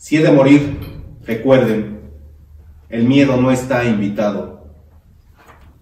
Si 0.00 0.16
he 0.16 0.22
de 0.22 0.32
morir, 0.32 0.78
recuerden, 1.26 2.00
el 2.88 3.04
miedo 3.04 3.36
no 3.36 3.50
está 3.50 3.84
invitado. 3.84 4.64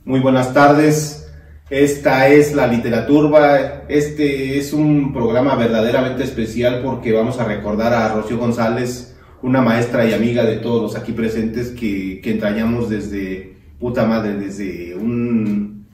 Muy 0.05 0.19
buenas 0.19 0.53
tardes, 0.53 1.31
esta 1.71 2.27
es 2.27 2.53
la 2.53 2.67
literatura, 2.67 3.85
este 3.89 4.59
es 4.59 4.73
un 4.73 5.13
programa 5.13 5.55
verdaderamente 5.55 6.25
especial 6.25 6.83
porque 6.83 7.13
vamos 7.13 7.39
a 7.39 7.45
recordar 7.45 7.93
a 7.93 8.13
Rocío 8.13 8.39
González, 8.39 9.17
una 9.41 9.63
maestra 9.63 10.05
y 10.05 10.13
amiga 10.13 10.45
de 10.45 10.57
todos 10.57 10.83
los 10.83 10.97
aquí 11.01 11.13
presentes 11.13 11.69
que, 11.69 12.21
que 12.21 12.33
entrañamos 12.33 12.91
desde, 12.91 13.55
puta 13.79 14.05
madre, 14.05 14.35
desde 14.35 14.97
un, 14.97 15.87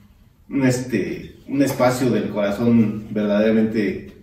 este, 0.63 1.35
un 1.47 1.61
espacio 1.61 2.09
del 2.09 2.29
corazón 2.29 3.03
verdaderamente, 3.11 4.15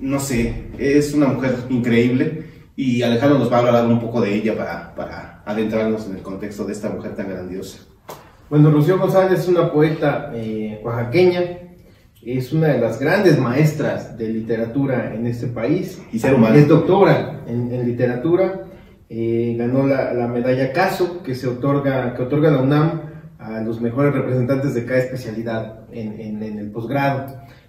no 0.00 0.18
sé, 0.18 0.70
es 0.78 1.12
una 1.12 1.26
mujer 1.26 1.56
increíble 1.68 2.43
y 2.76 3.02
Alejandro 3.02 3.38
nos 3.38 3.52
va 3.52 3.56
a 3.56 3.60
hablar 3.60 3.86
un 3.86 4.00
poco 4.00 4.20
de 4.20 4.34
ella 4.34 4.56
para, 4.56 4.94
para 4.94 5.42
adentrarnos 5.44 6.06
en 6.08 6.16
el 6.16 6.22
contexto 6.22 6.64
de 6.64 6.72
esta 6.72 6.88
mujer 6.90 7.14
tan 7.14 7.28
grandiosa. 7.28 7.78
Bueno, 8.50 8.70
Rocío 8.70 8.98
González 8.98 9.40
es 9.40 9.48
una 9.48 9.72
poeta 9.72 10.30
eh, 10.34 10.80
oaxaqueña, 10.84 11.40
es 12.22 12.52
una 12.52 12.68
de 12.68 12.80
las 12.80 12.98
grandes 13.00 13.38
maestras 13.38 14.16
de 14.18 14.28
literatura 14.28 15.14
en 15.14 15.26
este 15.26 15.46
país. 15.48 16.00
Y 16.12 16.18
ser 16.18 16.34
humano. 16.34 16.54
Es 16.54 16.66
doctora 16.68 17.40
en, 17.46 17.72
en 17.72 17.86
literatura, 17.86 18.62
eh, 19.08 19.54
ganó 19.58 19.86
la, 19.86 20.12
la 20.14 20.26
medalla 20.28 20.72
CASO 20.72 21.22
que 21.22 21.34
se 21.34 21.46
otorga, 21.46 22.14
que 22.14 22.22
otorga 22.22 22.50
la 22.50 22.60
UNAM 22.62 23.02
a 23.38 23.60
los 23.60 23.80
mejores 23.80 24.14
representantes 24.14 24.74
de 24.74 24.84
cada 24.86 25.00
especialidad 25.00 25.80
en, 25.92 26.18
en- 26.20 26.42
en 26.42 26.58
el 26.58 26.70
posgrado. 26.70 27.26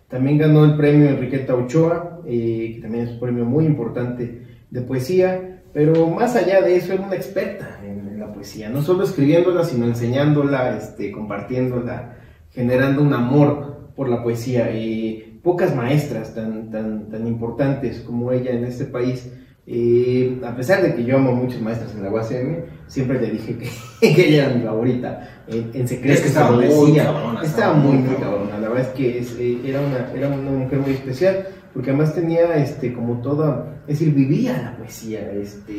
También 0.07 0.37
ganó 0.37 0.63
el 0.63 0.75
premio 0.77 1.09
Enriqueta 1.09 1.53
Ochoa, 1.55 2.21
eh, 2.25 2.73
que 2.75 2.81
también 2.81 3.05
es 3.05 3.11
un 3.13 3.19
premio 3.19 3.43
muy 3.45 3.65
importante 3.65 4.44
de 4.75 4.81
poesía, 4.81 5.61
pero 5.73 6.07
más 6.09 6.35
allá 6.35 6.61
de 6.61 6.75
eso 6.75 6.93
era 6.93 7.03
una 7.05 7.15
experta 7.15 7.79
en, 7.83 8.07
en 8.09 8.19
la 8.19 8.31
poesía, 8.31 8.69
no 8.69 8.81
solo 8.81 9.03
escribiéndola, 9.03 9.63
sino 9.63 9.85
enseñándola, 9.87 10.77
este, 10.77 11.11
compartiéndola, 11.11 12.15
generando 12.51 13.01
un 13.01 13.13
amor 13.13 13.89
por 13.95 14.07
la 14.09 14.21
poesía. 14.23 14.69
Eh, 14.71 15.39
pocas 15.43 15.75
maestras 15.75 16.33
tan, 16.33 16.71
tan, 16.71 17.09
tan 17.09 17.27
importantes 17.27 18.01
como 18.01 18.31
ella 18.31 18.51
en 18.51 18.63
este 18.65 18.85
país. 18.85 19.31
eh, 19.67 20.39
a 20.45 20.55
pesar 20.55 20.81
de 20.83 20.93
que 20.95 21.03
yo 21.05 21.17
amo 21.17 21.33
muchas 21.33 21.61
maestras 21.61 21.93
en 21.95 22.03
la 22.03 22.09
UACM, 22.11 22.65
siempre 22.87 23.19
le 23.21 23.31
dije 23.31 23.57
que, 23.57 23.69
que 24.15 24.27
ella 24.29 24.45
era 24.45 24.55
mi 24.55 24.63
favorita. 24.63 25.09
En, 25.47 25.71
en 25.73 25.87
secreto 25.87 26.13
Es 26.13 26.21
que 26.21 26.27
estaba 26.29 26.51
muy 26.51 26.65
decía. 26.65 27.05
cabrona, 27.05 27.41
Estaba 27.43 27.73
muy, 27.75 27.97
muy 27.97 28.15
cabrona. 28.15 28.57
La 28.59 28.69
verdad 28.69 28.87
es 28.89 28.93
que 28.93 29.19
es, 29.19 29.35
eh, 29.39 29.61
era, 29.65 29.81
una, 29.81 30.11
era 30.15 30.27
una 30.29 30.51
mujer 30.51 30.79
muy 30.79 30.93
especial, 30.93 31.47
porque 31.75 31.91
además 31.91 32.15
tenía 32.15 32.55
este, 32.55 32.91
como 32.93 33.21
toda, 33.21 33.81
es 33.85 33.99
decir, 33.99 34.15
vivía 34.15 34.59
la 34.63 34.77
poesía, 34.77 35.29
este, 35.33 35.73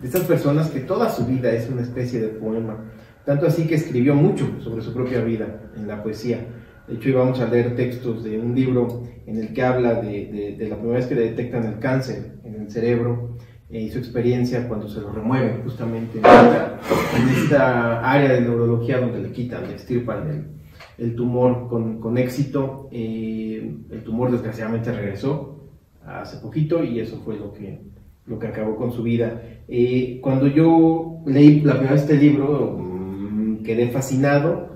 de 0.00 0.06
estas 0.06 0.22
personas 0.24 0.68
que 0.70 0.80
toda 0.80 1.08
su 1.10 1.26
vida 1.26 1.52
es 1.52 1.68
una 1.70 1.82
especie 1.82 2.20
de 2.20 2.28
poema. 2.28 2.78
Tanto 3.24 3.46
así 3.46 3.66
que 3.68 3.76
escribió 3.76 4.14
mucho 4.16 4.48
sobre 4.64 4.82
su 4.82 4.92
propia 4.92 5.20
vida 5.22 5.60
en 5.76 5.86
la 5.86 6.02
poesía. 6.02 6.38
De 6.88 6.94
hecho, 6.94 7.10
íbamos 7.10 7.38
a 7.38 7.46
leer 7.46 7.76
textos 7.76 8.24
de 8.24 8.38
un 8.40 8.54
libro 8.54 9.04
en 9.26 9.36
el 9.36 9.52
que 9.52 9.62
habla 9.62 10.00
de, 10.00 10.10
de- 10.26 10.56
de 10.58 10.68
la 10.68 10.74
primera 10.76 10.98
vez 10.98 11.06
que 11.06 11.14
le 11.14 11.30
detectan 11.30 11.64
el 11.64 11.78
cáncer 11.78 12.32
en 12.44 12.54
el 12.62 12.70
cerebro 12.70 13.36
eh, 13.70 13.80
y 13.82 13.90
su 13.90 13.98
experiencia 13.98 14.66
cuando 14.66 14.88
se 14.88 15.00
lo 15.00 15.12
remueven 15.12 15.62
justamente 15.62 16.18
en 16.18 16.24
esta, 16.24 16.80
en 17.22 17.28
esta 17.28 18.10
área 18.10 18.32
de 18.32 18.40
neurología 18.40 18.98
donde 18.98 19.20
le 19.20 19.30
quitan, 19.30 19.66
le 19.68 19.74
extirpan 19.74 20.26
el, 20.28 20.44
el 20.98 21.14
tumor 21.16 21.68
con, 21.68 22.00
con 22.00 22.18
éxito. 22.18 22.88
Eh, 22.92 23.74
el 23.90 24.02
tumor 24.02 24.30
desgraciadamente 24.30 24.92
regresó 24.92 25.60
hace 26.06 26.38
poquito 26.38 26.82
y 26.84 27.00
eso 27.00 27.20
fue 27.24 27.36
lo 27.36 27.52
que, 27.52 27.80
lo 28.26 28.38
que 28.38 28.46
acabó 28.48 28.76
con 28.76 28.92
su 28.92 29.02
vida. 29.02 29.40
Eh, 29.68 30.18
cuando 30.22 30.46
yo 30.48 31.18
leí 31.26 31.60
la 31.60 31.74
primera 31.74 31.92
vez 31.92 32.02
este 32.02 32.16
libro, 32.16 32.76
mm, 32.78 33.62
quedé 33.62 33.88
fascinado. 33.88 34.70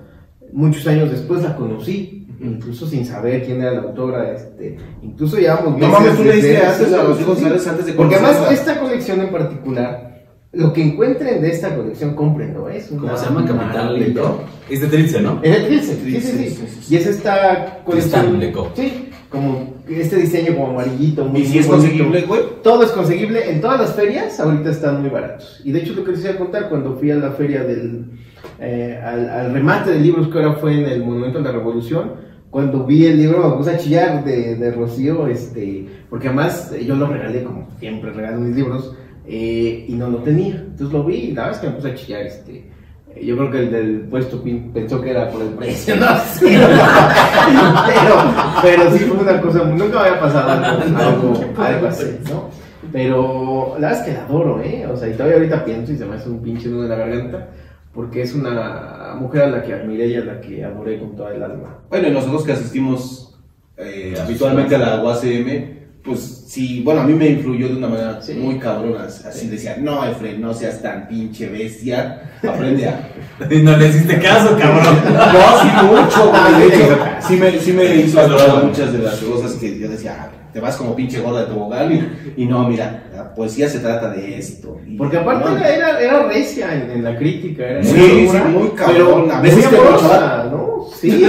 Muchos 0.53 0.87
años 0.87 1.11
después 1.11 1.43
la 1.43 1.55
conocí, 1.57 2.25
incluso 2.39 2.87
sin 2.87 3.05
saber 3.05 3.43
quién 3.45 3.61
era 3.61 3.73
la 3.73 3.81
autora. 3.81 4.33
Este, 4.33 4.77
incluso 5.01 5.37
llevamos 5.37 5.71
No 5.73 5.77
meses 5.77 5.91
mames, 5.91 6.15
tú 6.17 6.23
desde- 6.23 6.41
leíste 6.41 6.65
antes 6.65 6.87
sí, 7.17 7.23
González 7.25 7.67
antes 7.67 7.85
de 7.85 7.93
Porque 7.93 8.15
además 8.15 8.51
esta 8.51 8.79
colección 8.79 9.19
en 9.21 9.29
particular, 9.31 10.16
lo 10.57 10.73
que 10.73 10.83
encuentren 10.83 11.41
de 11.41 11.49
esta 11.49 11.75
colección, 11.75 12.15
cómprenlo. 12.15 12.67
Es 12.69 12.91
una 12.91 13.01
¿Cómo 13.01 13.17
se 13.17 13.25
llama? 13.25 13.45
Capital. 13.45 13.99
Leco. 13.99 14.43
Es 14.69 14.81
de 14.81 14.87
Trilce, 14.87 15.21
¿no? 15.21 15.39
Es 15.43 15.51
de 15.51 15.67
Trilce, 15.67 15.95
sí, 16.03 16.21
sí, 16.21 16.49
sí. 16.49 16.93
Y 16.93 16.97
es 16.97 17.05
esta 17.07 17.81
colección. 17.85 18.39
Leco. 18.39 18.69
Sí, 18.75 19.09
como 19.29 19.75
este 19.87 20.15
diseño 20.17 20.55
como 20.55 20.69
amarillito. 20.71 21.25
Muy, 21.25 21.41
Y 21.41 21.45
si 21.45 21.59
es 21.59 21.67
conseguible, 21.67 22.21
güey, 22.23 22.41
Todo 22.63 22.83
es 22.83 22.91
conseguible. 22.91 23.49
En 23.51 23.61
todas 23.61 23.79
las 23.79 23.93
ferias 23.93 24.39
ahorita 24.39 24.71
están 24.71 25.01
muy 25.01 25.09
baratos. 25.09 25.61
Y 25.63 25.71
de 25.71 25.79
hecho 25.79 25.93
lo 25.93 26.03
que 26.03 26.11
les 26.11 26.21
iba 26.23 26.33
a 26.33 26.37
contar 26.37 26.69
cuando 26.69 26.95
fui 26.95 27.11
a 27.11 27.15
la 27.15 27.31
feria 27.31 27.63
del... 27.63 28.05
eh, 28.59 28.99
al, 29.03 29.29
al 29.29 29.53
remate 29.53 29.91
de 29.91 29.99
libros 29.99 30.27
que 30.29 30.37
ahora 30.39 30.53
fue 30.53 30.73
en 30.73 30.85
el 30.85 31.03
Monumento 31.03 31.37
de 31.39 31.43
la 31.45 31.51
Revolución, 31.51 32.13
cuando 32.49 32.85
vi 32.85 33.05
el 33.05 33.17
libro 33.17 33.47
me 33.49 33.55
puse 33.57 33.71
a 33.71 33.77
chillar 33.77 34.23
de, 34.23 34.55
de 34.55 34.71
Rocío, 34.71 35.27
este, 35.27 35.85
porque 36.09 36.27
además 36.29 36.71
eh, 36.73 36.85
yo 36.85 36.95
lo 36.95 37.07
regalé 37.07 37.43
como 37.43 37.67
siempre 37.79 38.11
regalo 38.11 38.39
mis 38.39 38.55
libros 38.55 38.95
eh, 39.27 39.85
y 39.87 39.93
no 39.93 40.09
lo 40.09 40.19
tenía. 40.19 40.55
Entonces 40.55 40.91
lo 40.91 41.03
vi 41.03 41.15
y 41.15 41.33
la 41.33 41.47
verdad 41.47 41.55
es 41.55 41.61
que 41.61 41.67
me 41.67 41.75
puse 41.75 41.91
a 41.91 41.95
chillar. 41.95 42.21
Este, 42.21 42.69
yo 43.21 43.37
creo 43.37 43.51
que 43.51 43.59
el 43.59 43.71
del 43.71 44.01
puesto 44.09 44.43
pensó 44.73 45.01
que 45.01 45.11
era 45.11 45.29
por 45.29 45.41
el 45.41 45.49
precio, 45.49 45.95
no 45.95 46.05
sé. 46.33 46.59
pero, 47.87 48.15
pero 48.61 48.91
sí 48.91 48.99
fue 48.99 49.17
una 49.17 49.41
cosa, 49.41 49.63
nunca 49.65 50.01
había 50.01 50.19
pasado 50.19 50.51
algo, 50.51 50.97
algo, 50.97 51.63
algo 51.63 51.87
así, 51.87 52.17
¿no? 52.29 52.49
Pero 52.91 53.75
la 53.79 53.89
verdad 53.89 53.99
es 54.01 54.05
que 54.07 54.17
la 54.17 54.25
adoro, 54.25 54.61
¿eh? 54.61 54.87
O 54.91 54.95
sea, 54.95 55.09
y 55.09 55.13
todavía 55.13 55.37
ahorita 55.37 55.65
pienso 55.65 55.91
y 55.91 55.97
se 55.97 56.05
me 56.05 56.15
hace 56.15 56.29
un 56.29 56.41
pinche 56.41 56.69
nudo 56.69 56.83
en 56.83 56.89
la 56.89 56.95
garganta, 56.95 57.49
porque 57.93 58.21
es 58.21 58.33
una 58.33 59.15
mujer 59.19 59.43
a 59.43 59.49
la 59.49 59.63
que 59.63 59.73
admiré 59.73 60.07
y 60.07 60.15
a 60.15 60.23
la 60.23 60.39
que 60.39 60.63
adoré 60.63 60.99
con 60.99 61.15
toda 61.15 61.33
el 61.33 61.43
alma. 61.43 61.79
Bueno, 61.89 62.07
y 62.07 62.11
nosotros 62.11 62.45
que 62.45 62.53
asistimos 62.53 63.37
eh, 63.77 64.15
habitualmente 64.21 64.75
a 64.75 64.79
la 64.79 65.03
UACM, 65.03 65.86
pues 66.07 66.45
sí, 66.47 66.81
bueno, 66.83 67.01
a 67.01 67.03
mí 67.03 67.13
me 67.13 67.27
influyó 67.27 67.67
de 67.67 67.75
una 67.75 67.87
manera 67.87 68.21
Sí. 68.21 68.33
muy 68.33 68.57
cabrona. 68.57 69.03
Así 69.05 69.47
decía, 69.47 69.75
no, 69.79 70.03
Efren, 70.05 70.41
no 70.41 70.53
seas 70.53 70.81
tan 70.81 71.07
pinche 71.07 71.47
bestia, 71.49 72.21
aprende 72.47 72.87
a. 72.87 73.09
Y 73.51 73.61
no 73.61 73.77
le 73.77 73.89
hiciste 73.89 74.17
caso, 74.19 74.57
cabrón. 74.57 74.97
No, 75.13 75.61
sí, 75.61 75.67
mucho, 75.85 76.31
güey. 76.31 76.69
De 76.69 76.75
sí, 76.75 76.81
hecho, 76.81 76.97
sí. 77.27 77.35
me, 77.35 77.51
sí 77.59 77.73
me 77.73 77.95
hizo 77.97 78.19
acordar 78.21 78.63
muchas 78.63 78.91
de 78.93 78.99
las 78.99 79.15
cosas 79.17 79.51
que 79.53 79.77
yo 79.77 79.87
decía, 79.89 80.15
ah, 80.19 80.31
te 80.51 80.59
vas 80.61 80.75
como 80.77 80.95
pinche 80.95 81.19
gorda 81.19 81.41
de 81.41 81.47
tobogán 81.47 81.91
y, 81.93 82.41
y 82.41 82.45
no, 82.47 82.67
mira, 82.67 83.03
la 83.13 83.35
poesía 83.35 83.69
se 83.69 83.79
trata 83.79 84.09
de 84.09 84.39
esto. 84.39 84.79
Y- 84.87 84.97
Porque 84.97 85.17
aparte 85.17 85.49
no, 85.51 85.57
era, 85.57 85.99
era, 85.99 86.23
recia 86.23 86.73
en, 86.73 86.89
en 86.89 87.03
la 87.03 87.15
crítica, 87.15 87.63
era 87.63 87.83
Sí, 87.83 88.27
era 88.31 88.43
sí, 88.43 88.49
muy 88.49 88.69
cabrón, 88.69 89.25
pero 89.27 89.31
a 89.35 89.41
veces 89.41 89.65
muy. 89.71 89.79
Sí, 90.99 91.23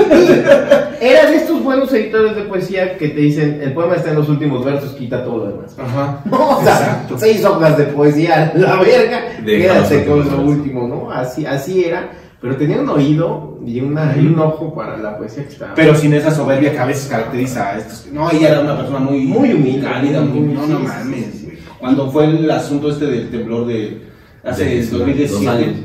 era 1.01 1.31
de 1.31 1.37
estos 1.37 1.63
buenos 1.63 1.93
editores 1.93 2.35
de 2.37 2.43
poesía 2.43 2.97
que 2.97 3.09
te 3.09 3.21
dicen, 3.21 3.61
el 3.63 3.73
poema 3.73 3.97
está 3.97 4.11
en 4.11 4.17
los 4.17 4.29
últimos 4.29 4.65
versos, 4.65 4.93
quita 4.93 5.25
todo 5.25 5.39
lo 5.39 5.47
demás. 5.53 5.77
Ajá. 5.79 6.21
No, 6.31 6.59
o 6.59 6.63
sea, 6.63 6.73
Exacto. 6.75 7.17
seis 7.19 7.45
hojas 7.45 7.77
de 7.79 7.85
poesía, 7.85 8.53
la 8.57 8.77
verga, 8.77 9.23
quédate 9.45 10.05
con 10.07 10.29
lo 10.31 10.43
último, 10.43 10.87
¿no? 10.89 11.11
Así, 11.11 11.47
así 11.47 11.85
era, 11.85 12.11
pero 12.41 12.57
tenía 12.57 12.81
un 12.81 12.89
oído 12.89 13.59
y, 13.65 13.81
una, 13.81 14.15
y 14.17 14.27
un 14.27 14.39
ojo 14.39 14.75
para 14.75 14.97
la 14.97 15.19
poesía 15.19 15.45
que 15.45 15.51
estaba... 15.51 15.75
Pero 15.75 15.95
sin 15.95 16.15
esa 16.15 16.31
soberbia 16.31 16.73
que 16.73 16.79
a 16.79 16.87
veces 16.87 17.09
caracteriza 17.09 17.71
a 17.71 17.79
estos. 17.79 18.07
No, 18.13 18.31
ella 18.31 18.49
era 18.51 18.61
una 18.61 18.77
persona 18.77 18.99
muy, 19.01 19.21
Muy 19.25 19.53
humilde, 19.53 19.87
cálida, 19.87 20.21
muy. 20.21 20.41
muy- 20.41 20.55
No, 20.55 20.67
no 20.67 20.79
sí, 20.79 20.85
mames, 20.87 21.25
sí, 21.27 21.33
sí. 21.39 21.45
güey. 21.47 21.59
Cuando 21.81 22.11
fue 22.11 22.25
el 22.27 22.51
asunto 22.51 22.91
este 22.91 23.07
del 23.07 23.31
temblor 23.31 23.67
de. 23.67 24.03
Hace 24.45 24.65
De- 24.65 24.87
2017, 24.87 25.45
dos 25.45 25.47
años. 25.55 25.77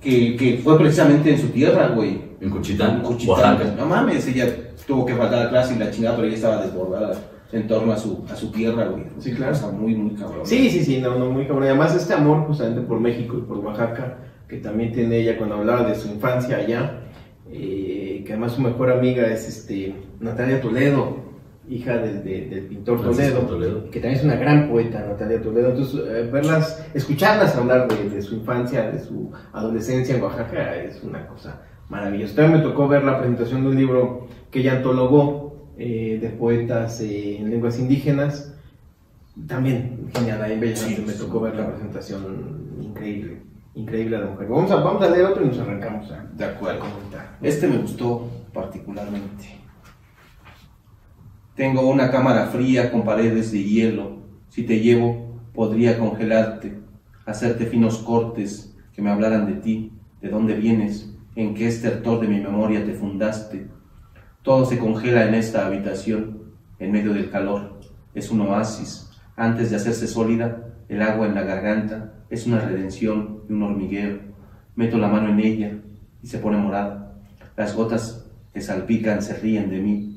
Que, 0.00 0.36
que 0.36 0.60
fue 0.62 0.78
precisamente 0.78 1.32
en 1.32 1.38
su 1.38 1.48
tierra, 1.48 1.88
güey. 1.88 2.28
En 2.40 2.50
Cuchitán, 2.50 2.96
En 2.96 3.02
Cuchitán. 3.02 3.54
Oaxaca. 3.56 3.74
No 3.76 3.86
mames, 3.86 4.26
ella 4.28 4.46
tuvo 4.86 5.04
que 5.04 5.14
faltar 5.14 5.46
a 5.46 5.50
clase 5.50 5.74
y 5.74 5.78
la 5.78 5.90
chingada, 5.90 6.16
pero 6.16 6.28
ella 6.28 6.36
estaba 6.36 6.64
desbordada 6.64 7.18
en 7.52 7.66
torno 7.66 7.92
a 7.92 7.96
su, 7.96 8.24
a 8.30 8.36
su 8.36 8.50
tierra, 8.50 8.86
güey. 8.86 9.04
Sí, 9.18 9.32
claro. 9.32 9.52
O 9.52 9.54
sea, 9.56 9.70
muy, 9.70 9.94
muy 9.94 10.14
cabrón. 10.14 10.40
Sí, 10.44 10.70
sí, 10.70 10.84
sí, 10.84 11.00
no, 11.00 11.18
no, 11.18 11.30
muy 11.30 11.46
cabrón. 11.46 11.64
Y 11.64 11.68
Además, 11.68 11.94
este 11.94 12.14
amor 12.14 12.46
justamente 12.46 12.82
por 12.82 13.00
México 13.00 13.38
y 13.38 13.42
por 13.42 13.58
Oaxaca, 13.58 14.18
que 14.48 14.58
también 14.58 14.92
tiene 14.92 15.18
ella 15.18 15.36
cuando 15.36 15.56
hablaba 15.56 15.84
de 15.84 15.94
su 15.94 16.08
infancia 16.08 16.58
allá, 16.58 17.00
eh, 17.50 18.22
que 18.26 18.32
además 18.32 18.52
su 18.52 18.60
mejor 18.60 18.90
amiga 18.90 19.26
es 19.26 19.48
este, 19.48 19.94
Natalia 20.20 20.60
Toledo, 20.60 21.27
hija 21.68 21.96
del, 21.98 22.22
de- 22.24 22.46
del 22.48 22.60
pintor 22.66 23.02
Toledo, 23.02 23.40
Toledo. 23.40 23.90
que 23.90 24.00
también 24.00 24.18
es 24.18 24.24
una 24.24 24.36
gran 24.36 24.68
poeta, 24.70 25.04
Natalia 25.06 25.40
Toledo. 25.42 25.70
Entonces, 25.70 26.00
eh, 26.08 26.28
verlas, 26.32 26.86
escucharlas 26.94 27.54
hablar 27.56 27.88
de, 27.88 28.10
de 28.10 28.22
su 28.22 28.36
infancia, 28.36 28.90
de 28.90 28.98
su 29.00 29.30
adolescencia 29.52 30.16
en 30.16 30.22
Oaxaca, 30.22 30.76
es 30.76 31.02
una 31.02 31.26
cosa 31.26 31.60
maravillosa. 31.88 32.34
También 32.36 32.58
me 32.58 32.64
tocó 32.68 32.88
ver 32.88 33.04
la 33.04 33.18
presentación 33.18 33.62
de 33.62 33.68
un 33.70 33.76
libro 33.76 34.28
que 34.50 34.60
ella 34.60 34.76
antologó 34.76 35.68
eh, 35.78 36.18
de 36.20 36.28
poetas 36.30 37.00
eh, 37.00 37.38
en 37.38 37.50
lenguas 37.50 37.78
indígenas. 37.78 38.54
También 39.46 40.08
genial, 40.14 40.42
ahí 40.42 40.52
en 40.54 40.60
Bellas 40.60 40.80
Sí, 40.80 41.02
me 41.06 41.12
tocó 41.12 41.40
ver 41.40 41.54
la 41.54 41.68
presentación 41.70 42.76
increíble, 42.80 43.42
increíble 43.74 44.16
de 44.18 44.24
la 44.24 44.30
mujer. 44.30 44.48
Vamos 44.48 44.70
a, 44.72 44.76
vamos 44.76 45.02
a 45.02 45.10
leer 45.10 45.26
otro 45.26 45.44
y 45.44 45.48
nos 45.48 45.58
arrancamos 45.60 46.10
a, 46.10 46.24
De 46.36 46.44
acuerdo. 46.44 46.82
a 46.82 46.88
comentar. 46.90 47.36
Este 47.42 47.68
me 47.68 47.78
gustó 47.78 48.28
particularmente. 48.52 49.57
Tengo 51.58 51.90
una 51.90 52.12
cámara 52.12 52.46
fría 52.46 52.92
con 52.92 53.02
paredes 53.02 53.50
de 53.50 53.64
hielo. 53.64 54.18
Si 54.48 54.62
te 54.62 54.78
llevo, 54.78 55.40
podría 55.52 55.98
congelarte. 55.98 56.78
hacerte 57.26 57.66
finos 57.66 57.98
cortes 57.98 58.76
que 58.94 59.02
me 59.02 59.10
hablaran 59.10 59.44
de 59.44 59.54
ti, 59.54 59.92
de 60.22 60.28
dónde 60.28 60.54
vienes, 60.54 61.12
en 61.34 61.54
qué 61.54 61.66
estertor 61.66 62.20
de 62.20 62.28
mi 62.28 62.38
memoria 62.38 62.84
te 62.84 62.92
fundaste. 62.92 63.66
Todo 64.42 64.66
se 64.66 64.78
congela 64.78 65.26
en 65.26 65.34
esta 65.34 65.66
habitación, 65.66 66.44
en 66.78 66.92
medio 66.92 67.12
del 67.12 67.28
calor. 67.28 67.80
Es 68.14 68.30
un 68.30 68.42
oasis. 68.42 69.10
Antes 69.34 69.70
de 69.70 69.76
hacerse 69.78 70.06
sólida, 70.06 70.64
el 70.88 71.02
agua 71.02 71.26
en 71.26 71.34
la 71.34 71.42
garganta 71.42 72.14
es 72.30 72.46
una 72.46 72.60
redención 72.60 73.40
y 73.48 73.52
un 73.52 73.64
hormigueo. 73.64 74.20
Meto 74.76 74.96
la 74.96 75.08
mano 75.08 75.30
en 75.30 75.40
ella 75.40 75.72
y 76.22 76.28
se 76.28 76.38
pone 76.38 76.56
morada. 76.56 77.14
Las 77.56 77.74
gotas 77.74 78.30
que 78.54 78.60
salpican 78.60 79.22
se 79.22 79.34
ríen 79.34 79.70
de 79.70 79.80
mí. 79.80 80.07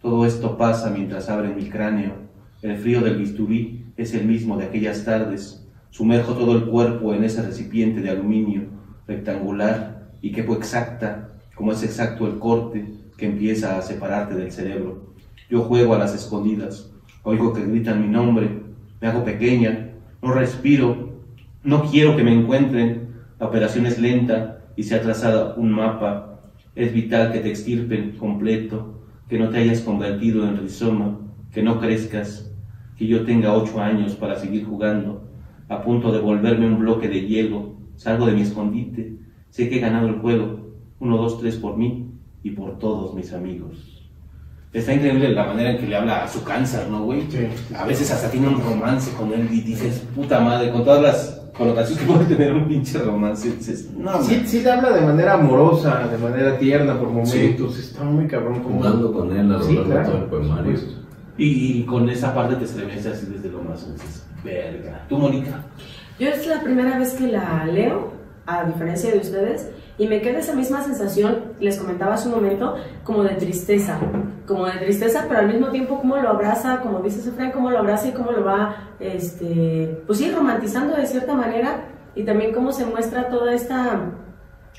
Todo 0.00 0.24
esto 0.24 0.56
pasa 0.56 0.88
mientras 0.88 1.28
abre 1.28 1.54
mi 1.54 1.68
cráneo. 1.68 2.14
El 2.62 2.78
frío 2.78 3.02
del 3.02 3.18
bisturí 3.18 3.84
es 3.98 4.14
el 4.14 4.26
mismo 4.26 4.56
de 4.56 4.64
aquellas 4.64 5.04
tardes. 5.04 5.68
Sumerjo 5.90 6.32
todo 6.32 6.56
el 6.56 6.64
cuerpo 6.64 7.12
en 7.12 7.22
ese 7.22 7.42
recipiente 7.42 8.00
de 8.00 8.08
aluminio 8.08 8.62
rectangular 9.06 10.12
y 10.22 10.32
quepo 10.32 10.54
exacta, 10.54 11.28
como 11.54 11.72
es 11.72 11.82
exacto 11.82 12.26
el 12.26 12.38
corte 12.38 12.86
que 13.18 13.26
empieza 13.26 13.76
a 13.76 13.82
separarte 13.82 14.34
del 14.34 14.52
cerebro. 14.52 15.12
Yo 15.50 15.62
juego 15.64 15.94
a 15.94 15.98
las 15.98 16.14
escondidas, 16.14 16.90
oigo 17.22 17.52
que 17.52 17.66
gritan 17.66 18.00
mi 18.00 18.08
nombre, 18.08 18.62
me 19.02 19.08
hago 19.08 19.22
pequeña, 19.24 19.90
no 20.22 20.32
respiro, 20.32 21.20
no 21.62 21.90
quiero 21.90 22.16
que 22.16 22.24
me 22.24 22.32
encuentren. 22.32 23.10
La 23.38 23.46
operación 23.46 23.84
es 23.84 23.98
lenta 23.98 24.64
y 24.76 24.84
se 24.84 24.94
ha 24.94 25.02
trazado 25.02 25.56
un 25.56 25.72
mapa. 25.72 26.40
Es 26.74 26.94
vital 26.94 27.32
que 27.32 27.40
te 27.40 27.50
extirpen 27.50 28.12
completo, 28.12 29.00
que 29.30 29.38
no 29.38 29.48
te 29.48 29.58
hayas 29.58 29.80
convertido 29.80 30.44
en 30.44 30.58
rizoma, 30.58 31.16
que 31.52 31.62
no 31.62 31.78
crezcas, 31.80 32.50
que 32.98 33.06
yo 33.06 33.24
tenga 33.24 33.54
ocho 33.54 33.80
años 33.80 34.16
para 34.16 34.34
seguir 34.34 34.66
jugando, 34.66 35.22
a 35.68 35.82
punto 35.82 36.10
de 36.10 36.18
volverme 36.18 36.66
un 36.66 36.80
bloque 36.80 37.08
de 37.08 37.26
hielo. 37.26 37.76
Salgo 37.94 38.26
de 38.26 38.32
mi 38.32 38.42
escondite, 38.42 39.18
sé 39.50 39.68
que 39.68 39.76
he 39.76 39.80
ganado 39.80 40.08
el 40.08 40.16
juego, 40.16 40.72
uno, 40.98 41.16
dos, 41.16 41.38
tres 41.38 41.56
por 41.56 41.76
mí 41.76 42.10
y 42.42 42.50
por 42.50 42.78
todos 42.78 43.14
mis 43.14 43.32
amigos. 43.32 44.10
Está 44.72 44.94
increíble 44.94 45.28
la 45.30 45.44
manera 45.44 45.72
en 45.72 45.78
que 45.78 45.86
le 45.86 45.96
habla 45.96 46.24
a 46.24 46.28
su 46.28 46.42
cáncer, 46.42 46.88
¿no, 46.88 47.04
güey? 47.04 47.22
Sí. 47.28 47.46
A 47.76 47.84
veces 47.84 48.10
hasta 48.10 48.30
tiene 48.30 48.48
un 48.48 48.60
romance 48.60 49.12
con 49.12 49.32
él 49.32 49.48
y 49.52 49.60
dices, 49.60 50.06
puta 50.14 50.40
madre, 50.40 50.72
con 50.72 50.84
todas 50.84 51.02
las 51.02 51.39
connotaciones 51.60 52.02
que 52.04 52.12
puede 52.12 52.24
tener 52.24 52.52
un 52.54 52.66
pinche 52.68 52.98
romance, 52.98 53.50
dices, 53.54 53.90
no, 53.96 54.22
Sí, 54.22 54.42
sí 54.46 54.62
te 54.62 54.70
habla 54.70 54.90
de 54.90 55.02
manera 55.02 55.34
amorosa, 55.34 56.08
de 56.08 56.16
manera 56.18 56.58
tierna 56.58 56.98
por 56.98 57.08
momentos, 57.10 57.78
está 57.78 58.02
muy 58.04 58.26
cabrón 58.26 58.60
como... 58.62 58.76
Jugando 58.78 59.12
con 59.12 59.30
él 59.36 59.52
a 59.52 59.58
lo 59.58 59.62
Sí, 59.62 59.74
largo 59.74 59.88
de 59.88 59.94
claro, 59.94 60.08
todo 60.10 60.18
el 60.18 60.30
poemario. 60.30 60.78
Y, 61.36 61.46
y 61.80 61.84
con 61.84 62.08
esa 62.08 62.34
parte 62.34 62.56
te 62.56 62.64
estremece 62.64 63.10
así 63.10 63.26
desde 63.26 63.50
lo 63.50 63.62
más, 63.62 63.86
dices, 63.92 64.26
verga. 64.42 65.04
¿Tú, 65.08 65.18
Mónica? 65.18 65.64
Yo 66.18 66.28
es 66.28 66.46
la 66.46 66.60
primera 66.62 66.98
vez 66.98 67.12
que 67.14 67.28
la 67.28 67.64
leo, 67.66 68.12
a 68.46 68.64
diferencia 68.64 69.10
de 69.12 69.18
ustedes, 69.18 69.68
y 70.00 70.08
me 70.08 70.22
queda 70.22 70.38
esa 70.38 70.54
misma 70.54 70.82
sensación, 70.82 71.52
les 71.60 71.78
comentaba 71.78 72.14
hace 72.14 72.28
un 72.28 72.36
momento, 72.36 72.74
como 73.04 73.22
de 73.22 73.34
tristeza, 73.34 73.98
como 74.46 74.64
de 74.64 74.78
tristeza, 74.78 75.26
pero 75.28 75.40
al 75.40 75.48
mismo 75.48 75.68
tiempo 75.68 75.98
como 75.98 76.16
lo 76.16 76.30
abraza, 76.30 76.80
como 76.80 77.00
dice 77.00 77.20
Sefran, 77.20 77.52
cómo 77.52 77.70
lo 77.70 77.80
abraza 77.80 78.08
y 78.08 78.12
cómo 78.12 78.32
lo 78.32 78.42
va, 78.42 78.94
este, 78.98 80.02
pues 80.06 80.18
sí, 80.18 80.30
romantizando 80.30 80.96
de 80.96 81.04
cierta 81.04 81.34
manera, 81.34 81.84
y 82.14 82.24
también 82.24 82.54
cómo 82.54 82.72
se 82.72 82.86
muestra 82.86 83.28
toda 83.28 83.52
esta 83.52 84.12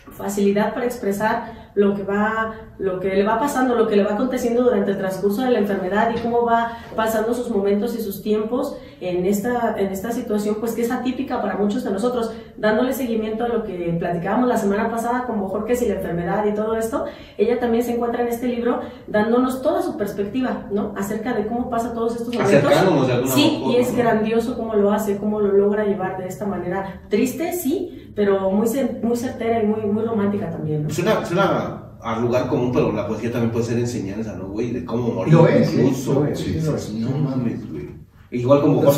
facilidad 0.10 0.74
para 0.74 0.88
expresar 0.88 1.61
lo 1.76 1.96
que 1.96 2.04
va 2.04 2.54
lo 2.78 3.00
que 3.00 3.10
le 3.16 3.24
va 3.24 3.40
pasando 3.40 3.76
lo 3.76 3.88
que 3.88 3.96
le 3.96 4.04
va 4.04 4.14
aconteciendo 4.14 4.64
durante 4.64 4.92
el 4.92 4.98
transcurso 4.98 5.42
de 5.42 5.52
la 5.52 5.60
enfermedad 5.60 6.14
y 6.16 6.20
cómo 6.20 6.46
va 6.46 6.78
pasando 6.96 7.34
sus 7.34 7.50
momentos 7.50 7.96
y 7.96 8.02
sus 8.02 8.22
tiempos 8.22 8.76
en 9.00 9.26
esta 9.26 9.76
en 9.78 9.88
esta 9.88 10.12
situación 10.12 10.58
pues 10.60 10.74
que 10.74 10.82
es 10.82 10.92
atípica 10.92 11.42
para 11.42 11.56
muchos 11.56 11.84
de 11.84 11.92
nosotros. 11.92 12.32
Dándole 12.58 12.94
seguimiento 12.94 13.44
a 13.44 13.48
lo 13.48 13.64
que 13.64 13.96
platicábamos 13.98 14.48
la 14.48 14.58
semana 14.58 14.92
pasada 14.92 15.26
con 15.26 15.40
Borges 15.40 15.82
y 15.82 15.88
la 15.88 15.96
enfermedad 15.96 16.46
y 16.46 16.54
todo 16.54 16.76
esto 16.76 17.06
ella 17.38 17.60
también 17.60 17.84
se 17.84 17.94
encuentra 17.94 18.22
en 18.22 18.28
este 18.28 18.48
libro 18.48 18.82
dándonos 19.08 19.62
toda 19.62 19.82
su 19.82 19.98
perspectiva 19.98 20.68
no 20.72 20.94
acerca 20.98 21.34
de 21.34 21.48
cómo 21.48 21.70
pasa 21.70 21.94
todos 21.94 22.16
estos 22.16 22.34
momentos. 22.34 22.54
Acercándonos 22.54 23.08
de 23.08 23.14
alguna 23.14 23.34
sí 23.34 23.58
forma, 23.60 23.74
y 23.74 23.78
es 23.78 23.92
¿no? 23.92 23.98
grandioso 23.98 24.58
cómo 24.58 24.76
lo 24.76 24.92
hace 24.92 25.18
cómo 25.18 25.40
lo 25.40 25.52
logra 25.54 25.86
llevar 25.86 26.18
de 26.18 26.28
esta 26.28 26.46
manera 26.46 27.02
triste 27.10 27.54
sí 27.54 28.11
pero 28.16 28.52
muy 28.52 28.68
muy 29.04 29.18
certera 29.18 29.64
y 29.64 29.68
muy 29.68 29.82
muy 29.82 30.04
romántica 30.04 30.50
también 30.50 30.84
¿no? 30.84 30.90
Suena, 30.90 31.26
suena 31.26 31.78
a 32.02 32.20
lugar 32.20 32.48
común, 32.48 32.72
pero 32.74 32.92
la 32.92 33.08
poesía 33.08 33.32
también 33.32 33.52
puede 33.52 33.66
ser 33.66 33.78
enseñanza, 33.78 34.36
¿no, 34.36 34.48
güey? 34.48 34.72
De 34.72 34.84
cómo 34.84 35.12
morir. 35.14 35.34
Lo 35.34 35.48
es, 35.48 35.70
sí, 35.70 35.82
incluso. 35.82 36.14
lo 36.16 36.26
es, 36.26 36.40
sí, 36.40 36.60
sí, 36.60 36.66
lo 36.66 36.76
es. 36.76 36.94
No 36.94 37.10
mames, 37.18 37.72
güey. 37.72 37.90
Igual 38.32 38.62
como 38.62 38.82
No 38.82 38.92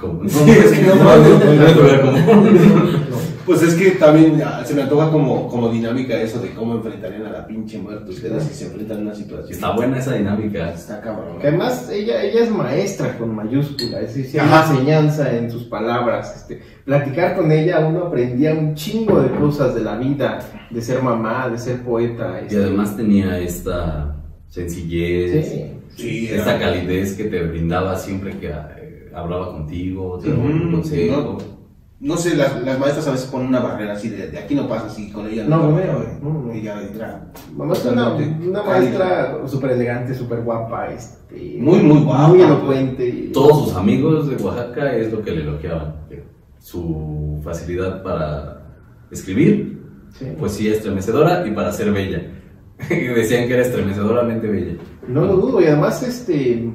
común. 0.00 0.28
Sí, 0.28 0.50
es 0.50 0.72
que 0.72 0.82
no 0.86 0.94
No, 0.96 1.04
mames. 1.04 1.28
no, 1.28 1.54
no 1.54 1.66
es 1.66 1.76
lugar 1.76 2.00
común. 2.00 3.04
Pues 3.44 3.62
es 3.62 3.74
que 3.74 3.92
también 3.92 4.42
se 4.64 4.74
me 4.74 4.82
antoja 4.82 5.10
como, 5.10 5.48
como 5.48 5.68
dinámica 5.68 6.20
eso 6.20 6.40
de 6.40 6.50
cómo 6.50 6.76
enfrentarían 6.76 7.26
a 7.26 7.30
la 7.30 7.46
pinche 7.46 7.78
muerte 7.78 8.10
ustedes 8.10 8.44
si 8.44 8.54
se 8.54 8.66
enfrentan 8.66 8.98
a 8.98 9.00
una 9.00 9.14
situación. 9.14 9.52
Está 9.52 9.72
buena 9.74 9.98
esa 9.98 10.14
dinámica. 10.14 10.72
Está 10.72 11.00
cabrón. 11.00 11.38
Que 11.40 11.48
además 11.48 11.90
ella, 11.90 12.22
ella 12.22 12.44
es 12.44 12.50
maestra 12.50 13.18
con 13.18 13.34
mayúscula, 13.34 14.00
es 14.00 14.14
decir, 14.14 14.40
hay 14.40 14.70
enseñanza 14.70 15.36
en 15.36 15.50
sus 15.50 15.64
palabras. 15.64 16.36
Este, 16.36 16.62
platicar 16.84 17.36
con 17.36 17.50
ella 17.50 17.80
uno 17.80 18.06
aprendía 18.06 18.52
un 18.54 18.74
chingo 18.74 19.20
de 19.20 19.30
cosas 19.30 19.74
de 19.74 19.82
la 19.82 19.96
vida, 19.96 20.38
de 20.70 20.80
ser 20.80 21.02
mamá, 21.02 21.48
de 21.48 21.58
ser 21.58 21.82
poeta. 21.82 22.40
Y 22.42 22.46
este, 22.46 22.56
además 22.58 22.96
tenía 22.96 23.38
esta 23.38 24.16
sencillez, 24.48 25.48
sí, 25.48 25.72
Sí, 25.96 26.28
esta 26.30 26.58
calidez 26.58 27.14
que 27.14 27.24
te 27.24 27.42
brindaba 27.42 27.96
siempre 27.96 28.36
que 28.38 28.48
eh, 28.48 29.10
hablaba 29.14 29.52
contigo, 29.52 30.18
te 30.18 30.30
daba 30.30 30.42
un 30.42 30.72
consejo. 30.72 31.38
no, 31.38 31.61
no 32.02 32.16
sé, 32.16 32.34
las, 32.36 32.60
las 32.62 32.78
maestras 32.80 33.06
a 33.06 33.12
veces 33.12 33.26
ponen 33.28 33.46
una 33.46 33.60
barrera 33.60 33.92
así 33.92 34.08
de, 34.08 34.26
de 34.28 34.38
aquí 34.38 34.56
no 34.56 34.68
pasa 34.68 34.86
así 34.86 35.10
con 35.12 35.26
ella. 35.28 35.44
No, 35.46 35.68
no, 35.68 35.70
güey. 35.70 35.84
no, 36.20 36.32
no. 36.32 36.52
Ella 36.52 36.82
era 36.94 37.32
Mamá 37.56 37.72
es 37.74 37.84
una, 37.84 38.14
una 38.14 38.62
maestra 38.64 39.38
súper 39.46 39.70
elegante, 39.70 40.12
súper 40.14 40.40
guapa, 40.42 40.88
este, 40.92 41.56
Muy, 41.60 41.78
muy 41.78 42.00
guapa. 42.02 42.28
Muy 42.28 42.40
elocuente. 42.42 43.30
Todos 43.32 43.68
sus 43.68 43.76
amigos 43.76 44.28
de 44.28 44.36
Oaxaca 44.42 44.96
es 44.96 45.12
lo 45.12 45.22
que 45.22 45.30
le 45.30 45.42
elogiaban. 45.42 45.94
Su 46.58 47.40
facilidad 47.44 48.02
para 48.02 48.62
escribir, 49.10 49.80
Sí. 50.18 50.26
poesía 50.38 50.72
estremecedora 50.72 51.46
y 51.46 51.52
para 51.52 51.72
ser 51.72 51.90
bella. 51.92 52.20
Decían 52.88 53.46
que 53.48 53.54
era 53.54 53.62
estremecedoramente 53.62 54.46
bella. 54.46 54.74
No 55.08 55.24
lo 55.24 55.36
dudo, 55.36 55.60
y 55.62 55.64
además 55.66 56.02
este 56.02 56.70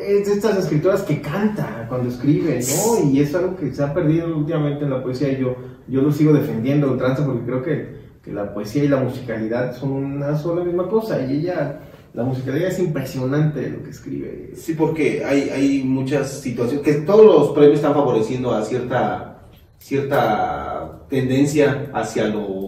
es 0.00 0.26
de 0.26 0.32
estas 0.32 0.58
escritoras 0.58 1.02
que 1.02 1.20
canta 1.20 1.86
cuando 1.88 2.08
escribe, 2.08 2.60
¿no? 2.60 3.10
Y 3.10 3.20
es 3.20 3.34
algo 3.34 3.56
que 3.56 3.72
se 3.72 3.82
ha 3.82 3.92
perdido 3.92 4.36
últimamente 4.36 4.84
en 4.84 4.90
la 4.90 5.02
poesía 5.02 5.32
y 5.32 5.40
yo, 5.40 5.56
yo 5.86 6.02
lo 6.02 6.12
sigo 6.12 6.32
defendiendo 6.32 6.88
a 6.88 6.92
ultranza 6.92 7.24
porque 7.24 7.44
creo 7.44 7.62
que, 7.62 7.88
que 8.22 8.32
la 8.32 8.52
poesía 8.52 8.84
y 8.84 8.88
la 8.88 8.98
musicalidad 8.98 9.76
son 9.76 9.90
una 9.90 10.36
sola 10.36 10.64
misma 10.64 10.88
cosa 10.88 11.20
y 11.24 11.38
ella, 11.38 11.80
la 12.14 12.24
musicalidad 12.24 12.68
es 12.68 12.78
impresionante 12.78 13.70
lo 13.70 13.82
que 13.82 13.90
escribe. 13.90 14.50
Sí, 14.54 14.74
porque 14.74 15.24
hay, 15.24 15.50
hay 15.50 15.82
muchas 15.84 16.40
situaciones 16.40 16.84
que 16.84 16.94
todos 17.02 17.24
los 17.24 17.50
premios 17.50 17.76
están 17.76 17.94
favoreciendo 17.94 18.52
a 18.52 18.64
cierta, 18.64 19.42
cierta 19.78 21.06
tendencia 21.08 21.90
hacia 21.94 22.28
lo 22.28 22.67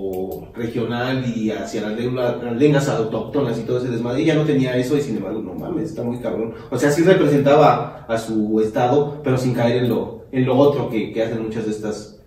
regional 0.54 1.24
y 1.34 1.50
hacia 1.50 1.82
las 1.82 1.92
lenguas, 1.98 2.42
las 2.42 2.56
lenguas 2.56 2.88
autóctonas 2.88 3.58
y 3.58 3.62
todo 3.62 3.78
ese 3.78 3.88
desmadre. 3.88 4.22
Ella 4.22 4.34
no 4.34 4.44
tenía 4.44 4.76
eso 4.76 4.96
y 4.96 5.00
sin 5.02 5.16
embargo, 5.16 5.40
no 5.42 5.54
mames, 5.54 5.90
está 5.90 6.02
muy 6.02 6.18
cabrón. 6.18 6.54
O 6.70 6.78
sea, 6.78 6.90
sí 6.90 7.02
representaba 7.02 8.04
a 8.08 8.18
su 8.18 8.60
estado, 8.60 9.20
pero 9.22 9.36
sin 9.38 9.54
caer 9.54 9.84
en 9.84 9.88
lo, 9.90 10.26
en 10.32 10.46
lo 10.46 10.56
otro 10.56 10.88
que, 10.90 11.12
que 11.12 11.22
hacen 11.22 11.42
muchas 11.42 11.64
de 11.66 11.70
estas, 11.70 12.18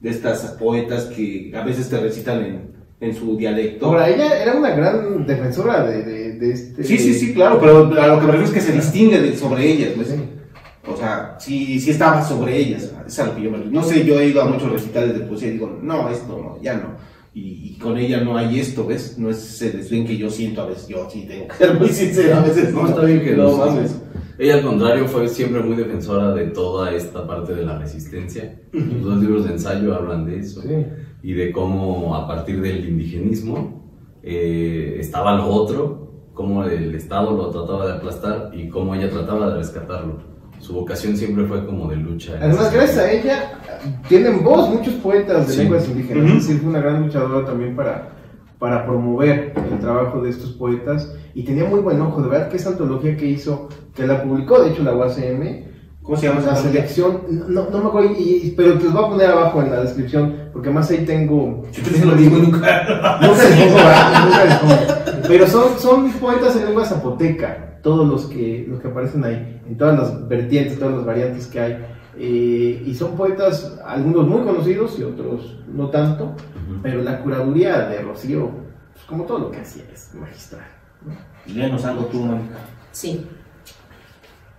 de 0.00 0.10
estas 0.10 0.40
poetas 0.58 1.04
que 1.06 1.52
a 1.54 1.62
veces 1.62 1.88
te 1.88 1.98
recitan 2.00 2.44
en, 2.44 2.72
en 3.00 3.14
su 3.14 3.36
dialecto. 3.36 3.86
Ahora, 3.86 4.08
ella 4.08 4.42
era 4.42 4.54
una 4.54 4.70
gran 4.70 5.26
defensora 5.26 5.84
de, 5.86 6.02
de, 6.04 6.32
de 6.38 6.52
este... 6.52 6.84
Sí, 6.84 6.98
sí, 6.98 7.14
sí, 7.14 7.34
claro, 7.34 7.58
pero 7.60 7.78
a 8.00 8.06
lo 8.06 8.20
que 8.20 8.26
me 8.26 8.32
refiero 8.32 8.44
es 8.44 8.50
que 8.52 8.60
se 8.60 8.72
distingue 8.72 9.20
de- 9.20 9.36
sobre 9.36 9.70
ellas. 9.70 9.90
pues. 9.96 10.08
Sí. 10.08 10.14
O 10.84 10.96
sea, 10.96 11.36
sí, 11.38 11.78
sí 11.80 11.90
estaba 11.90 12.24
sobre 12.24 12.56
ellas. 12.56 12.92
Es 13.06 13.18
a 13.20 13.26
lo 13.26 13.36
que 13.36 13.42
yo 13.42 13.50
me 13.52 13.58
refiero. 13.58 13.80
No 13.80 13.86
sé, 13.86 14.04
yo 14.04 14.18
he 14.18 14.26
ido 14.26 14.42
a 14.42 14.46
muchos 14.46 14.70
recitales 14.72 15.14
de 15.16 15.20
poesía 15.26 15.48
y 15.48 15.52
digo, 15.52 15.78
no, 15.80 16.08
esto 16.10 16.36
no, 16.36 16.60
ya 16.60 16.74
no. 16.74 16.96
Y, 17.34 17.70
y 17.70 17.78
con 17.78 17.96
ella 17.96 18.20
no 18.20 18.36
hay 18.36 18.60
esto, 18.60 18.86
¿ves? 18.86 19.18
No 19.18 19.30
es 19.30 19.38
ese 19.38 19.76
desdén 19.76 20.06
que 20.06 20.18
yo 20.18 20.28
siento 20.28 20.62
a 20.62 20.66
veces. 20.66 20.88
Yo 20.88 21.08
sí 21.10 21.26
tengo 21.26 21.48
que 21.48 21.54
ser 21.54 21.78
muy 21.78 21.88
sincero 21.88 22.36
a 22.36 22.40
veces. 22.40 22.74
No, 22.74 22.86
está 22.86 23.04
bien 23.04 23.20
que 23.22 23.36
no 23.36 23.50
no 23.50 23.56
mames. 23.56 24.02
Ella 24.38 24.54
al 24.56 24.62
contrario 24.62 25.06
fue 25.06 25.28
siempre 25.28 25.62
muy 25.62 25.76
defensora 25.76 26.34
de 26.34 26.48
toda 26.48 26.92
esta 26.92 27.26
parte 27.26 27.54
de 27.54 27.64
la 27.64 27.78
resistencia. 27.78 28.60
Los 28.72 29.18
libros 29.20 29.46
de 29.46 29.52
ensayo 29.52 29.94
hablan 29.94 30.26
de 30.26 30.40
eso. 30.40 30.62
Sí. 30.62 30.86
Y 31.22 31.32
de 31.34 31.52
cómo 31.52 32.14
a 32.16 32.26
partir 32.26 32.60
del 32.60 32.86
indigenismo 32.88 33.82
eh, 34.22 34.96
estaba 34.98 35.36
lo 35.36 35.46
otro, 35.46 36.28
cómo 36.34 36.64
el 36.64 36.94
Estado 36.94 37.36
lo 37.36 37.50
trataba 37.50 37.86
de 37.86 37.92
aplastar 37.94 38.50
y 38.54 38.68
cómo 38.68 38.94
ella 38.94 39.10
trataba 39.10 39.50
de 39.50 39.58
rescatarlo. 39.58 40.32
Su 40.58 40.74
vocación 40.74 41.16
siempre 41.16 41.44
fue 41.44 41.66
como 41.66 41.88
de 41.88 41.96
lucha. 41.96 42.34
Además, 42.40 42.72
gracias 42.72 42.98
a 42.98 43.10
ella, 43.10 43.60
tienen 44.08 44.42
voz 44.44 44.68
muchos 44.70 44.94
poetas 44.94 45.46
de 45.48 45.52
Sí. 45.54 45.58
lenguas 45.62 45.88
indígenas. 45.88 46.24
Ujú. 46.24 46.36
Es 46.38 46.46
decir, 46.46 46.60
fue 46.60 46.70
una 46.70 46.80
gran 46.80 47.02
luchadora 47.02 47.46
también 47.46 47.74
para, 47.76 48.08
para 48.58 48.84
promover 48.86 49.52
el 49.72 49.78
trabajo 49.78 50.20
de 50.20 50.30
estos 50.30 50.52
poetas. 50.52 51.12
Y 51.34 51.44
tenía 51.44 51.64
muy 51.64 51.80
buen 51.80 52.00
ojo, 52.00 52.22
de 52.22 52.28
verdad 52.28 52.48
que 52.48 52.56
esa 52.56 52.70
antología 52.70 53.16
que 53.16 53.26
hizo, 53.26 53.68
que 53.94 54.06
la 54.06 54.22
publicó, 54.22 54.60
de 54.62 54.70
hecho, 54.70 54.82
la 54.82 54.94
UACM, 54.94 55.70
¿Cómo 56.02 56.16
se 56.16 56.26
llama 56.26 56.40
La 56.40 56.56
selección, 56.56 57.20
no, 57.48 57.70
no 57.70 57.78
me 57.80 57.86
acuerdo, 57.86 58.10
y- 58.18 58.52
pero 58.56 58.76
te 58.76 58.86
los 58.86 58.92
voy 58.92 59.04
a 59.04 59.08
poner 59.08 59.30
abajo 59.30 59.62
en 59.62 59.70
la 59.70 59.82
descripción, 59.82 60.34
porque 60.52 60.68
además 60.68 60.90
ahí 60.90 61.04
tengo... 61.06 61.62
Yo 61.70 61.80
te 61.84 62.04
lo 62.04 62.16
digo 62.16 62.38
nunca. 62.38 63.18
Nunca 63.22 63.44
les 63.44 63.56
pongo. 63.56 63.78
Nunca 64.26 64.44
les 64.44 64.54
pongo. 64.56 65.22
Pero 65.28 65.46
son, 65.46 65.78
son 65.78 66.10
poetas 66.14 66.56
en 66.56 66.64
lengua 66.66 66.84
zapoteca, 66.84 67.78
todos 67.84 68.08
los 68.08 68.24
que, 68.26 68.66
los 68.68 68.80
que 68.80 68.88
aparecen 68.88 69.22
ahí, 69.24 69.60
en 69.68 69.76
todas 69.78 69.96
las 69.96 70.28
vertientes, 70.28 70.76
todas 70.76 70.96
las 70.96 71.06
variantes 71.06 71.46
que 71.46 71.60
hay. 71.60 71.78
Eh, 72.16 72.82
y 72.84 72.94
son 72.94 73.16
poetas, 73.16 73.78
algunos 73.84 74.26
muy 74.26 74.42
conocidos 74.42 74.98
y 74.98 75.02
otros 75.02 75.58
no 75.66 75.88
tanto, 75.88 76.24
Ujú. 76.24 76.80
pero 76.82 77.02
la 77.02 77.20
curaduría 77.22 77.88
de 77.88 78.02
Rocío, 78.02 78.50
pues, 78.92 79.04
como 79.06 79.24
todo 79.24 79.38
lo 79.38 79.50
que 79.50 79.60
hacía, 79.60 79.84
es 79.92 80.14
magistral. 80.14 80.66
¿no? 81.06 81.14
Léanos 81.54 81.84
algo 81.84 82.04
tú, 82.06 82.18
Mónica. 82.20 82.56
Sí. 82.90 83.26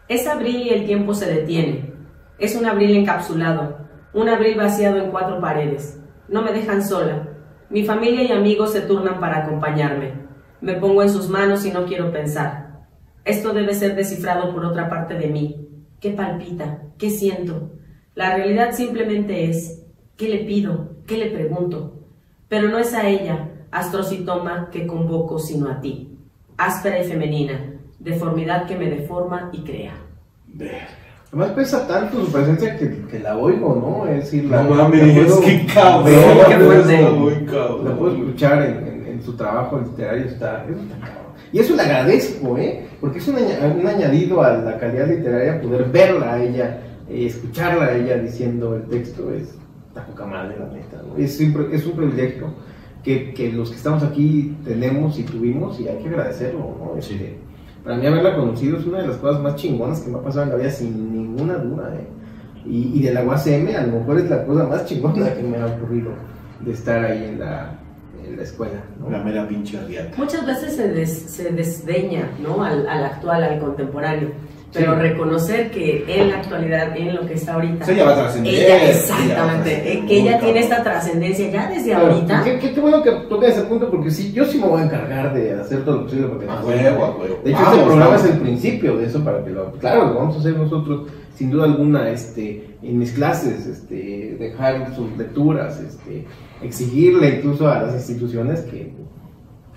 Es 0.08 0.28
abril 0.28 0.58
y 0.64 0.70
el 0.70 0.86
tiempo 0.86 1.14
se 1.14 1.32
detiene. 1.32 1.94
Es 2.40 2.56
un 2.56 2.66
abril 2.66 2.98
encapsulado, 2.98 3.78
un 4.14 4.28
abril 4.30 4.58
vaciado 4.58 4.98
en 4.98 5.12
cuatro 5.12 5.40
paredes. 5.40 6.00
No 6.28 6.42
me 6.42 6.52
dejan 6.52 6.84
sola. 6.84 7.30
Mi 7.70 7.84
familia 7.86 8.24
y 8.24 8.32
amigos 8.32 8.74
se 8.74 8.82
turnan 8.82 9.20
para 9.20 9.46
acompañarme. 9.46 10.14
Me 10.62 10.74
pongo 10.74 11.04
en 11.04 11.10
sus 11.10 11.30
manos 11.30 11.66
y 11.66 11.72
no 11.72 11.86
quiero 11.86 12.12
pensar. 12.12 12.86
Esto 13.26 13.54
debe 13.54 13.74
ser 13.74 13.96
descifrado 13.96 14.54
por 14.54 14.66
otra 14.66 14.90
parte 14.90 15.14
de 15.16 15.28
mí. 15.28 15.63
¿Qué 16.04 16.10
palpita? 16.12 16.80
¿Qué 16.98 17.10
siento? 17.10 17.72
La 18.14 18.36
realidad 18.36 18.74
simplemente 18.74 19.50
es, 19.50 19.84
¿qué 20.18 20.28
le 20.28 20.40
pido? 20.40 20.90
¿Qué 21.08 21.16
le 21.18 21.28
pregunto? 21.32 21.94
Pero 22.50 22.68
no 22.68 22.78
es 22.78 22.94
a 22.94 23.08
ella, 23.08 23.48
astrocitoma, 23.72 24.68
que 24.70 24.86
convoco, 24.86 25.40
sino 25.40 25.70
a 25.70 25.80
ti. 25.80 26.18
Áspera 26.58 27.00
y 27.00 27.06
femenina, 27.06 27.58
deformidad 28.00 28.66
que 28.66 28.76
me 28.76 28.90
deforma 28.90 29.50
y 29.54 29.60
crea. 29.64 29.94
Además 31.30 31.52
pesa 31.52 31.88
tanto 31.88 32.26
su 32.26 32.30
presencia 32.34 32.78
que, 32.78 33.06
que 33.10 33.20
la 33.20 33.38
oigo, 33.38 33.74
¿no? 33.74 34.06
Es 34.12 34.26
decir, 34.26 34.44
la, 34.52 34.62
No 34.64 34.76
la 34.76 34.84
mames, 34.84 35.16
puedo 35.26 35.40
qué 35.40 35.66
cabrón. 35.74 36.12
la 36.38 36.46
puedo- 36.46 36.66
fuerte. 36.66 37.02
Muy 37.12 37.46
cabrón. 37.46 37.86
La 37.86 37.96
puedo 37.98 38.16
escuchar 38.18 38.62
en, 38.62 38.88
en- 38.90 39.06
en 39.08 39.24
su 39.24 39.38
trabajo 39.38 39.80
literario, 39.80 40.26
está, 40.26 40.66
está 40.66 40.98
cabrón. 41.00 41.23
Y 41.54 41.60
eso 41.60 41.76
le 41.76 41.84
agradezco, 41.84 42.58
¿eh? 42.58 42.86
Porque 43.00 43.20
es 43.20 43.28
un, 43.30 43.36
un 43.36 43.88
añadido 43.88 44.42
a 44.44 44.58
la 44.58 44.78
calidad 44.80 45.08
literaria 45.08 45.62
poder 45.62 45.86
verla 45.86 46.34
a 46.34 46.44
ella, 46.44 46.82
eh, 47.10 47.28
escucharla 47.28 47.86
a 47.86 47.96
ella 47.96 48.18
diciendo 48.18 48.76
el 48.76 48.84
texto, 48.90 49.32
es 49.32 49.56
está 49.88 50.06
poca 50.08 50.26
madre, 50.26 50.56
la 50.60 50.66
neta, 50.76 51.02
¿no? 51.08 51.16
Es, 51.24 51.38
siempre- 51.38 51.68
es 51.72 51.86
un 51.86 51.92
privilegio 51.94 52.48
que, 53.04 53.32
que 53.36 53.52
los 53.54 53.70
que 53.70 53.76
estamos 53.76 54.02
aquí 54.04 54.58
tenemos 54.66 55.20
y 55.20 55.24
tuvimos 55.24 55.80
y 55.80 55.88
hay 55.88 55.98
que 56.00 56.10
agradecerlo, 56.10 56.60
¿no? 56.96 57.00
Sí. 57.02 57.14
Este, 57.14 57.38
para 57.84 57.98
mí 57.98 58.08
haberla 58.08 58.36
conocido 58.36 58.78
es 58.80 58.86
una 58.86 59.02
de 59.02 59.08
las 59.10 59.18
cosas 59.18 59.42
más 59.44 59.56
chingonas 59.56 60.00
que 60.00 60.10
me 60.10 60.18
ha 60.18 60.22
pasado 60.24 60.44
en 60.46 60.50
la 60.50 60.56
vida 60.56 60.70
sin 60.72 61.14
ninguna 61.14 61.56
duda, 61.58 61.94
¿eh? 61.96 62.08
Y, 62.66 62.98
y 62.98 63.04
de 63.04 63.14
la 63.14 63.24
UACM 63.24 63.68
a 63.78 63.86
lo 63.86 64.00
mejor 64.00 64.20
es 64.20 64.30
la 64.30 64.46
cosa 64.46 64.64
más 64.66 64.86
chingona 64.86 65.34
que 65.36 65.44
me 65.44 65.58
ha 65.58 65.66
ocurrido 65.68 66.12
de 66.66 66.72
estar 66.72 67.04
ahí 67.06 67.26
en 67.26 67.40
la, 67.42 67.78
en 68.26 68.38
la 68.38 68.44
escuela, 68.44 68.84
¿no? 69.00 69.10
La 69.10 69.20
mera 69.24 69.48
pinche 69.48 69.80
riata. 69.88 70.12
Muchas 70.18 70.46
veces 70.46 70.76
se, 70.76 70.88
des- 70.90 71.24
se 71.32 71.52
desdeña 71.52 72.30
¿no? 72.42 72.64
al, 72.64 72.88
al 72.88 73.04
actual, 73.06 73.44
al 73.44 73.60
contemporáneo, 73.60 74.30
pero 74.74 74.94
Sí. 74.96 75.00
reconocer 75.02 75.70
que 75.70 76.04
en 76.08 76.30
la 76.32 76.38
actualidad, 76.38 76.98
en 76.98 77.14
lo 77.16 77.28
que 77.28 77.36
está 77.36 77.54
ahorita, 77.54 77.84
O 77.84 77.86
sea, 77.86 77.94
ella 77.96 78.06
va 78.06 78.12
a 78.12 78.16
trascender. 78.16 78.54
ella, 78.54 78.66
ella 78.66 78.76
va 78.76 78.82
a 78.82 78.90
exactamente, 78.90 79.36
trascender, 79.36 79.88
eh, 79.88 80.06
que 80.08 80.20
ella 80.20 80.40
tiene 80.40 80.60
esta 80.62 80.84
trascendencia 80.84 81.50
ya 81.52 81.70
desde 81.70 81.90
Claro, 81.92 82.08
ahorita. 82.08 82.44
Qué, 82.44 82.60
qué- 82.60 82.74
qué 82.74 82.80
bueno 82.82 83.04
que 83.04 83.12
toques 83.30 83.50
ese 83.50 83.62
punto 83.64 83.92
porque 83.92 84.10
sí, 84.10 84.32
yo 84.34 84.46
sí 84.46 84.58
me 84.60 84.68
voy 84.68 84.82
a 84.82 84.86
encargar 84.86 85.34
de 85.34 85.54
hacer 85.54 85.86
todo 85.86 85.98
lo 85.98 86.04
posible 86.06 86.28
porque 86.28 86.48
A 86.50 86.62
huevo, 86.62 87.06
a 87.06 87.10
huevo. 87.18 87.40
De 87.44 87.52
hecho, 87.52 87.60
Vamos, 87.60 87.74
este 87.74 87.86
programa 87.86 88.12
vamos. 88.16 88.26
es 88.26 88.32
el 88.32 88.40
principio 88.40 88.98
de 88.98 89.06
eso 89.06 89.24
para 89.24 89.44
que 89.44 89.50
lo 89.52 89.72
claro, 89.74 90.06
lo 90.06 90.14
vamos 90.16 90.36
a 90.38 90.40
hacer 90.40 90.58
nosotros 90.58 91.02
sin 91.36 91.52
duda 91.52 91.66
alguna 91.66 92.10
este 92.10 92.78
en 92.82 93.00
mis 93.00 93.12
clases, 93.12 93.66
este 93.66 94.36
dejar 94.40 94.96
sus 94.96 95.16
lecturas, 95.18 95.80
este 95.80 96.26
exigirle 96.62 97.38
incluso 97.38 97.68
a 97.68 97.82
las 97.82 97.96
instituciones 97.96 98.62
que 98.62 98.94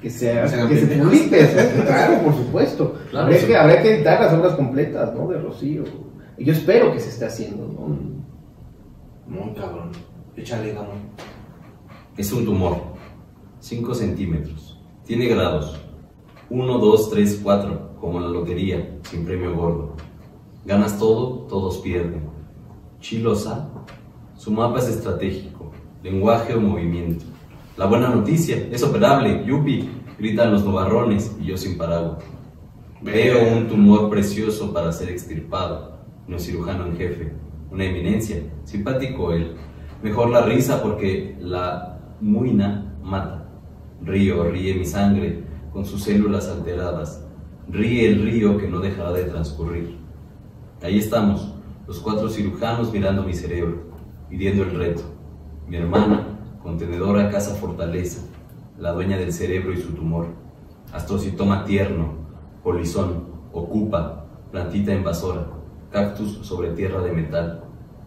que, 0.01 0.11
sea, 0.11 0.45
hagan 0.45 0.69
que 0.69 0.77
se 0.77 0.99
publique, 0.99 1.43
o 1.43 1.49
sea, 1.49 1.85
claro, 1.87 2.23
por 2.25 2.35
supuesto. 2.35 2.95
Claro, 3.11 3.27
habría, 3.27 3.41
sí. 3.41 3.47
que, 3.47 3.57
habría 3.57 3.83
que 3.83 3.95
editar 3.95 4.21
las 4.21 4.35
obras 4.35 4.55
completas, 4.55 5.15
¿no? 5.15 5.27
De 5.29 5.39
Rocío. 5.39 5.85
Y 6.37 6.45
yo 6.45 6.53
espero 6.53 6.93
que 6.93 7.01
se 7.01 7.09
esté 7.09 7.25
haciendo, 7.25 7.67
¿no? 7.67 7.97
Muy 9.27 9.55
cabrón. 9.55 9.91
Échale, 10.37 10.75
gamón. 10.75 10.99
Es 12.17 12.33
un 12.33 12.45
tumor. 12.45 12.77
5 13.61 13.95
centímetros. 13.95 14.79
Tiene 15.07 15.27
grados. 15.27 15.81
1, 16.51 16.79
2, 16.79 17.11
3, 17.11 17.41
4. 17.43 17.97
Como 17.99 18.21
la 18.21 18.29
lotería, 18.29 18.99
sin 19.11 19.25
premio 19.25 19.57
gordo. 19.57 19.97
Ganas 20.67 20.99
todo, 20.99 21.47
todos 21.49 21.79
pierden. 21.79 22.23
Chilosa. 22.99 23.69
Su 24.35 24.51
mapa 24.51 24.81
es 24.81 24.89
estratégico. 24.89 25.71
Lenguaje 26.03 26.55
o 26.55 26.61
movimiento. 26.61 27.25
La 27.77 27.87
buena 27.87 28.09
noticia, 28.09 28.67
es 28.73 28.83
operable. 28.83 29.45
Yupi. 29.47 29.89
Gritan 30.19 30.51
los 30.51 30.65
novarrones 30.65 31.37
y 31.41 31.45
yo 31.45 31.57
sin 31.57 31.79
paraguas. 31.79 32.19
Veo 33.01 33.57
un 33.57 33.69
tumor 33.69 34.11
precioso 34.11 34.73
para 34.73 34.91
ser 34.91 35.11
extirpado. 35.11 36.01
No 36.27 36.37
cirujano 36.41 36.87
en 36.87 36.97
jefe. 36.97 37.33
Una 37.71 37.85
eminencia. 37.85 38.43
Simpático 38.65 39.33
él. 39.33 39.55
Mejor 40.03 40.31
la 40.31 40.43
risa 40.43 40.83
porque 40.83 41.37
la 41.39 42.01
muina 42.21 42.93
mata. 43.05 43.49
Río, 44.03 44.51
ríe 44.51 44.75
mi 44.75 44.85
sangre 44.85 45.45
con 45.73 45.87
sus 45.87 46.03
células 46.03 46.49
alteradas. 46.49 47.25
Ríe 47.69 48.09
el 48.09 48.23
río 48.25 48.59
que 48.59 48.67
no 48.67 48.81
dejará 48.81 49.13
de 49.13 49.25
transcurrir. 49.27 50.06
Ahí 50.83 50.99
estamos, 50.99 51.55
los 51.87 52.01
cuatro 52.01 52.29
cirujanos 52.29 52.93
mirando 52.93 53.23
mi 53.23 53.33
cerebro, 53.33 53.85
pidiendo 54.29 54.63
el 54.63 54.77
reto. 54.77 55.03
Mi 55.67 55.79
hermana, 55.79 56.39
contenedora 56.63 57.31
casa 57.31 57.55
fortaleza, 57.55 58.21
la 58.79 58.93
dueña 58.93 59.17
del 59.17 59.33
cerebro 59.33 59.73
y 59.73 59.79
su 59.79 59.95
tumor. 59.95 60.27
Astrocitoma 60.93 61.65
tierno, 61.65 62.13
polizón, 62.63 63.25
ocupa, 63.55 64.27
plantita 64.53 64.93
invasora, 64.93 65.47
cactus 65.91 66.47
sobre 66.47 66.73
tierra 66.73 67.01
de 67.01 67.13
metal, 67.13 67.65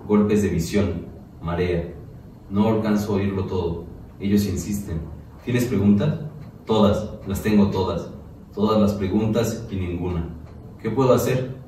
golpes 0.07 0.43
de 0.43 0.49
visión, 0.49 1.07
marea. 1.41 1.95
No 2.51 2.67
alcanzo 2.67 3.13
a 3.13 3.15
oírlo 3.15 3.45
todo. 3.45 3.85
Ellos 4.19 4.45
insisten. 4.45 5.01
¿Tienes 5.43 5.65
preguntas? 5.65 6.19
Todas, 6.67 7.09
las 7.27 7.41
tengo 7.41 7.71
todas. 7.71 8.11
Todas 8.53 8.79
las 8.79 8.93
preguntas 8.93 9.67
y 9.71 9.75
ninguna. 9.75 10.29
¿Qué 10.79 10.91
puedo 10.91 11.13
hacer? 11.13 11.58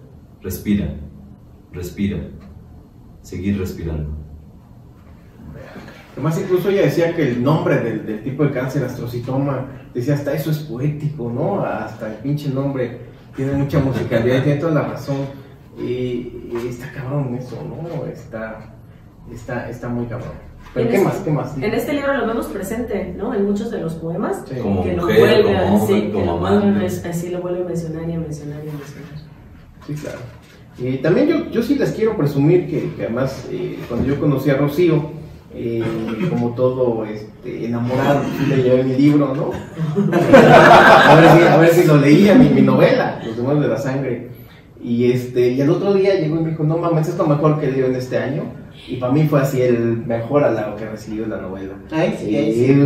Respira, 0.41 0.95
respira, 1.71 2.17
seguir 3.21 3.59
respirando. 3.59 4.09
Además, 6.13 6.39
incluso 6.41 6.69
ella 6.69 6.81
decía 6.83 7.15
que 7.15 7.29
el 7.29 7.43
nombre 7.43 7.77
del, 7.79 8.05
del 8.05 8.23
tipo 8.23 8.43
de 8.43 8.51
cáncer, 8.51 8.83
astrocitoma, 8.83 9.67
decía 9.93 10.15
hasta 10.15 10.33
eso 10.33 10.51
es 10.51 10.59
poético, 10.59 11.31
¿no? 11.31 11.63
Hasta 11.63 12.07
el 12.07 12.15
pinche 12.15 12.49
nombre 12.49 12.99
tiene 13.35 13.53
mucha 13.53 13.79
musicalidad 13.79 14.43
tiene 14.43 14.59
toda 14.59 14.73
la 14.73 14.87
razón. 14.87 15.17
Y, 15.79 16.49
y 16.51 16.65
está 16.67 16.91
cabrón 16.91 17.33
eso, 17.35 17.57
¿no? 17.63 18.05
Está, 18.05 18.75
está, 19.31 19.69
está 19.69 19.87
muy 19.87 20.05
cabrón. 20.07 20.33
Pero 20.73 20.85
En 20.85 20.91
¿qué 20.91 20.97
este- 20.97 21.07
más? 21.07 21.17
¿Qué 21.21 21.31
más? 21.31 21.57
En 21.57 21.63
este 21.73 21.93
libro 21.93 22.13
lo 22.17 22.27
vemos 22.27 22.47
presente, 22.47 23.13
¿no? 23.17 23.33
En 23.33 23.45
muchos 23.45 23.71
de 23.71 23.79
los 23.79 23.93
poemas. 23.95 24.43
Sí. 24.47 24.55
Como 24.61 24.83
que 24.83 24.93
lo 24.93 25.03
mujer, 25.03 25.19
vuelve 25.43 25.57
a- 25.57 25.63
como 25.63 25.87
sí, 25.87 25.93
hombre, 25.93 26.07
que 26.07 26.11
como 26.11 26.25
lo 26.33 26.39
vuelve 26.39 26.85
así 26.85 27.29
lo 27.29 27.41
vuelve 27.41 27.61
a 27.61 27.65
mencionar 27.67 28.09
y 28.09 28.13
a 28.13 28.19
mencionar 28.19 28.57
y 28.65 28.69
a 28.69 28.73
mencionar. 28.73 29.30
Sí, 29.87 29.93
claro. 29.93 30.19
Y 30.77 30.97
también 30.97 31.27
yo, 31.27 31.51
yo 31.51 31.61
sí 31.61 31.75
les 31.75 31.91
quiero 31.91 32.15
presumir 32.17 32.67
que, 32.67 32.89
que 32.95 33.03
además 33.03 33.47
eh, 33.51 33.77
cuando 33.87 34.07
yo 34.07 34.19
conocí 34.19 34.49
a 34.49 34.55
Rocío, 34.55 35.11
eh, 35.53 35.83
como 36.29 36.51
todo 36.55 37.05
este, 37.05 37.65
enamorado, 37.65 38.21
sí 38.39 38.45
le 38.47 38.63
llevé 38.63 38.83
mi 38.83 38.95
libro, 38.95 39.35
¿no? 39.35 39.51
a, 40.13 41.15
ver 41.15 41.31
si, 41.31 41.43
a 41.43 41.57
ver 41.57 41.69
si 41.73 41.83
lo 41.85 41.97
leía, 41.97 42.35
mi, 42.35 42.49
mi 42.49 42.61
novela, 42.61 43.21
Los 43.25 43.35
demonios 43.35 43.63
de 43.63 43.69
la 43.69 43.77
sangre. 43.77 44.29
Y, 44.83 45.11
este, 45.11 45.49
y 45.49 45.61
el 45.61 45.69
otro 45.69 45.93
día 45.93 46.15
llegó 46.15 46.37
y 46.37 46.43
me 46.43 46.49
dijo, 46.51 46.63
no 46.63 46.77
mames, 46.77 47.09
es 47.09 47.17
lo 47.17 47.27
mejor 47.27 47.59
que 47.59 47.67
leído 47.67 47.87
en 47.87 47.95
este 47.95 48.17
año. 48.17 48.43
Y 48.87 48.95
para 48.95 49.13
mí 49.13 49.27
fue 49.27 49.41
así 49.41 49.61
el 49.61 49.97
mejor 50.07 50.43
halago 50.43 50.75
que 50.75 50.85
he 50.85 50.89
recibido 50.89 51.25
en 51.25 51.29
la 51.31 51.37
novela. 51.37 51.73
Ay, 51.91 52.15
Sí, 52.17 52.53
sí. 52.53 52.83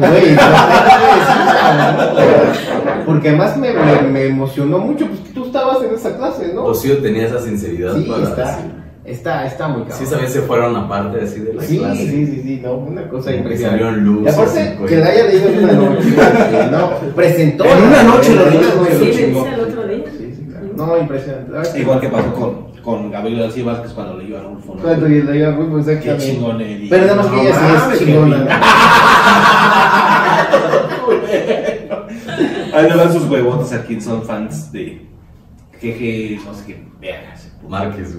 Porque 3.05 3.29
además 3.29 3.55
me, 3.57 3.71
me, 3.71 4.01
me 4.01 4.25
emocionó 4.25 4.79
mucho, 4.79 5.07
pues 5.07 5.21
que 5.21 5.29
tú 5.29 5.44
estabas 5.55 5.83
en 5.83 5.93
esa 5.95 6.17
clase, 6.17 6.51
¿no? 6.53 6.67
Rocío 6.67 6.97
tenía 6.97 7.25
esa 7.27 7.39
sinceridad 7.39 7.95
Sí, 7.95 8.03
para 8.09 8.23
está, 8.23 8.45
decir. 8.57 8.71
está, 9.05 9.45
está 9.47 9.67
muy 9.69 9.83
cabrón. 9.83 10.07
Sí, 10.07 10.15
vez 10.15 10.33
se 10.33 10.41
fueron 10.41 10.75
aparte 10.75 11.21
así 11.23 11.39
de 11.39 11.53
la 11.53 11.61
Sí, 11.63 11.77
clase. 11.77 11.97
sí, 12.07 12.25
sí, 12.27 12.41
sí, 12.43 12.59
no, 12.63 12.73
una 12.73 13.07
cosa 13.09 13.31
que 13.31 13.37
impresionante. 13.37 13.83
salieron 13.83 14.05
luces 14.05 14.35
y 14.35 14.39
aparte, 14.41 14.77
y 14.81 14.85
que 14.85 14.95
la 14.97 15.05
haya 15.07 15.23
leído 15.25 15.49
en 15.49 15.63
una 15.63 15.73
noche, 15.73 16.09
no, 16.71 16.89
presentó. 17.15 17.63
En 17.65 17.83
una 17.83 18.03
noche 18.03 18.35
lo 18.35 18.45
dice 18.45 19.29
el 19.29 19.35
otro 19.59 19.87
día. 19.87 20.03
Sí, 20.17 20.33
sí, 20.35 20.45
claro. 20.49 20.67
No, 20.75 20.97
impresionante. 20.97 21.79
Igual 21.79 21.99
que 22.01 22.09
pasó 22.09 22.33
con, 22.33 22.71
con 22.83 23.11
Gabriel 23.11 23.39
García 23.43 23.63
Vázquez 23.65 23.91
cuando 23.93 24.17
leyó 24.17 24.37
a 24.37 24.41
Rulfo. 24.43 24.75
¿no? 24.75 24.81
Cuando 24.81 25.07
yo 25.07 25.23
leía 25.23 25.47
a 25.47 25.51
Rulfo, 25.51 25.75
Qué 25.85 25.91
exactamente. 25.91 26.25
chingonería. 26.25 26.87
Pero 26.89 27.05
nada 27.05 27.15
más 27.15 27.27
que 27.27 27.41
ella 27.41 27.49
es 27.93 27.99
qué 27.99 28.05
chingona. 28.05 28.61
Ahí 32.73 32.89
le 32.89 32.95
dan 32.97 33.13
sus 33.13 33.23
huevotes 33.29 33.71
a 33.71 33.83
quien 33.83 34.01
son 34.01 34.23
fans 34.23 34.69
de 34.73 35.01
GG, 35.81 36.45
no 36.45 36.53
sé 36.53 36.65
qué, 36.67 36.87
vergas. 36.99 37.51
Márquez. 37.67 38.17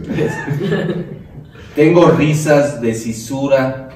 Tengo 1.75 2.10
risas 2.10 2.80
de 2.80 2.94
cisura 2.94 3.88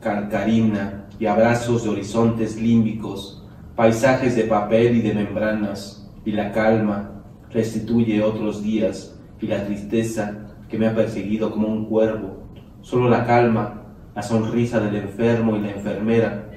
carcarina 0.00 1.06
y 1.18 1.26
abrazos 1.26 1.84
de 1.84 1.90
horizontes 1.90 2.60
límbicos, 2.60 3.44
paisajes 3.76 4.36
de 4.36 4.44
papel 4.44 4.96
y 4.96 5.02
de 5.02 5.14
membranas, 5.14 6.10
y 6.24 6.32
la 6.32 6.52
calma 6.52 7.22
restituye 7.50 8.22
otros 8.22 8.62
días, 8.62 9.18
y 9.40 9.46
la 9.46 9.64
tristeza 9.64 10.38
que 10.68 10.78
me 10.78 10.86
ha 10.86 10.94
perseguido 10.94 11.50
como 11.50 11.68
un 11.68 11.86
cuervo, 11.86 12.44
solo 12.82 13.08
la 13.08 13.24
calma, 13.24 13.82
la 14.14 14.22
sonrisa 14.22 14.80
del 14.80 14.96
enfermo 14.96 15.56
y 15.56 15.60
la 15.60 15.70
enfermera, 15.70 16.50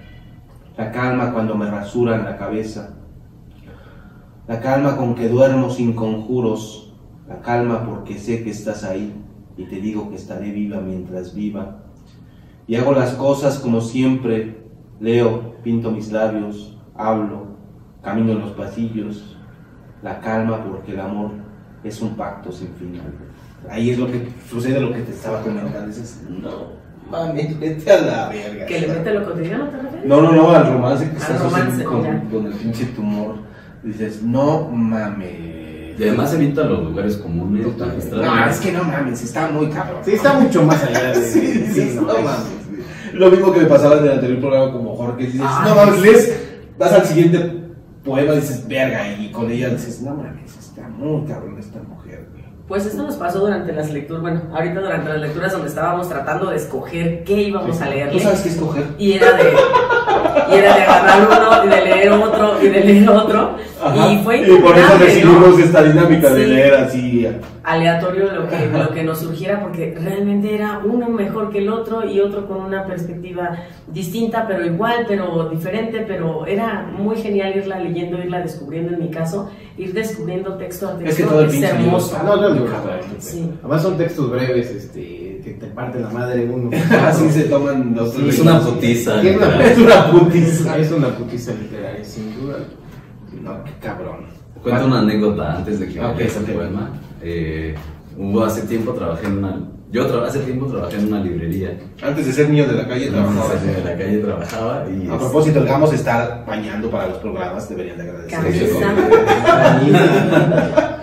la 0.78 0.92
calma 0.92 1.34
cuando 1.34 1.56
me 1.56 1.70
rasuran 1.70 2.24
la 2.24 2.38
cabeza, 2.38 2.96
la 4.48 4.62
calma 4.62 4.96
con 4.96 5.16
que 5.16 5.28
duermo 5.28 5.70
sin 5.70 5.94
conjuros, 5.94 6.94
la 7.28 7.42
calma 7.42 7.86
porque 7.86 8.18
sé 8.18 8.44
que 8.44 8.52
estás 8.52 8.84
ahí 8.84 9.14
y 9.58 9.66
te 9.66 9.82
digo 9.82 10.10
que 10.10 10.16
estaré 10.16 10.52
viva 10.52 10.80
mientras 10.80 11.36
viva. 11.36 11.84
Y 12.66 12.76
hago 12.76 12.94
las 12.94 13.14
cosas 13.14 13.60
como 13.60 13.82
siempre, 13.82 14.58
leo, 15.00 15.56
pinto 15.64 15.92
mis 15.92 16.12
labios, 16.12 16.78
hablo, 16.96 17.48
camino 18.02 18.32
en 18.32 18.40
los 18.40 18.52
pasillos, 18.52 19.38
la 20.02 20.22
calma 20.22 20.64
porque 20.64 20.94
el 20.94 21.02
amor 21.02 21.32
es 21.84 22.02
un 22.02 22.16
pacto 22.16 22.52
sin 22.52 22.70
final. 22.76 23.14
Ahí 23.70 23.90
es 23.90 24.00
lo 24.00 24.08
que 24.08 24.30
sucede 24.50 24.80
lo 24.80 24.94
que 24.94 25.02
te 25.02 25.12
estaba 25.12 25.42
comentando. 25.42 25.88
Dices, 25.88 26.24
no, 26.30 26.78
mami, 27.10 27.54
vete 27.60 27.92
a 27.92 28.02
la 28.02 28.30
verga. 28.30 28.66
¿Que 28.66 28.80
le 28.82 28.88
mete 28.88 29.14
lo 29.14 29.26
cotidiano, 29.26 29.66
te 29.66 29.78
refieres? 29.78 30.06
No, 30.06 30.22
no, 30.22 30.32
no, 30.32 30.52
al 30.52 30.72
romance 30.72 31.06
que 31.06 31.12
Al 31.12 31.18
estás 31.18 31.44
romance, 31.44 31.62
haciendo 31.62 31.90
con, 31.90 32.20
con 32.30 32.46
el 32.46 32.54
pinche 32.54 32.86
tumor. 32.86 33.47
Dices, 33.88 34.22
no 34.24 34.70
mames. 34.70 35.98
Y 36.00 36.04
además 36.04 36.34
evita 36.34 36.64
los 36.64 36.84
lugares 36.84 37.18
comunes. 37.18 37.66
Magistralmente. 37.66 38.16
No, 38.16 38.46
es 38.50 38.60
que 38.60 38.72
no 38.72 38.84
mames, 38.84 39.24
está 39.24 39.48
muy 39.50 39.68
cabrón. 39.70 40.02
Sí, 40.06 40.12
está 40.12 40.34
mucho 40.40 40.64
más 40.64 40.84
allá 40.84 41.14
de. 41.14 41.16
Sí, 41.32 41.66
sí, 41.74 41.92
no, 41.96 42.02
no 42.02 42.18
es- 42.18 42.24
mames. 42.24 42.48
Lo 43.14 43.32
mismo 43.32 43.52
que 43.54 43.62
me 43.62 43.66
pasaba 43.66 43.98
en 43.98 44.04
el 44.06 44.12
anterior 44.12 44.40
programa 44.40 44.72
como 44.74 44.96
Jorge. 44.96 45.24
Dices, 45.26 45.42
Ay, 45.44 45.70
no 45.70 45.76
mames, 45.76 46.02
lees, 46.02 46.40
vas 46.78 46.92
al 46.94 47.06
siguiente 47.06 47.64
poema, 48.04 48.34
dices, 48.34 48.68
verga, 48.68 49.08
y 49.18 49.32
con 49.32 49.50
ella 49.50 49.70
dices, 49.70 50.02
no 50.02 50.14
mames, 50.14 50.56
está 50.58 50.88
muy 50.90 51.26
cabrón 51.26 51.58
esta 51.58 51.82
mujer, 51.82 52.28
güey. 52.32 52.44
Pues 52.68 52.86
esto 52.86 53.02
nos 53.04 53.16
pasó 53.16 53.40
durante 53.40 53.72
las 53.74 53.92
lecturas, 53.92 54.22
bueno, 54.22 54.42
ahorita 54.54 54.82
durante 54.82 55.10
las 55.10 55.22
lecturas 55.22 55.52
donde 55.54 55.68
estábamos 55.70 56.08
tratando 56.10 56.50
de 56.50 56.58
escoger 56.58 57.24
qué 57.24 57.42
íbamos 57.44 57.82
a 57.82 57.86
¿Tú 57.86 57.92
leerle. 57.92 58.20
sabes 58.20 58.42
qué 58.42 58.50
escoger? 58.50 58.84
Y 59.00 59.14
era 59.14 59.32
de, 59.38 59.44
y 60.52 60.56
era 60.56 60.76
de 60.76 60.82
agarrar 60.84 61.28
uno 61.28 61.66
y 61.66 61.70
de 61.70 61.86
leer 61.86 62.12
otro 62.12 62.62
y 62.62 62.68
de 62.68 62.80
leer 62.84 63.10
otro. 63.10 63.56
Y 64.12 64.18
fue 64.24 64.42
y 64.42 64.58
por 64.58 64.78
eso 64.78 64.98
decidimos 64.98 65.58
¿no? 65.58 65.64
esta 65.64 65.84
dinámica 65.84 66.34
de 66.34 66.48
leer 66.48 66.74
así. 66.76 67.28
aleatorio 67.64 68.32
lo 68.32 68.48
que, 68.48 68.66
lo 68.68 68.90
que 68.90 69.04
nos 69.04 69.20
surgiera 69.20 69.62
porque 69.62 69.96
realmente 70.02 70.56
era 70.56 70.82
uno 70.84 71.10
mejor 71.10 71.52
que 71.52 71.60
el 71.60 71.70
otro 71.70 72.04
y 72.04 72.20
otro 72.20 72.48
con 72.48 72.58
una 72.62 72.86
perspectiva 72.86 73.58
distinta 73.88 74.46
pero 74.48 74.66
igual 74.66 75.06
pero 75.08 75.50
diferente 75.50 76.04
pero 76.08 76.48
era 76.48 76.88
muy 76.98 77.18
genial 77.18 77.56
irla 77.56 77.80
leyendo 77.80 78.18
irla 78.18 78.40
descubriendo 78.40 78.94
en 78.94 79.00
mi 79.00 79.12
caso 79.12 79.52
ir 79.78 79.94
descubriendo 79.94 80.56
texto 80.56 80.88
a 80.88 80.98
texto 80.98 81.10
Es 81.10 81.16
que 81.18 81.24
todo 81.24 81.42
el 81.42 81.64
hermoso 81.64 82.18
Ah, 82.20 82.24
no, 82.26 82.36
no, 82.38 82.50
no, 82.50 82.66
Cabrón. 82.66 83.00
Sí. 83.20 83.52
Además 83.60 83.82
son 83.84 83.98
textos 83.98 84.32
breves, 84.32 84.72
este, 84.72 85.27
que 85.48 85.54
te 85.54 85.68
parte 85.68 86.00
la 86.00 86.10
madre 86.10 86.46
uno. 86.46 86.70
Así 87.08 87.30
se 87.32 87.44
toman 87.44 87.94
los 87.96 88.14
Sí, 88.14 88.28
Es 88.30 88.40
una 88.40 88.60
putiza. 88.60 89.22
Es 89.22 89.36
una- 89.38 89.46
literal. 89.48 89.62
Es 89.62 89.78
una 89.78 90.12
putiza. 90.12 90.78
Es 90.78 90.92
una 90.92 91.08
putiza 91.10 91.52
literaria, 91.54 92.04
sin 92.04 92.36
duda. 92.40 92.56
No, 93.42 93.64
qué 93.64 93.72
cabrón. 93.82 94.26
Cuento 94.62 94.86
una 94.88 95.00
anécdota 95.00 95.58
antes 95.58 95.80
de 95.80 95.88
que 95.88 96.00
Ok, 96.02 96.16
me 96.16 96.24
leas 96.24 96.36
el 96.38 96.44
poema. 96.46 96.90
Eh, 97.22 97.76
hubo 98.18 98.44
hace 98.44 98.62
tiempo 98.64 98.92
trabajé 98.94 99.28
en 99.28 99.38
una. 99.38 99.60
Yo 99.90 100.06
tra- 100.12 100.28
hace 100.28 100.40
tiempo 100.40 100.66
trabajé 100.66 100.98
en 100.98 101.08
una 101.08 101.22
librería. 101.22 101.78
Antes 102.04 102.26
de 102.26 102.34
ser 102.34 102.50
niño 102.50 102.68
de 102.68 102.74
la 102.74 102.88
calle, 102.88 103.08
trabajaba. 103.10 103.46
Entonces, 103.54 103.78
en 103.78 103.86
la 103.86 103.98
calle 103.98 104.18
trabajaba 104.18 104.86
y. 104.90 105.08
A 105.10 105.18
propósito, 105.18 105.60
el 105.60 105.66
Gamos 105.66 105.94
está 105.94 106.44
bañando 106.46 106.92
para 106.92 107.08
los 107.08 107.18
programas, 107.20 107.70
deberían 107.70 107.98
de 107.98 108.04
agradecer. 108.04 108.40
Camisa. 108.40 108.94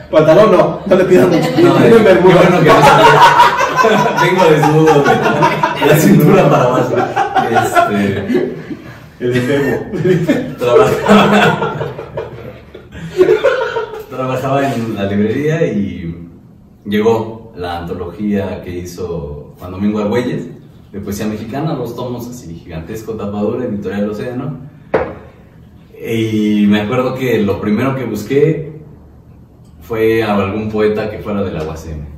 Pantalón 0.11 0.53
no, 0.53 0.81
no 0.87 0.97
le 0.97 1.05
pidan 1.05 1.29
mucho. 1.31 1.41
No, 1.51 1.55
Tienen 1.55 1.83
eh, 1.83 1.91
qué 1.97 2.03
bermuda. 2.03 2.35
bueno 2.37 2.61
que 2.61 2.67
no 2.69 2.75
se- 2.75 3.54
Vengo 4.23 4.45
desnudo 4.51 5.03
de 5.03 5.87
la 5.87 5.99
cintura 5.99 6.51
para 6.51 6.65
abajo. 6.65 6.97
Este. 7.51 8.55
El 9.21 9.37
efebo. 9.37 10.57
Trabajaba. 10.59 11.77
Trabajaba 14.11 14.73
en 14.73 14.95
la 14.95 15.05
librería 15.07 15.67
y 15.67 16.29
llegó 16.85 17.53
la 17.57 17.81
antología 17.81 18.63
que 18.63 18.71
hizo 18.71 19.55
Juan 19.59 19.71
Domingo 19.73 20.01
Argüelles 20.01 20.49
de 20.93 21.01
poesía 21.01 21.27
mexicana, 21.27 21.75
los 21.75 21.97
tomos 21.97 22.29
así 22.29 22.55
gigantesco, 22.55 23.15
tapadura, 23.15 23.65
editorial 23.65 24.11
Océano. 24.11 24.59
Y 26.07 26.67
me 26.69 26.83
acuerdo 26.83 27.15
que 27.15 27.43
lo 27.43 27.61
primero 27.61 27.97
que 27.97 28.05
busqué 28.05 28.81
fue 29.81 30.23
a 30.23 30.35
algún 30.35 30.71
poeta 30.71 31.11
que 31.11 31.19
fuera 31.19 31.43
de 31.43 31.53
la 31.53 31.65
UACM. 31.65 32.14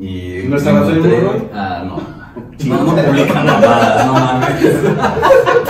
Y 0.00 0.44
¿No 0.48 0.56
estaba 0.56 0.82
Monroy? 0.82 1.48
Ah, 1.52 1.84
no. 1.86 1.98
No, 2.64 2.82
no 2.82 2.96
publica 2.96 3.34
mamadas, 3.34 4.06
no 4.06 4.14
mames. 4.14 4.48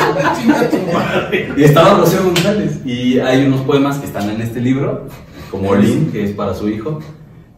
Y 1.57 1.65
estaba 1.65 1.99
Rocío 1.99 2.25
González. 2.25 2.81
Y 2.85 3.19
hay 3.19 3.47
unos 3.47 3.63
poemas 3.63 3.99
que 3.99 4.07
están 4.07 4.31
en 4.31 4.41
este 4.41 4.61
libro, 4.61 5.07
como 5.51 5.71
Olin, 5.71 6.11
que 6.11 6.25
es 6.25 6.33
para 6.33 6.55
su 6.55 6.69
hijo, 6.69 7.01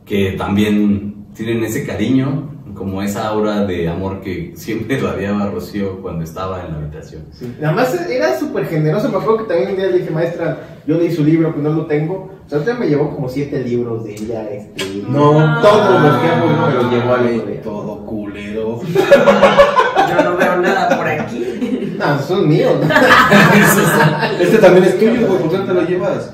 que 0.05 0.33
también 0.33 1.27
tienen 1.35 1.63
ese 1.65 1.87
cariño, 1.87 2.51
como 2.75 3.03
esa 3.03 3.29
aura 3.29 3.65
de 3.65 3.89
amor 3.89 4.21
que 4.21 4.53
siempre 4.57 4.99
radiaba 5.01 5.47
Rocío 5.51 6.01
cuando 6.03 6.25
estaba 6.25 6.65
en 6.65 6.73
la 6.73 6.79
habitación. 6.79 7.25
Sí. 7.33 7.55
Nada 7.61 7.75
más 7.75 7.95
era 8.09 8.39
súper 8.39 8.67
generoso. 8.67 9.09
Me 9.09 9.19
acuerdo 9.19 9.39
que 9.39 9.45
también 9.45 9.71
un 9.71 9.77
día 9.77 9.87
le 9.87 9.99
dije, 9.99 10.11
maestra, 10.11 10.59
yo 10.87 10.97
leí 10.97 11.11
su 11.15 11.25
libro, 11.25 11.55
que 11.55 11.61
no 11.61 11.71
lo 11.71 11.87
tengo. 11.87 12.31
O 12.47 12.49
sea, 12.49 12.59
usted 12.59 12.77
me 12.79 12.89
llevó 12.89 13.15
como 13.15 13.29
siete 13.29 13.63
libros 13.63 14.05
de 14.05 14.15
ella. 14.15 14.49
Este, 14.51 15.03
No, 15.09 15.61
todos 15.61 16.03
los 16.03 16.19
que 16.19 16.29
me 16.29 16.75
los 16.75 16.93
llevó 16.93 17.15
a 17.15 17.19
leer. 17.19 17.61
Todo 17.63 18.07
culero. 18.07 18.81
yo 20.09 20.25
no 20.25 20.37
veo 20.37 20.57
nada 20.57 20.97
por 20.97 21.07
aquí 21.07 21.95
No, 21.97 22.19
son 22.19 22.49
míos. 22.49 22.73
¿no? 22.81 22.95
Este 24.41 24.59
también 24.59 24.85
es 24.85 24.99
tuyo, 24.99 25.27
güey, 25.27 25.39
¿por 25.39 25.51
qué 25.51 25.59
no 25.59 25.65
te 25.65 25.75
lo 25.75 25.83
llevas? 25.83 26.33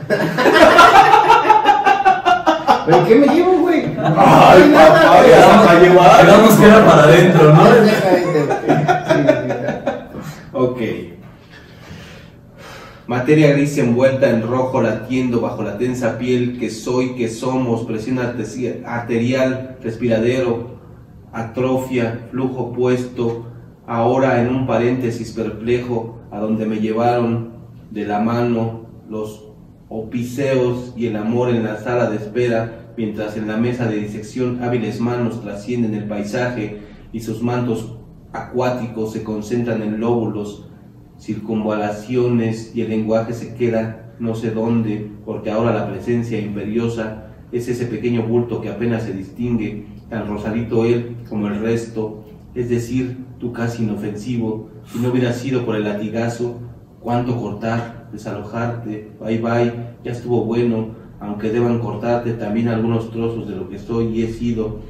¿Pero 2.87 3.05
qué 3.07 3.15
me 3.17 3.27
llevo? 3.27 3.56
Ay, 4.17 4.73
papá, 4.73 5.27
ya 5.27 5.65
para 5.65 5.81
llevar. 5.81 6.27
que 6.59 6.65
era 6.67 6.87
para 6.87 7.03
adentro, 7.03 7.53
¿no? 7.55 7.63
Ok. 10.53 10.81
Materia 13.07 13.53
gris 13.53 13.79
envuelta 13.79 14.31
en 14.31 14.43
rojo 14.43 14.83
latiendo 14.83 15.41
bajo 15.41 15.63
la 15.63 15.79
tensa 15.79 16.19
piel 16.19 16.59
que 16.59 16.71
soy, 16.71 17.15
que 17.15 17.29
somos, 17.29 17.85
presión 17.85 18.19
arterial, 18.19 19.77
respiradero, 19.83 20.77
atrofia, 21.33 22.27
flujo 22.31 22.73
puesto, 22.73 23.47
ahora 23.87 24.41
en 24.41 24.49
un 24.49 24.67
paréntesis 24.67 25.33
perplejo 25.33 26.19
a 26.33 26.41
donde 26.41 26.67
me 26.67 26.81
llevaron 26.81 27.53
de 27.91 28.07
la 28.07 28.19
mano 28.19 28.87
los 29.09 29.45
opiseos 29.89 30.93
y 30.97 31.07
el 31.07 31.17
amor 31.17 31.51
en 31.51 31.63
la 31.65 31.79
sala 31.79 32.11
de 32.11 32.17
espera, 32.17 32.86
mientras 32.97 33.37
en 33.37 33.49
la 33.49 33.57
mesa 33.57 33.87
de 33.87 33.99
disección 33.99 34.63
hábiles 34.63 35.01
manos 35.01 35.43
trascienden 35.43 35.95
el 35.95 36.09
paisaje 36.09 36.81
y 37.13 37.21
sus 37.21 37.43
mantos 37.43 37.97
acuáticos 38.33 39.13
se 39.13 39.23
concentran 39.23 39.83
en 39.83 40.01
lóbulos, 40.01 40.69
circunvalaciones 41.19 42.75
y 42.75 42.83
el 42.83 42.91
lenguaje 42.91 43.33
se 43.33 43.55
queda 43.55 44.07
no 44.19 44.35
sé 44.35 44.51
dónde, 44.51 45.11
porque 45.25 45.51
ahora 45.51 45.75
la 45.75 45.89
presencia 45.89 46.41
imperiosa 46.41 47.27
es 47.53 47.69
ese 47.69 47.87
pequeño 47.87 48.23
bulto 48.23 48.61
que 48.61 48.71
apenas 48.71 49.05
se 49.05 49.13
distingue, 49.13 49.87
tan 50.09 50.27
rosadito 50.27 50.85
él 50.85 51.17
como 51.29 51.49
el 51.49 51.61
resto, 51.61 52.25
es 52.55 52.71
decir, 52.71 53.25
tú 53.39 53.53
casi 53.53 53.83
inofensivo, 53.83 54.71
si 54.91 54.99
no 55.01 55.11
hubiera 55.11 55.33
sido 55.33 55.65
por 55.65 55.77
el 55.77 55.85
latigazo, 55.85 56.61
cuánto 57.01 57.37
cortar, 57.41 58.09
desalojarte, 58.13 59.13
bye 59.21 59.39
bye, 59.39 59.73
ya 60.05 60.13
estuvo 60.13 60.45
bueno, 60.45 60.96
aunque 61.21 61.51
deban 61.51 61.79
cortarte 61.79 62.33
también 62.35 62.69
algunos 62.69 63.11
trozos 63.11 63.49
de 63.49 63.57
lo 63.57 63.69
que 63.69 63.79
soy 63.79 64.07
y 64.09 64.23
he 64.23 64.33
sido, 64.33 64.81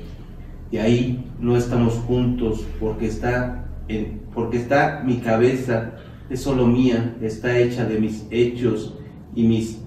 y 0.71 0.79
ahí 0.79 1.31
no 1.41 1.57
estamos 1.57 1.95
juntos 2.07 2.65
porque 2.81 3.07
está, 3.07 3.67
en, 3.89 4.23
porque 4.35 4.59
está 4.59 5.03
mi 5.05 5.19
cabeza, 5.19 5.93
es 6.29 6.41
solo 6.41 6.67
mía, 6.67 7.17
está 7.21 7.57
hecha 7.57 7.85
de 7.85 8.01
mis 8.01 8.27
hechos 8.31 8.95
y 9.35 9.47
mis 9.47 9.81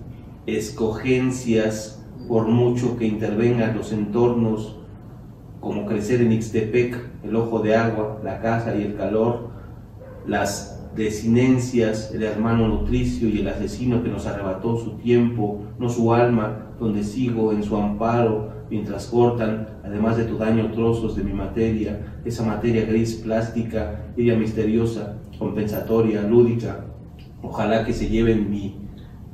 escogencias, 0.45 2.05
por 2.27 2.47
mucho 2.47 2.97
que 2.97 3.05
intervengan 3.05 3.75
los 3.75 3.91
entornos, 3.91 4.75
como 5.59 5.85
crecer 5.85 6.21
en 6.21 6.31
Ixtepec, 6.31 6.97
el 7.23 7.35
ojo 7.35 7.59
de 7.59 7.75
agua, 7.75 8.19
la 8.23 8.39
casa 8.39 8.75
y 8.75 8.83
el 8.83 8.95
calor, 8.95 9.49
las 10.25 10.78
desinencias, 10.95 12.11
el 12.13 12.23
hermano 12.23 12.67
nutricio 12.67 13.29
y 13.29 13.39
el 13.39 13.47
asesino 13.47 14.03
que 14.03 14.09
nos 14.09 14.25
arrebató 14.25 14.77
su 14.77 14.91
tiempo, 14.97 15.61
no 15.77 15.89
su 15.89 16.13
alma, 16.13 16.73
donde 16.79 17.03
sigo 17.03 17.51
en 17.51 17.63
su 17.63 17.75
amparo 17.77 18.51
mientras 18.69 19.07
cortan, 19.07 19.67
además 19.83 20.17
de 20.17 20.25
tu 20.25 20.37
daño, 20.37 20.71
trozos 20.71 21.15
de 21.15 21.23
mi 21.23 21.33
materia, 21.33 22.19
esa 22.23 22.43
materia 22.43 22.85
gris 22.85 23.15
plástica, 23.15 24.11
ella 24.15 24.35
misteriosa, 24.35 25.17
compensatoria, 25.37 26.21
lúdica. 26.21 26.85
Ojalá 27.41 27.85
que 27.85 27.93
se 27.93 28.09
lleven 28.09 28.49
mi 28.49 28.75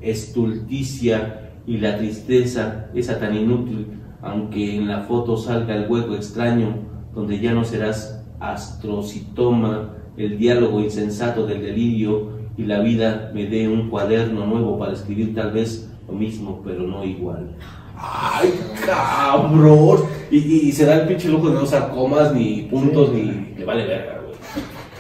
estulticia 0.02 1.52
y 1.66 1.78
la 1.78 1.98
tristeza, 1.98 2.88
esa 2.94 3.20
tan 3.20 3.36
inútil, 3.36 3.88
aunque 4.22 4.76
en 4.76 4.88
la 4.88 5.02
foto 5.02 5.36
salga 5.36 5.76
el 5.76 5.90
hueco 5.90 6.16
extraño, 6.16 6.78
donde 7.14 7.40
ya 7.40 7.54
no 7.54 7.64
serás 7.64 8.24
astrocitoma, 8.40 9.96
el 10.18 10.38
diálogo 10.38 10.80
insensato 10.80 11.46
del 11.46 11.62
delirio 11.62 12.32
y 12.58 12.64
la 12.64 12.80
vida 12.80 13.32
me 13.34 13.46
dé 13.48 13.68
un 13.68 13.90
cuaderno 13.90 14.46
nuevo 14.46 14.80
para 14.80 14.94
escribir 14.94 15.36
tal 15.36 15.52
vez 15.52 15.90
lo 16.08 16.14
mismo, 16.14 16.62
pero 16.64 16.82
no 16.82 17.04
igual. 17.04 17.56
Ay, 17.98 18.54
cabrón. 18.86 20.00
Y, 20.30 20.38
y, 20.38 20.72
se 20.72 20.86
da 20.86 21.02
el 21.02 21.08
pinche 21.08 21.30
lujo 21.30 21.50
de 21.50 21.56
no 21.56 21.64
usar 21.64 21.92
comas, 21.92 22.34
ni 22.34 22.64
puntos, 22.64 23.12
ni. 23.14 23.56
Le 23.58 23.66
vale 23.66 23.86
verga, 23.86 24.22
güey. 24.26 24.36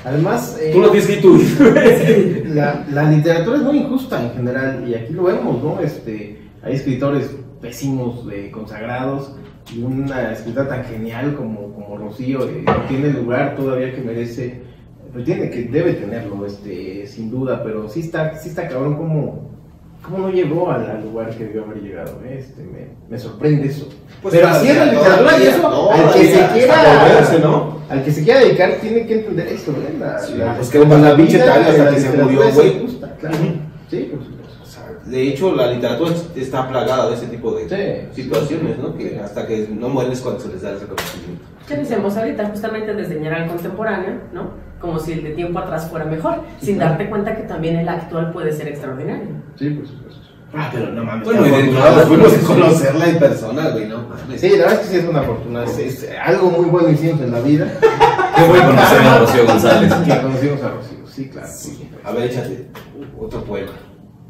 Además, 0.06 0.58
eh, 0.62 0.72
Tú 0.72 0.82
lo 0.82 0.92
tienes 0.92 1.08
que 1.08 1.14
ir 1.16 1.22
tú. 1.22 1.42
la, 2.54 2.86
la 2.92 3.12
literatura 3.12 3.58
es 3.58 3.64
muy 3.64 3.80
injusta 3.80 4.24
en 4.24 4.34
general, 4.34 4.88
y 4.88 4.94
aquí 4.94 5.14
lo 5.14 5.24
vemos, 5.24 5.62
¿no? 5.62 5.80
Este, 5.82 6.40
hay 6.64 6.74
escritores 6.74 7.36
pésimos, 7.60 8.26
eh, 8.32 8.50
consagrados, 8.52 9.36
y 9.74 9.82
una 9.82 10.32
escritora 10.32 10.70
tan 10.70 10.86
genial 10.86 11.36
como, 11.36 11.74
como 11.74 11.98
Rocío 11.98 12.48
eh, 12.48 12.64
no 12.66 12.84
tiene 12.88 13.10
lugar 13.10 13.56
todavía 13.56 13.94
que 13.94 14.02
merece, 14.02 14.62
pero 15.16 15.24
tiene 15.26 15.50
que, 15.50 15.62
debe 15.64 15.94
tenerlo, 15.94 16.46
este, 16.46 17.08
sin 17.08 17.32
duda, 17.32 17.64
pero 17.64 17.88
sí 17.88 18.02
está, 18.02 18.38
sí 18.38 18.50
está 18.50 18.68
cabrón 18.68 18.98
como, 18.98 19.50
como 20.02 20.18
no 20.18 20.30
llegó 20.30 20.70
al, 20.70 20.90
al 20.90 21.04
lugar 21.04 21.30
que 21.30 21.46
debió 21.46 21.64
haber 21.64 21.82
llegado, 21.82 22.20
¿eh? 22.26 22.36
este, 22.38 22.62
me, 22.64 22.90
me 23.10 23.18
sorprende 23.18 23.70
eso. 23.70 23.88
Pues 24.22 24.34
pero 24.36 24.50
así 24.50 24.68
es 24.68 24.76
la 24.76 24.86
literatura 24.88 25.40
y 25.40 25.44
eso, 25.48 25.92
al 25.92 26.14
que 26.14 26.26
se 26.26 26.48
quiera... 26.54 26.74
hasta 26.82 27.08
volverse, 27.08 27.40
¿no? 27.40 27.80
Al 27.88 28.04
que 28.04 28.12
se 28.12 28.24
quiera 28.26 28.40
dedicar 28.42 28.74
tiene 28.82 29.08
que 29.08 29.14
entender 29.20 29.48
esto. 29.48 29.74
La, 30.00 30.20
Sí, 30.20 30.34
la- 30.36 30.56
pues 30.58 30.70
que 30.70 30.82
era 30.82 30.98
la 30.98 31.16
pinche 31.16 31.38
tarea 31.40 31.70
hasta 31.70 31.84
la 31.86 31.92
que 31.92 32.00
se 32.02 32.10
murió, 32.18 32.52
güey. 32.54 32.88
claro. 33.22 33.38
Sí. 33.90 34.12
O 34.62 34.66
sea, 34.66 34.98
de 35.06 35.28
hecho, 35.30 35.56
la 35.56 35.72
literatura 35.72 36.12
es- 36.14 36.26
está 36.36 36.68
plagada 36.68 37.08
de 37.10 37.16
ese 37.16 37.28
tipo 37.28 37.54
de 37.56 38.10
Sí. 38.14 38.22
situaciones, 38.24 38.78
¿no? 38.80 38.98
Que 38.98 39.18
hasta 39.24 39.48
que 39.48 39.66
no 39.72 39.88
mueres 39.88 40.20
cuando 40.20 40.42
se 40.42 40.50
les 40.50 40.62
da 40.62 40.72
el 40.72 40.82
reconocimiento. 40.82 41.46
¿Qué 41.68 41.76
decíamos 41.76 42.16
ahorita? 42.16 42.46
Justamente 42.50 42.94
desdeñar 42.94 43.34
al 43.34 43.48
contemporáneo, 43.48 44.20
¿no? 44.34 44.52
Como 44.80 45.00
si 45.00 45.14
el 45.14 45.24
de 45.24 45.32
tiempo 45.32 45.58
atrás 45.60 45.90
fuera 45.90 46.06
mejor, 46.06 46.42
sin 46.62 46.78
darte 46.78 47.10
cuenta 47.10 47.36
que 47.36 47.44
también 47.44 47.78
el 47.78 47.90
actual 47.90 48.32
puede 48.32 48.52
ser 48.52 48.68
extraordinario. 48.68 49.30
Sí, 49.58 49.70
por 49.72 49.88
supuesto. 49.88 50.22
Ah, 50.54 50.70
pero 50.72 50.92
no 50.92 51.04
mames. 51.04 51.26
Bueno, 51.26 51.46
y 51.48 51.50
de- 51.50 52.06
fuimos 52.08 52.32
de 52.32 52.40
conocerla 52.46 53.10
en 53.10 53.20
persona, 53.20 53.70
güey, 53.72 53.88
no 53.88 54.04
mames. 54.08 54.40
Sí, 54.40 54.50
la 54.52 54.58
verdad 54.58 54.74
es 54.74 54.80
que 54.80 54.86
sí 54.88 54.96
es 54.98 55.06
una 55.10 55.22
fortuna. 55.24 55.64
Es, 55.64 55.78
es 55.80 56.10
algo 56.24 56.52
muy 56.52 56.66
bueno 56.66 56.90
hicimos 56.90 57.20
en 57.22 57.32
la 57.32 57.40
vida. 57.42 57.68
Qué 58.36 58.44
bueno 58.48 58.68
conocer 58.68 59.02
a 59.02 59.18
Rocío 59.20 59.46
González. 59.46 59.94
Que 59.94 60.22
conocimos 60.22 60.62
a 60.64 60.70
Rocío. 60.70 61.08
Sí, 61.08 61.30
claro. 61.30 61.48
Sí. 61.52 61.90
A 62.04 62.12
ver, 62.12 62.24
échate 62.30 62.68
otro 63.20 63.44
poema. 63.44 63.72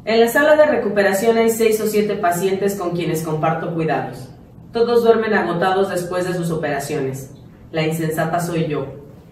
En 0.04 0.20
la 0.20 0.28
sala 0.28 0.56
de 0.56 0.66
recuperación 0.66 1.36
hay 1.36 1.50
seis 1.50 1.80
o 1.80 1.86
siete 1.86 2.14
pacientes 2.14 2.76
con 2.76 2.90
quienes 2.92 3.22
comparto 3.22 3.74
cuidados. 3.74 4.30
Todos 4.76 5.04
duermen 5.04 5.32
agotados 5.32 5.88
después 5.88 6.28
de 6.28 6.34
sus 6.34 6.50
operaciones. 6.50 7.30
La 7.72 7.86
insensata 7.86 8.40
soy 8.40 8.66
yo. 8.66 8.84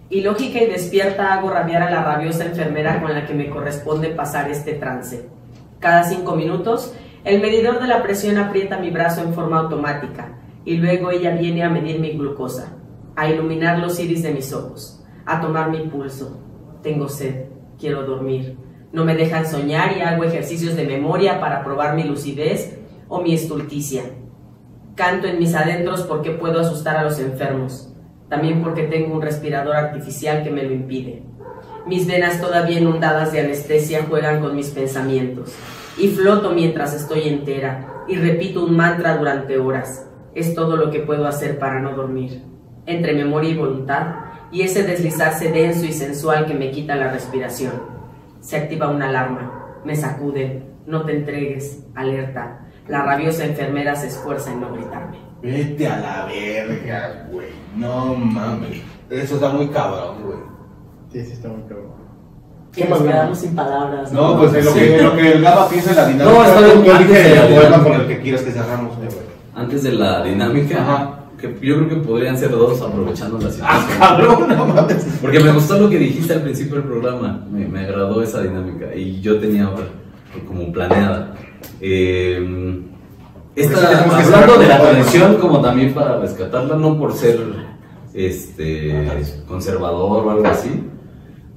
Ilógica 0.09 0.57
y 0.57 0.65
despierta 0.65 1.35
hago 1.35 1.51
rabiar 1.51 1.83
a 1.83 1.91
la 1.91 2.03
rabiosa 2.03 2.45
enfermera 2.45 2.99
con 2.99 3.13
la 3.13 3.27
que 3.27 3.35
me 3.35 3.51
corresponde 3.51 4.09
pasar 4.09 4.49
este 4.49 4.73
trance. 4.73 5.29
Cada 5.79 6.03
cinco 6.03 6.35
minutos, 6.35 6.95
el 7.23 7.41
medidor 7.41 7.79
de 7.79 7.85
la 7.85 8.01
presión 8.01 8.39
aprieta 8.39 8.79
mi 8.79 8.89
brazo 8.89 9.21
en 9.21 9.35
forma 9.35 9.59
automática 9.59 10.35
y 10.65 10.77
luego 10.77 11.11
ella 11.11 11.35
viene 11.35 11.61
a 11.61 11.69
medir 11.69 11.99
mi 11.99 12.13
glucosa, 12.13 12.73
a 13.15 13.29
iluminar 13.29 13.77
los 13.77 13.99
iris 13.99 14.23
de 14.23 14.33
mis 14.33 14.51
ojos, 14.51 15.05
a 15.27 15.41
tomar 15.41 15.69
mi 15.69 15.81
pulso. 15.81 16.41
Tengo 16.81 17.07
sed, 17.07 17.49
quiero 17.79 18.01
dormir. 18.01 18.57
No 18.91 19.05
me 19.05 19.13
dejan 19.13 19.45
soñar 19.45 19.95
y 19.95 20.01
hago 20.01 20.23
ejercicios 20.23 20.75
de 20.75 20.87
memoria 20.87 21.39
para 21.39 21.63
probar 21.63 21.95
mi 21.95 22.03
lucidez 22.03 22.79
o 23.07 23.21
mi 23.21 23.35
estulticia. 23.35 24.05
Canto 24.95 25.27
en 25.27 25.39
mis 25.39 25.53
adentros 25.53 26.03
porque 26.03 26.31
puedo 26.31 26.61
asustar 26.61 26.95
a 26.95 27.03
los 27.03 27.19
enfermos, 27.19 27.93
también 28.29 28.63
porque 28.63 28.83
tengo 28.83 29.13
un 29.13 29.21
respirador 29.21 29.75
artificial 29.75 30.41
que 30.41 30.51
me 30.51 30.63
lo 30.63 30.71
impide. 30.71 31.21
Mis 31.85 32.07
venas 32.07 32.39
todavía 32.39 32.79
inundadas 32.79 33.33
de 33.33 33.41
anestesia 33.41 34.05
juegan 34.07 34.39
con 34.39 34.55
mis 34.55 34.69
pensamientos 34.69 35.53
y 35.97 36.07
floto 36.07 36.51
mientras 36.51 36.93
estoy 36.93 37.27
entera 37.27 38.05
y 38.07 38.15
repito 38.15 38.63
un 38.63 38.77
mantra 38.77 39.17
durante 39.17 39.57
horas. 39.57 40.07
Es 40.33 40.55
todo 40.55 40.77
lo 40.77 40.89
que 40.91 41.01
puedo 41.01 41.27
hacer 41.27 41.59
para 41.59 41.81
no 41.81 41.91
dormir. 41.91 42.43
Entre 42.85 43.13
memoria 43.13 43.49
y 43.49 43.57
voluntad 43.57 44.15
y 44.49 44.61
ese 44.61 44.83
deslizarse 44.83 45.51
denso 45.51 45.85
y 45.85 45.91
sensual 45.91 46.45
que 46.45 46.53
me 46.53 46.71
quita 46.71 46.95
la 46.95 47.11
respiración. 47.11 47.73
Se 48.39 48.55
activa 48.55 48.89
una 48.89 49.09
alarma, 49.09 49.81
me 49.83 49.95
sacuden, 49.97 50.63
no 50.85 51.03
te 51.03 51.17
entregues, 51.17 51.83
alerta. 51.95 52.64
La 52.87 53.03
rabiosa 53.03 53.45
enfermera 53.45 53.95
se 53.95 54.07
esfuerza 54.07 54.51
en 54.51 54.61
no 54.61 54.71
gritarme. 54.73 55.17
Vete 55.41 55.87
a 55.87 55.99
la 55.99 56.25
verga, 56.25 57.27
güey. 57.31 57.47
No 57.75 58.15
mames. 58.15 58.81
Eso 59.09 59.35
está 59.35 59.49
muy 59.49 59.67
cabrón, 59.69 60.23
güey. 60.23 60.37
Sí, 61.11 61.25
sí, 61.25 61.33
está 61.33 61.47
muy 61.49 61.61
cabrón. 61.63 61.93
Y 62.75 62.81
¿Qué 62.81 62.89
nos 62.89 63.01
quedamos 63.01 63.37
sin 63.39 63.55
palabras. 63.55 64.11
No, 64.11 64.37
pues 64.37 64.65
lo, 64.65 64.71
Sí. 64.71 64.79
que, 64.79 65.01
lo 65.01 65.15
que 65.15 65.31
el 65.33 65.41
Gaba 65.41 65.69
piensa 65.69 65.91
en 65.91 65.95
la 65.95 66.07
dinámica. 66.07 66.31
No, 66.37 66.45
está 66.45 66.61
bien, 66.61 66.83
yo 66.83 66.93
antes 66.93 67.07
dije 67.07 67.23
de 67.23 67.35
la 67.35 67.41
el 67.41 67.47
poema 67.53 67.63
dinámica. 67.65 67.83
con 67.83 68.01
el 68.01 68.07
que 68.07 68.21
quieras 68.21 68.41
que 68.41 68.51
cerramos, 68.51 68.93
eh, 68.97 69.05
güey. 69.05 69.25
Antes 69.55 69.83
de 69.83 69.91
la 69.93 70.23
dinámica, 70.23 70.81
Ajá. 70.81 71.19
que 71.39 71.47
yo 71.61 71.75
creo 71.77 71.89
que 71.89 71.95
podrían 71.97 72.37
ser 72.37 72.51
dos 72.51 72.81
aprovechando 72.81 73.37
la 73.39 73.47
Ah, 73.47 73.51
situación. 73.51 73.99
cabrón, 73.99 74.49
no 74.49 74.65
mames. 74.67 75.07
Porque 75.21 75.39
me 75.39 75.51
gustó 75.53 75.79
lo 75.79 75.89
que 75.89 75.97
dijiste 75.97 76.33
al 76.33 76.41
principio 76.41 76.75
del 76.75 76.83
programa, 76.83 77.45
me, 77.49 77.65
me 77.67 77.79
agradó 77.85 78.21
esa 78.21 78.41
dinámica 78.41 78.93
y 78.93 79.21
yo 79.21 79.39
tenía 79.39 79.69
otra 79.69 79.85
como 80.47 80.71
planeada. 80.73 81.33
Eh, 81.81 82.81
esta- 83.55 84.03
sí 84.21 84.33
hablando 84.33 84.57
de 84.57 84.67
la 84.67 84.81
tradición 84.81 85.35
como 85.37 85.61
también 85.61 85.93
para 85.93 86.19
rescatarla, 86.19 86.75
no 86.75 86.97
por 86.97 87.13
ser 87.13 87.39
este, 88.13 89.07
conservador 89.47 90.25
o 90.25 90.31
algo 90.31 90.47
así, 90.47 90.83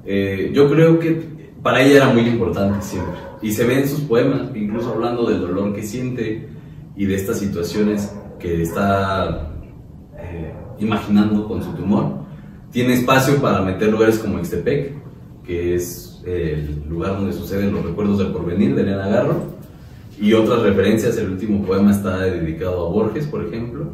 eh, 0.05 0.51
yo 0.53 0.69
creo 0.69 0.99
que 0.99 1.39
para 1.63 1.81
ella 1.81 1.97
era 1.97 2.07
muy 2.13 2.21
importante 2.27 2.81
siempre. 2.81 3.13
Y 3.41 3.51
se 3.51 3.65
ve 3.65 3.79
en 3.81 3.87
sus 3.87 4.01
poemas, 4.01 4.41
incluso 4.55 4.91
hablando 4.93 5.25
del 5.29 5.39
dolor 5.41 5.73
que 5.73 5.83
siente 5.83 6.49
y 6.95 7.05
de 7.05 7.15
estas 7.15 7.39
situaciones 7.39 8.13
que 8.39 8.61
está 8.61 9.51
eh, 10.17 10.53
imaginando 10.79 11.47
con 11.47 11.63
su 11.63 11.71
tumor. 11.73 12.19
Tiene 12.71 12.93
espacio 12.93 13.37
para 13.41 13.61
meter 13.61 13.89
lugares 13.89 14.19
como 14.19 14.37
Ixtepec, 14.39 14.93
que 15.43 15.75
es 15.75 16.21
el 16.25 16.83
lugar 16.89 17.15
donde 17.15 17.31
suceden 17.33 17.71
los 17.73 17.83
recuerdos 17.85 18.17
del 18.19 18.27
porvenir 18.33 18.75
de 18.75 18.81
Elena 18.81 19.07
Garro. 19.07 19.35
Y 20.19 20.33
otras 20.33 20.61
referencias, 20.61 21.17
el 21.17 21.29
último 21.29 21.65
poema 21.65 21.91
está 21.91 22.17
dedicado 22.19 22.87
a 22.87 22.89
Borges, 22.89 23.25
por 23.27 23.45
ejemplo. 23.45 23.85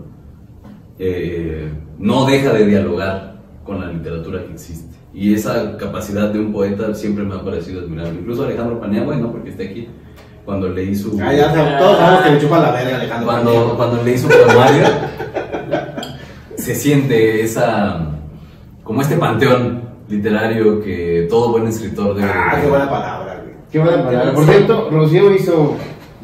Eh, 0.97 1.69
no 1.99 2.25
deja 2.25 2.51
de 2.53 2.65
dialogar 2.65 3.35
con 3.63 3.79
la 3.79 3.91
literatura 3.91 4.43
que 4.45 4.53
existe. 4.53 4.95
Y 5.13 5.33
esa 5.33 5.77
capacidad 5.77 6.29
de 6.29 6.39
un 6.39 6.51
poeta 6.51 6.93
siempre 6.93 7.23
me 7.23 7.35
ha 7.35 7.43
parecido 7.43 7.81
admirable. 7.81 8.19
Incluso 8.19 8.43
Alejandro 8.43 8.79
Paniagua, 8.79 9.15
no 9.17 9.31
porque 9.31 9.51
esté 9.51 9.69
aquí, 9.69 9.87
cuando 10.43 10.69
leí 10.69 10.95
su... 10.95 11.17
Ah, 11.21 11.33
ya 11.33 11.77
todos 11.77 11.97
sabemos 11.97 12.23
que 12.23 12.31
le 12.31 12.41
chupa 12.41 12.59
la 12.59 12.71
verga 12.71 12.95
Alejandro. 12.95 13.31
Cuando, 13.31 13.73
cuando 13.77 14.03
leí 14.03 14.17
su 14.17 14.27
poemario, 14.27 14.85
se 16.57 16.75
siente 16.75 17.43
esa. 17.43 18.09
como 18.83 19.01
este 19.01 19.15
panteón 19.15 19.83
literario 20.09 20.81
que 20.81 21.27
todo 21.29 21.51
buen 21.51 21.67
escritor 21.67 22.15
debe. 22.15 22.27
de 22.27 22.33
Ah, 22.33 22.59
qué 22.61 22.67
buena 22.67 22.89
palabra, 22.89 23.41
güey. 23.43 23.55
Qué 23.71 23.79
buena 23.79 24.03
palabra. 24.03 24.33
Por 24.33 24.45
cierto, 24.45 24.89
Rocío 24.91 25.33
hizo 25.33 25.75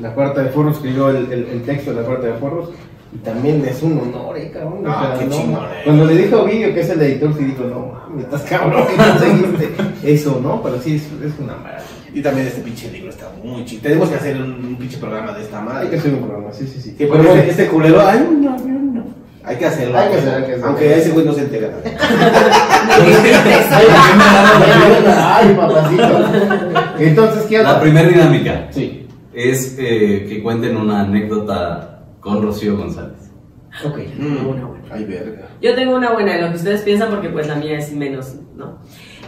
la 0.02 0.14
cuarta 0.14 0.42
de 0.44 0.50
forros, 0.50 0.76
escribió 0.78 1.10
el, 1.10 1.32
el, 1.32 1.46
el 1.48 1.62
texto 1.64 1.94
de 1.94 2.02
la 2.02 2.08
cuarta 2.08 2.28
de 2.28 2.34
forros. 2.34 2.70
Y 3.14 3.18
también 3.18 3.64
es 3.66 3.84
un 3.84 4.00
honor, 4.00 4.38
eh, 4.38 4.50
cabrón. 4.54 4.84
Ah, 4.88 5.16
qué 5.20 5.28
chingón, 5.30 5.66
eh. 5.66 5.82
Cuando 5.84 6.06
le 6.06 6.16
dijo 6.16 6.38
a 6.38 6.44
Ovidio, 6.44 6.74
que 6.74 6.80
es 6.80 6.90
el 6.90 7.02
editor, 7.02 7.34
sí 7.38 7.44
dijo, 7.44 7.64
no 7.66 7.92
mames, 8.10 8.24
estás 8.24 8.42
cabrón, 8.44 8.86
que 8.88 8.96
conseguiste 8.96 9.70
eso, 10.04 10.40
¿no? 10.42 10.62
Pero 10.64 10.80
sí, 10.82 10.96
es, 10.96 11.04
es 11.04 11.38
una 11.40 11.58
maravilla. 11.58 11.84
Y 12.14 12.22
también 12.22 12.48
este 12.48 12.62
pinche 12.62 12.90
libro 12.92 13.10
está 13.10 13.30
muy 13.44 13.66
chido. 13.66 13.82
Tenemos 13.84 14.10
que 14.10 14.16
hacer 14.16 14.38
un, 14.38 14.52
un 14.66 14.76
pinche 14.78 14.98
programa 14.98 15.34
de 15.34 15.42
esta 15.44 15.58
Hay 15.60 15.66
que 15.68 15.74
madre. 15.74 15.98
hacer 15.98 16.14
un 16.14 16.20
programa, 16.22 16.54
sí, 16.54 16.68
sí, 16.68 16.82
sí. 16.82 16.96
Que 16.96 17.08
Pero 17.08 17.22
este, 17.34 17.50
este 17.52 17.68
culero, 17.68 18.02
ay, 18.02 18.20
no, 18.42 18.58
no, 18.58 18.80
no. 18.80 19.04
Hay 19.44 19.56
que 19.58 19.66
hacerlo. 19.66 19.98
Hay 19.98 20.10
que 20.10 20.16
hacer, 20.18 20.34
hay 20.34 20.44
que 20.46 20.52
hacer. 20.54 20.66
Aunque 20.66 20.98
ese 20.98 21.10
güey 21.12 21.26
no 21.26 21.34
se 21.34 21.42
entera. 21.42 21.70
Ay, 25.18 25.54
papacito. 25.56 26.20
Entonces, 27.00 27.44
¿qué 27.44 27.58
La 27.64 27.80
primera 27.80 28.08
dinámica 28.08 28.68
Sí. 28.72 29.01
Es 29.34 29.76
eh, 29.80 30.26
que 30.28 30.42
cuenten 30.44 30.78
una 30.78 31.02
anécdota 31.02 32.04
con 32.20 32.42
Rocío 32.42 32.78
González. 32.78 33.32
Ok. 33.86 33.98
Mm. 34.18 34.46
Una 34.48 34.66
buena. 34.66 34.86
Ay, 34.92 35.06
verga. 35.06 35.48
Yo 35.62 35.74
tengo 35.76 35.96
una 35.96 36.12
buena 36.12 36.34
de 36.34 36.42
lo 36.42 36.50
que 36.50 36.58
ustedes 36.58 36.82
piensan 36.82 37.10
porque 37.10 37.30
pues 37.30 37.48
la 37.48 37.56
mía 37.56 37.78
es 37.78 37.94
menos, 37.94 38.36
¿no? 38.56 38.80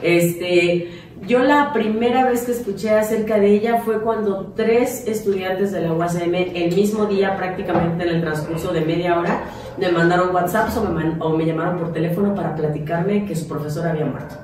Este, 0.01 0.89
yo 1.25 1.39
la 1.39 1.71
primera 1.71 2.29
vez 2.29 2.41
que 2.43 2.51
escuché 2.51 2.89
acerca 2.91 3.39
de 3.39 3.47
ella 3.53 3.81
fue 3.85 4.01
cuando 4.01 4.51
tres 4.55 5.07
estudiantes 5.07 5.71
de 5.71 5.81
la 5.81 5.93
UACM 5.93 6.33
el 6.35 6.75
mismo 6.75 7.05
día, 7.05 7.37
prácticamente 7.37 8.03
en 8.03 8.15
el 8.15 8.21
transcurso 8.21 8.73
de 8.73 8.81
media 8.81 9.17
hora, 9.17 9.45
me 9.79 9.89
mandaron 9.91 10.35
WhatsApp 10.35 10.69
o 10.77 10.81
me, 10.83 10.89
man- 10.89 11.17
o 11.21 11.35
me 11.37 11.45
llamaron 11.45 11.77
por 11.79 11.93
teléfono 11.93 12.35
para 12.35 12.53
platicarme 12.55 13.25
que 13.25 13.35
su 13.35 13.47
profesor 13.47 13.87
había 13.87 14.05
muerto. 14.05 14.35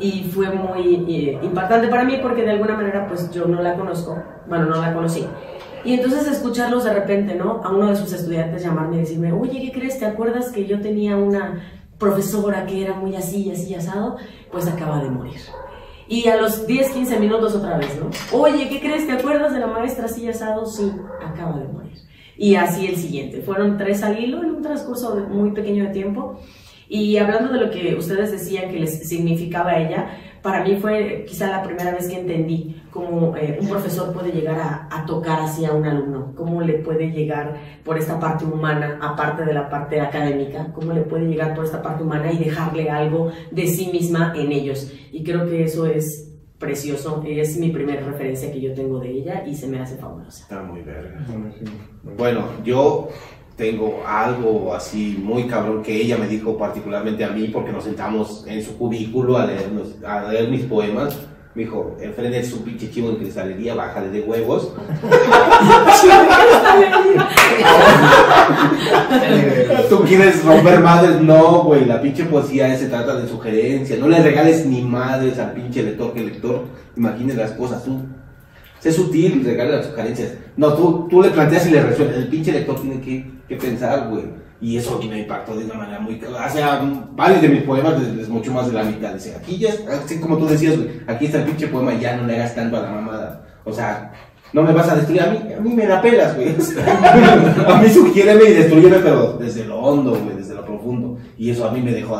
Y 0.00 0.24
fue 0.24 0.50
muy 0.50 1.04
eh, 1.08 1.38
impactante 1.42 1.88
para 1.88 2.04
mí 2.04 2.18
porque 2.22 2.42
de 2.42 2.52
alguna 2.52 2.74
manera 2.74 3.06
pues 3.06 3.30
yo 3.30 3.46
no 3.46 3.60
la 3.62 3.76
conozco, 3.76 4.22
bueno, 4.48 4.66
no 4.66 4.80
la 4.80 4.94
conocí. 4.94 5.26
Y 5.84 5.94
entonces 5.94 6.26
escucharlos 6.26 6.84
de 6.84 6.92
repente, 6.92 7.34
¿no? 7.34 7.62
A 7.62 7.70
uno 7.70 7.88
de 7.88 7.96
sus 7.96 8.12
estudiantes 8.12 8.62
llamarme 8.62 8.96
y 8.96 9.00
decirme, 9.00 9.32
oye, 9.32 9.60
¿qué 9.60 9.72
crees? 9.72 9.98
¿Te 9.98 10.06
acuerdas 10.06 10.50
que 10.50 10.66
yo 10.66 10.80
tenía 10.80 11.16
una 11.16 11.62
profesora 11.98 12.66
que 12.66 12.82
era 12.82 12.94
muy 12.94 13.14
así 13.16 13.50
así 13.50 13.74
asado? 13.74 14.16
Pues 14.50 14.66
acaba 14.66 15.02
de 15.02 15.10
morir. 15.10 15.40
Y 16.08 16.26
a 16.28 16.36
los 16.36 16.66
10, 16.66 16.90
15 16.90 17.20
minutos 17.20 17.54
otra 17.54 17.78
vez, 17.78 17.98
¿no? 18.00 18.10
Oye, 18.36 18.68
¿qué 18.68 18.80
crees? 18.80 19.06
¿Te 19.06 19.12
acuerdas 19.12 19.52
de 19.52 19.60
la 19.60 19.68
maestra 19.68 20.06
así 20.06 20.28
asado? 20.28 20.66
Sí, 20.66 20.90
acaba 21.24 21.58
de 21.58 21.68
morir. 21.68 21.98
Y 22.36 22.56
así 22.56 22.86
el 22.86 22.96
siguiente. 22.96 23.42
Fueron 23.42 23.76
tres 23.76 24.02
al 24.02 24.18
hilo 24.18 24.42
en 24.42 24.50
un 24.50 24.62
transcurso 24.62 25.14
muy 25.30 25.52
pequeño 25.52 25.84
de 25.84 25.90
tiempo. 25.90 26.40
Y 26.92 27.16
hablando 27.18 27.52
de 27.52 27.60
lo 27.60 27.70
que 27.70 27.94
ustedes 27.94 28.32
decían 28.32 28.68
que 28.68 28.80
les 28.80 29.08
significaba 29.08 29.70
a 29.70 29.80
ella, 29.80 30.10
para 30.42 30.64
mí 30.64 30.74
fue 30.74 31.24
quizá 31.24 31.46
la 31.46 31.62
primera 31.62 31.92
vez 31.92 32.08
que 32.08 32.18
entendí 32.18 32.82
cómo 32.90 33.36
eh, 33.36 33.58
un 33.60 33.68
profesor 33.68 34.12
puede 34.12 34.32
llegar 34.32 34.58
a, 34.58 34.88
a 34.90 35.06
tocar 35.06 35.38
así 35.38 35.64
a 35.64 35.72
un 35.72 35.86
alumno, 35.86 36.32
cómo 36.34 36.62
le 36.62 36.80
puede 36.80 37.12
llegar 37.12 37.54
por 37.84 37.96
esta 37.96 38.18
parte 38.18 38.44
humana, 38.44 38.98
aparte 39.00 39.44
de 39.44 39.54
la 39.54 39.70
parte 39.70 40.00
académica, 40.00 40.72
cómo 40.72 40.92
le 40.92 41.02
puede 41.02 41.28
llegar 41.28 41.54
por 41.54 41.64
esta 41.64 41.80
parte 41.80 42.02
humana 42.02 42.32
y 42.32 42.38
dejarle 42.38 42.90
algo 42.90 43.30
de 43.52 43.68
sí 43.68 43.90
misma 43.92 44.32
en 44.34 44.50
ellos. 44.50 44.92
Y 45.12 45.22
creo 45.22 45.48
que 45.48 45.62
eso 45.62 45.86
es 45.86 46.34
precioso, 46.58 47.22
es 47.24 47.56
mi 47.56 47.70
primera 47.70 48.04
referencia 48.04 48.50
que 48.50 48.60
yo 48.60 48.74
tengo 48.74 48.98
de 48.98 49.10
ella 49.12 49.44
y 49.46 49.54
se 49.54 49.68
me 49.68 49.78
hace 49.78 49.96
fabulosa. 49.96 50.42
Está 50.42 50.60
muy 50.64 50.82
verga. 50.82 51.24
Bueno, 52.16 52.48
yo 52.64 53.10
tengo 53.60 54.02
algo 54.06 54.74
así 54.74 55.20
muy 55.22 55.44
cabrón 55.44 55.82
que 55.82 55.94
ella 55.94 56.16
me 56.16 56.26
dijo 56.26 56.56
particularmente 56.56 57.22
a 57.24 57.28
mí 57.28 57.48
porque 57.48 57.70
nos 57.70 57.84
sentamos 57.84 58.44
en 58.46 58.64
su 58.64 58.78
cubículo 58.78 59.36
a 59.36 59.44
leer, 59.44 59.70
a 60.06 60.32
leer 60.32 60.48
mis 60.48 60.62
poemas. 60.62 61.14
Me 61.54 61.64
dijo, 61.64 61.96
enfrente 62.00 62.38
de 62.38 62.44
su 62.44 62.62
pinche 62.62 62.90
chivo 62.90 63.10
de 63.10 63.18
cristalería, 63.18 63.74
bájale 63.74 64.08
de 64.08 64.22
huevos. 64.22 64.72
Tú 69.90 70.04
quieres 70.04 70.42
romper 70.44 70.80
madres, 70.80 71.20
no, 71.20 71.64
güey. 71.64 71.84
La 71.84 72.00
pinche 72.00 72.24
poesía 72.24 72.74
se 72.78 72.86
trata 72.86 73.16
de 73.16 73.28
sugerencias. 73.28 73.98
No 73.98 74.08
le 74.08 74.22
regales 74.22 74.64
ni 74.64 74.80
madres 74.80 75.38
al 75.38 75.52
pinche 75.52 75.82
lector 75.82 76.14
que 76.14 76.20
el 76.20 76.26
lector 76.26 76.64
imagine 76.96 77.34
las 77.34 77.50
cosas. 77.50 77.84
Tú 77.84 78.00
sé 78.78 78.92
sutil 78.92 79.40
y 79.40 79.44
regale 79.44 79.72
las 79.72 79.86
sugerencias. 79.86 80.34
No, 80.56 80.74
tú, 80.74 81.08
tú 81.10 81.20
le 81.20 81.30
planteas 81.30 81.66
y 81.66 81.72
le 81.72 81.82
resuelves. 81.82 82.16
El 82.16 82.28
pinche 82.28 82.52
lector 82.52 82.80
tiene 82.80 83.00
que, 83.00 83.39
que 83.50 83.56
pensar, 83.56 84.08
güey. 84.08 84.24
Y 84.62 84.76
eso 84.76 85.00
me 85.08 85.18
impactó 85.20 85.56
de 85.56 85.64
una 85.64 85.74
manera 85.74 85.98
muy. 85.98 86.20
O 86.22 86.48
sea, 86.52 86.80
varios 87.16 87.42
de 87.42 87.48
mis 87.48 87.62
poemas, 87.62 88.00
es 88.02 88.28
mucho 88.28 88.52
más 88.52 88.66
de 88.68 88.74
la 88.74 88.84
mitad. 88.84 89.12
Dice, 89.14 89.34
aquí 89.34 89.58
ya, 89.58 89.70
así 90.04 90.20
como 90.20 90.36
tú 90.38 90.46
decías, 90.46 90.76
güey, 90.76 91.00
aquí 91.06 91.26
está 91.26 91.38
el 91.38 91.44
pinche 91.44 91.66
poema 91.68 91.94
y 91.94 92.00
ya 92.00 92.16
no 92.16 92.26
le 92.26 92.36
hagas 92.36 92.54
tanto 92.54 92.76
a 92.76 92.82
la 92.82 92.90
mamada. 92.92 93.46
O 93.64 93.72
sea, 93.72 94.12
no 94.52 94.62
me 94.62 94.72
vas 94.72 94.88
a 94.88 94.96
destruir. 94.96 95.22
A 95.22 95.30
mí, 95.30 95.38
a 95.52 95.60
mí 95.60 95.74
me 95.74 95.86
la 95.86 96.00
pelas, 96.00 96.36
güey. 96.36 96.50
a 97.66 97.80
mí 97.82 97.88
sugiéreme 97.88 98.44
y 98.50 98.52
destruyeme, 98.52 98.98
pero 98.98 99.32
desde 99.38 99.64
lo 99.64 99.80
hondo, 99.80 100.10
güey, 100.10 100.36
desde 100.36 100.54
lo 100.54 100.64
profundo. 100.64 101.18
Y 101.36 101.50
eso 101.50 101.66
a 101.66 101.72
mí 101.72 101.80
me 101.80 101.92
dejó. 101.92 102.16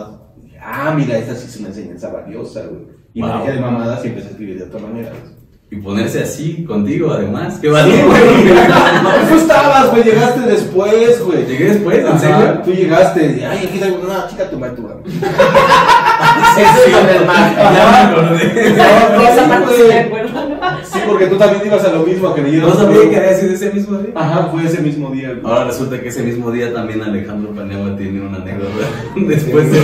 Ah, 0.61 0.95
mira, 0.97 1.16
esta 1.19 1.35
sí 1.35 1.47
es 1.47 1.57
una 1.59 1.69
enseñanza 1.69 2.11
valiosa, 2.11 2.62
güey. 2.66 2.83
Y 3.12 3.23
me 3.23 3.29
Wow. 3.29 3.38
dejé 3.40 3.53
de 3.53 3.61
mamadas 3.61 4.05
y 4.05 4.09
empecé 4.09 4.29
a 4.29 4.31
escribir 4.31 4.59
de 4.59 4.64
otra 4.64 4.81
manera. 4.81 5.11
güey. 5.11 5.39
Y 5.73 5.77
ponerse 5.77 6.23
así 6.25 6.65
contigo, 6.65 7.13
además. 7.13 7.59
Qué 7.61 7.69
Sí, 7.69 7.73
valor. 7.73 8.07
güey. 8.07 8.23
Tú 9.29 9.35
estabas, 9.37 9.91
güey, 9.93 10.03
llegaste 10.03 10.41
después, 10.41 11.25
güey. 11.25 11.47
Llegué 11.47 11.65
después, 11.67 11.99
¿en 12.01 12.07
Ajá, 12.09 12.19
serio? 12.19 12.61
Tú 12.65 12.73
llegaste, 12.73 13.47
ay, 13.49 13.67
aquí 13.69 13.79
traigo 13.79 13.99
una 14.05 14.27
chica 14.27 14.51
tu 14.51 14.59
matura. 14.59 14.95
Eso 16.59 16.99
con 16.99 17.09
el 17.09 17.25
mar. 17.25 17.55
Ya 17.57 18.15
me 19.47 19.59
sí, 19.75 19.83
sí. 20.83 20.93
Sí, 20.93 20.99
porque 21.07 21.27
tú 21.27 21.37
también 21.37 21.63
ibas 21.67 21.85
a 21.85 21.93
lo 21.93 22.03
mismo, 22.03 22.35
que 22.35 22.43
No 22.43 22.75
sabía 22.75 23.09
que 23.09 23.17
había 23.17 23.35
sido 23.35 23.53
ese 23.55 23.71
mismo 23.71 23.99
día. 23.99 24.13
Ajá, 24.17 24.49
fue 24.51 24.65
ese 24.65 24.81
mismo 24.81 25.11
día. 25.11 25.29
güey. 25.29 25.41
Ahora 25.45 25.65
resulta 25.67 26.01
que 26.01 26.09
ese 26.09 26.23
mismo 26.25 26.51
día 26.51 26.73
también 26.75 27.01
Alejandro 27.03 27.53
Paneagua 27.53 27.97
tiene 27.97 28.21
una 28.21 28.39
anécdota. 28.39 28.87
Después 29.15 29.71
de. 29.71 29.81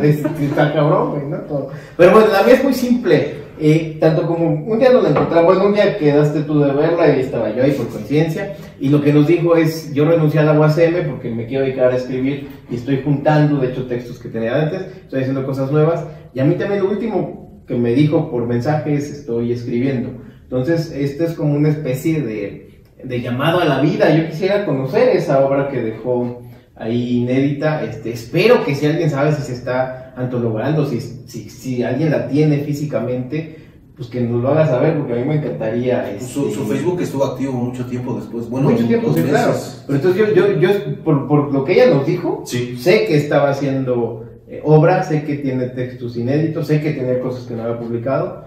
de 0.00 0.10
está 0.10 0.72
cabrón, 0.74 1.10
güey, 1.12 1.24
¿no? 1.26 1.68
Pero 1.96 2.12
bueno, 2.12 2.26
la 2.30 2.42
mía 2.42 2.54
es 2.54 2.64
muy 2.64 2.74
simple. 2.74 3.47
Eh, 3.60 3.96
tanto 3.98 4.26
como 4.26 4.46
un 4.48 4.78
día 4.78 4.90
nos 4.90 5.02
la 5.02 5.10
encontramos, 5.10 5.44
bueno, 5.46 5.66
un 5.66 5.74
día 5.74 5.98
quedaste 5.98 6.42
tú 6.42 6.60
de 6.60 6.72
verla 6.72 7.16
y 7.16 7.20
estaba 7.20 7.54
yo 7.54 7.62
ahí 7.62 7.72
por 7.72 7.88
conciencia. 7.88 8.56
Y 8.78 8.88
lo 8.88 9.00
que 9.00 9.12
nos 9.12 9.26
dijo 9.26 9.56
es: 9.56 9.92
Yo 9.92 10.04
renuncié 10.04 10.40
a 10.40 10.44
la 10.44 10.58
UACM 10.58 11.08
porque 11.08 11.30
me 11.30 11.46
quiero 11.46 11.64
dedicar 11.64 11.92
a 11.92 11.96
escribir 11.96 12.48
y 12.70 12.76
estoy 12.76 13.02
juntando, 13.02 13.58
de 13.58 13.68
hecho, 13.68 13.86
textos 13.86 14.18
que 14.18 14.28
tenía 14.28 14.62
antes, 14.62 14.82
estoy 14.82 15.20
haciendo 15.20 15.44
cosas 15.44 15.72
nuevas. 15.72 16.04
Y 16.34 16.40
a 16.40 16.44
mí 16.44 16.54
también 16.54 16.82
lo 16.82 16.90
último 16.90 17.62
que 17.66 17.74
me 17.74 17.92
dijo 17.94 18.30
por 18.30 18.46
mensaje 18.46 18.94
es: 18.94 19.10
Estoy 19.10 19.52
escribiendo. 19.52 20.10
Entonces, 20.42 20.92
esto 20.92 21.24
es 21.24 21.34
como 21.34 21.54
una 21.54 21.68
especie 21.68 22.22
de, 22.22 22.82
de 23.02 23.20
llamado 23.20 23.60
a 23.60 23.64
la 23.64 23.80
vida. 23.80 24.14
Yo 24.16 24.28
quisiera 24.28 24.64
conocer 24.64 25.08
esa 25.10 25.44
obra 25.44 25.68
que 25.68 25.82
dejó 25.82 26.42
ahí 26.76 27.18
inédita. 27.18 27.82
Este, 27.82 28.12
espero 28.12 28.64
que 28.64 28.74
si 28.74 28.86
alguien 28.86 29.10
sabe 29.10 29.32
si 29.32 29.42
se 29.42 29.52
está 29.52 30.07
antologando, 30.18 30.84
si, 30.86 31.00
si, 31.00 31.48
si 31.48 31.82
alguien 31.82 32.10
la 32.10 32.28
tiene 32.28 32.58
físicamente, 32.58 33.56
pues 33.96 34.08
que 34.08 34.20
nos 34.20 34.40
lo 34.42 34.48
haga 34.50 34.66
saber, 34.66 34.96
porque 34.96 35.12
a 35.12 35.16
mí 35.16 35.24
me 35.24 35.36
encantaría. 35.36 36.10
Este, 36.10 36.26
Su, 36.32 36.50
su 36.50 36.64
Facebook 36.66 37.00
estuvo 37.00 37.24
activo 37.24 37.52
mucho 37.52 37.84
tiempo 37.86 38.14
después. 38.14 38.48
Bueno, 38.48 38.70
mucho 38.70 38.86
tiempo, 38.86 39.12
sí, 39.12 39.22
claro. 39.22 39.54
Pero 39.86 39.96
entonces 39.98 40.26
yo, 40.26 40.34
yo, 40.34 40.60
yo 40.60 40.68
por, 41.04 41.26
por 41.26 41.52
lo 41.52 41.64
que 41.64 41.72
ella 41.72 41.94
nos 41.94 42.06
dijo, 42.06 42.42
Sí. 42.46 42.76
sé 42.78 43.06
que 43.06 43.16
estaba 43.16 43.50
haciendo 43.50 44.24
eh, 44.48 44.60
obra, 44.64 45.02
sé 45.02 45.24
que 45.24 45.36
tiene 45.36 45.66
textos 45.68 46.16
inéditos, 46.16 46.66
sé 46.68 46.80
que 46.80 46.92
tenía 46.92 47.20
cosas 47.20 47.44
que 47.46 47.54
no 47.54 47.62
había 47.64 47.78
publicado. 47.80 48.46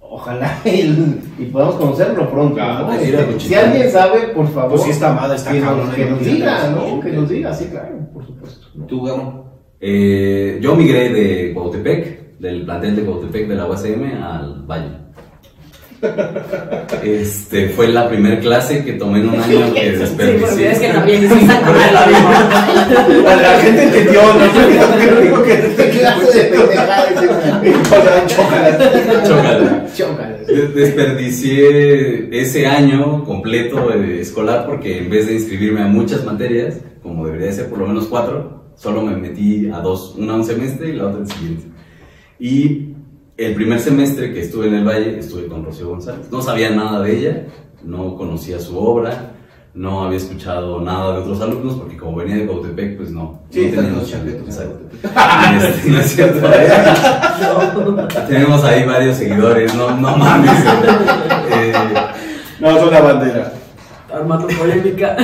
Ojalá 0.00 0.58
y, 0.64 1.20
y 1.38 1.46
podamos 1.52 1.76
conocerlo 1.76 2.30
pronto. 2.30 2.54
Claro, 2.54 2.80
¿no? 2.86 2.86
pues, 2.94 3.02
Este, 3.08 3.40
si 3.40 3.54
alguien 3.54 3.90
sabe, 3.90 4.28
por 4.34 4.46
favor, 4.48 4.70
Pues 4.72 4.82
sí 4.82 4.90
está 4.90 5.12
madre, 5.14 5.36
está 5.36 5.50
que, 5.52 5.60
nos, 5.60 5.94
que 5.94 6.04
no 6.04 6.10
nos 6.16 6.24
diga, 6.24 6.68
¿no? 6.70 7.00
Que 7.00 7.10
nos 7.12 7.28
diga, 7.28 7.52
sí, 7.54 7.64
claro, 7.70 7.96
por 8.12 8.24
supuesto. 8.26 8.66
¿no? 8.74 8.84
Tú, 8.86 9.02
Gabo. 9.02 9.51
Eh, 9.84 10.58
yo 10.62 10.76
migré 10.76 11.08
de 11.08 11.52
Cuautepec, 11.52 12.38
del 12.38 12.62
plantel 12.64 12.94
de 12.96 13.02
Cuautepec 13.02 13.48
de 13.48 13.54
la 13.56 13.66
UACM 13.66 14.22
al 14.22 14.62
Valle. 14.64 15.02
Este, 17.02 17.68
fue 17.70 17.88
la 17.88 18.08
primera 18.08 18.38
clase 18.40 18.84
que 18.84 18.92
tomé 18.94 19.20
en 19.20 19.28
un 19.30 19.40
año 19.40 19.72
que 19.74 19.80
Sí, 19.92 19.96
desperdicié. 19.98 20.70
es 20.72 20.78
que 20.80 20.88
también 20.88 21.28
la 21.28 21.34
misma. 21.34 21.60
La 23.42 23.58
gente 23.60 23.82
entendió, 23.84 24.20
¿no? 24.22 25.20
Digo 25.20 25.42
que 25.42 25.74
¿Qué 25.76 25.90
clase 25.98 26.38
de 26.38 26.44
pendejada 26.44 27.04
es 27.04 27.22
esa? 27.22 28.26
Chócala. 28.26 28.78
Chócala. 29.26 29.86
Chócala. 29.96 30.36
De- 30.46 30.68
Desperdicié 30.68 32.28
ese 32.40 32.66
año 32.66 33.24
completo 33.24 33.92
eh, 33.92 34.20
escolar 34.20 34.66
porque 34.66 34.98
en 34.98 35.10
vez 35.10 35.26
de 35.26 35.34
inscribirme 35.34 35.82
a 35.82 35.86
muchas 35.86 36.24
materias, 36.24 36.74
como 37.02 37.26
debería 37.26 37.46
de 37.48 37.52
ser 37.54 37.66
por 37.68 37.78
lo 37.78 37.86
menos 37.86 38.06
cuatro, 38.06 38.61
solo 38.76 39.02
me 39.02 39.16
metí 39.16 39.68
a 39.70 39.80
dos, 39.80 40.14
una 40.18 40.34
un 40.34 40.44
semestre 40.44 40.90
y 40.90 40.92
la 40.96 41.06
otra 41.06 41.20
el 41.20 41.28
siguiente. 41.28 41.64
Y 42.38 42.94
el 43.36 43.54
primer 43.54 43.80
semestre 43.80 44.32
que 44.32 44.40
estuve 44.42 44.68
en 44.68 44.74
el 44.74 44.84
Valle, 44.86 45.18
estuve 45.18 45.46
con 45.46 45.64
Rocío 45.64 45.88
González. 45.88 46.28
No 46.30 46.42
sabía 46.42 46.70
nada 46.70 47.00
de 47.00 47.18
ella, 47.18 47.46
no 47.84 48.16
conocía 48.16 48.58
su 48.60 48.78
obra, 48.78 49.32
no 49.74 50.04
había 50.04 50.18
escuchado 50.18 50.80
nada 50.82 51.12
de 51.14 51.18
otros 51.20 51.40
alumnos 51.40 51.76
porque 51.76 51.96
como 51.96 52.16
venía 52.16 52.36
de 52.36 52.46
Cautepec, 52.46 52.96
pues 52.98 53.10
no. 53.10 53.40
Sí, 53.50 53.60
no 53.60 53.64
tenía 53.64 53.80
están 53.80 53.92
los 53.92 54.02
noción. 54.02 54.20
chaquetos. 54.20 54.48
Exacto. 54.48 54.80
Y 55.02 55.64
este, 55.66 55.90
no 55.90 55.98
es 55.98 56.06
cierto. 56.14 56.48
Tenemos 58.28 58.64
ahí 58.64 58.84
varios 58.84 59.16
seguidores, 59.16 59.74
no, 59.74 59.96
no 59.96 60.16
mames. 60.16 60.50
Eh, 61.54 61.72
No, 62.60 62.78
son 62.78 62.90
la 62.90 63.00
bandera. 63.00 63.52
Armando 64.14 64.46
polémica. 64.48 65.16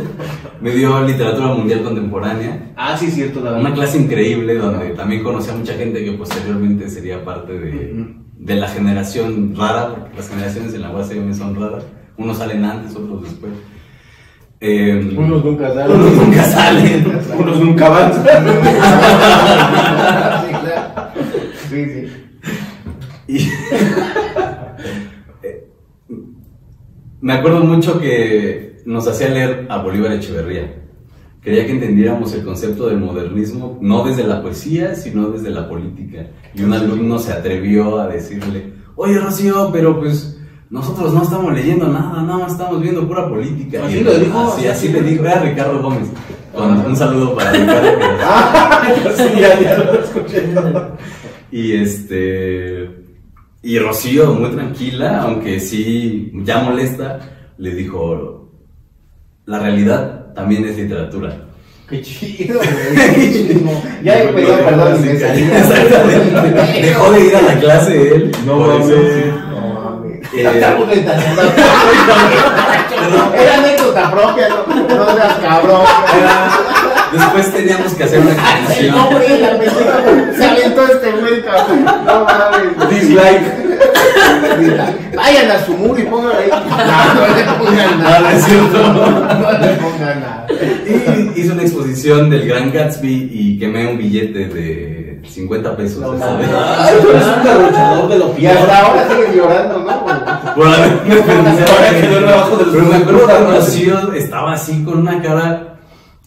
me 0.60 0.70
dio 0.70 1.00
literatura 1.06 1.48
mundial 1.48 1.82
contemporánea, 1.82 2.72
Ah, 2.76 2.96
sí, 2.96 3.10
cierto, 3.10 3.40
la 3.40 3.52
una 3.54 3.74
clase 3.74 3.98
increíble 3.98 4.54
donde 4.56 4.90
también 4.90 5.22
conocí 5.22 5.50
a 5.50 5.54
mucha 5.54 5.74
gente 5.74 6.04
que 6.04 6.12
posteriormente 6.12 6.88
sería 6.88 7.24
parte 7.24 7.52
de, 7.58 8.06
de 8.38 8.54
la 8.56 8.68
generación 8.68 9.54
rara, 9.56 9.94
porque 9.94 10.16
las 10.16 10.28
generaciones 10.28 10.74
en 10.74 10.82
la 10.82 10.90
UACM 10.90 11.34
son 11.34 11.54
raras. 11.60 11.84
Unos 12.16 12.38
salen 12.38 12.64
antes, 12.64 12.94
otros 12.96 13.22
después. 13.22 13.52
Eh, 14.60 15.14
Unos 15.16 15.44
nunca 15.44 15.74
saben. 15.74 15.96
unos 15.96 16.14
nunca 16.14 16.44
salen. 16.44 17.06
Unos 17.38 17.58
nunca 17.58 17.86
avanzan. 17.86 18.24
Sí, 20.42 20.50
claro. 20.60 21.08
Sí, 21.68 21.84
sí. 21.86 22.08
Y 23.28 23.48
me 27.22 27.32
acuerdo 27.32 27.60
mucho 27.60 27.98
que 27.98 28.82
nos 28.84 29.06
hacía 29.08 29.28
leer 29.30 29.66
a 29.70 29.78
Bolívar 29.78 30.12
Echeverría. 30.12 30.74
quería 31.42 31.64
que 31.66 31.72
entendiéramos 31.72 32.32
el 32.34 32.44
concepto 32.44 32.86
del 32.88 32.98
modernismo, 32.98 33.78
no 33.80 34.04
desde 34.04 34.24
la 34.26 34.42
poesía, 34.42 34.94
sino 34.94 35.30
desde 35.30 35.50
la 35.50 35.68
política. 35.68 36.26
Y 36.54 36.62
un 36.62 36.72
alumno 36.72 37.18
se 37.18 37.32
atrevió 37.32 37.98
a 38.00 38.06
decirle, 38.08 38.74
oye 38.96 39.18
Rocío, 39.18 39.70
pero 39.72 39.98
pues 39.98 40.38
nosotros 40.70 41.12
no 41.12 41.22
estamos 41.22 41.52
leyendo 41.52 41.88
nada, 41.88 42.22
nada 42.22 42.38
más 42.38 42.52
estamos 42.52 42.80
viendo 42.80 43.06
pura 43.08 43.28
política. 43.28 43.84
¿Así 43.86 43.98
Y 43.98 44.04
lo 44.04 44.14
dijo? 44.18 44.40
Así, 44.40 44.66
así 44.66 44.88
le 44.88 45.02
dijo, 45.02 45.24
era 45.24 45.40
Ricardo 45.40 45.82
Gómez. 45.82 46.08
Con- 46.54 46.84
un 46.86 46.96
saludo 46.96 47.34
para 47.34 47.50
Ricardo. 47.52 47.88
que- 49.02 49.10
sí, 49.16 49.28
ya, 49.40 49.60
ya 49.60 49.78
lo 49.78 49.92
escuché. 49.94 50.44
Y 51.50 51.72
este. 51.72 53.01
Y 53.62 53.78
Rocío, 53.78 54.34
muy 54.34 54.50
tranquila, 54.50 55.22
aunque 55.22 55.60
sí 55.60 56.32
ya 56.44 56.58
molesta, 56.60 57.20
le 57.58 57.74
dijo: 57.74 58.48
La 59.46 59.60
realidad 59.60 60.32
también 60.34 60.64
es 60.64 60.76
literatura. 60.76 61.36
Qué 61.88 62.00
chido, 62.00 62.58
güey. 62.58 63.62
Ya 64.02 64.18
he 64.22 64.28
pedido 64.28 64.56
perdón 64.64 65.02
me. 65.02 65.12
Exactamente. 65.12 66.80
Dejó 66.80 67.12
de 67.12 67.26
ir 67.26 67.36
a 67.36 67.42
la 67.42 67.60
clase 67.60 68.14
él. 68.14 68.32
No 68.46 68.56
mames. 68.56 68.86
No 69.50 69.60
mames. 69.74 70.20
Eh. 70.32 70.32
Era 73.36 73.54
anécdota 73.58 74.10
propia, 74.10 74.48
no, 74.48 74.66
no 74.66 75.14
seas 75.14 75.38
cabrón. 75.40 75.84
Después 77.12 77.52
teníamos 77.52 77.92
que 77.94 78.04
hacer 78.04 78.20
una 78.20 78.34
la 78.34 78.42
Dislike. 83.22 85.02
Vayan 85.16 85.50
a 85.50 85.64
su 85.64 85.72
muro 85.72 85.98
y 85.98 86.04
pongan 86.04 86.36
ahí. 86.36 86.50
No, 86.82 87.14
no 87.14 87.36
le 87.36 87.44
pongan 87.58 88.02
nada. 88.02 88.20
no 88.20 88.28
es 88.28 88.44
cierto. 88.44 88.92
No 88.92 89.52
le 89.52 89.68
pongan 89.82 90.20
nada. 90.20 90.46
Y 90.86 91.40
hizo 91.40 91.52
una 91.54 91.62
exposición 91.62 92.30
del 92.30 92.46
Gran 92.46 92.72
Gatsby 92.72 93.30
y 93.32 93.58
quemé 93.58 93.86
un 93.86 93.98
billete 93.98 94.48
de 94.48 95.22
50 95.26 95.76
pesos. 95.76 96.00
No 96.00 96.12
vez. 96.12 96.48
Ay, 96.78 96.96
tú 97.00 97.08
eres 97.10 97.24
un 97.26 97.44
derrochador 97.44 98.08
de 98.08 98.18
lo 98.18 98.34
Y 98.38 98.46
hasta 98.46 98.78
ahora 98.78 99.08
siguen 99.08 99.34
llorando, 99.34 99.78
¿no? 99.78 100.54
Por 100.54 100.66
haberme 100.66 101.16
pensado 101.16 101.72
Ahora 101.72 102.00
que 102.00 102.08
duerme 102.08 102.32
abajo 102.32 102.56
de 102.56 102.64
los 102.64 102.74
Pero 102.74 102.86
me 102.86 102.96
acuerdo 102.96 104.12
que 104.12 104.18
estaba 104.18 104.52
así 104.52 104.82
con 104.84 104.98
una 104.98 105.22
cara 105.22 105.68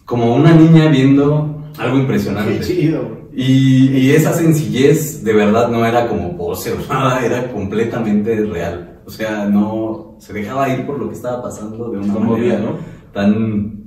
como 0.05 0.35
una 0.35 0.51
niña 0.51 0.87
viendo 0.87 1.55
algo 1.79 1.97
impresionante. 1.97 2.59
Qué 2.59 2.65
chido, 2.65 3.01
güey. 3.01 3.24
Y, 3.35 3.89
y 3.97 4.11
esa 4.11 4.31
sencillez 4.31 5.23
de 5.23 5.33
verdad 5.33 5.67
no 5.67 5.85
era 5.85 6.07
como 6.07 6.37
pose 6.37 6.71
o 6.71 6.77
nada, 6.89 7.25
era 7.25 7.51
completamente 7.51 8.35
real. 8.45 9.01
O 9.05 9.09
sea, 9.09 9.45
no 9.45 10.15
se 10.19 10.33
dejaba 10.33 10.69
ir 10.69 10.85
por 10.85 10.97
lo 10.97 11.09
que 11.09 11.15
estaba 11.15 11.43
pasando 11.43 11.89
de 11.89 11.97
una 11.97 12.13
manera 12.13 12.25
movía, 12.25 12.59
¿no? 12.59 12.95
tan 13.15 13.85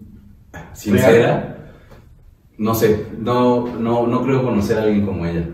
sincera. 0.72 1.56
No 2.56 2.74
sé, 2.74 3.06
no, 3.18 3.66
no, 3.78 4.06
no 4.06 4.22
creo 4.24 4.42
conocer 4.42 4.78
a 4.78 4.82
alguien 4.82 5.06
como 5.06 5.24
ella. 5.26 5.44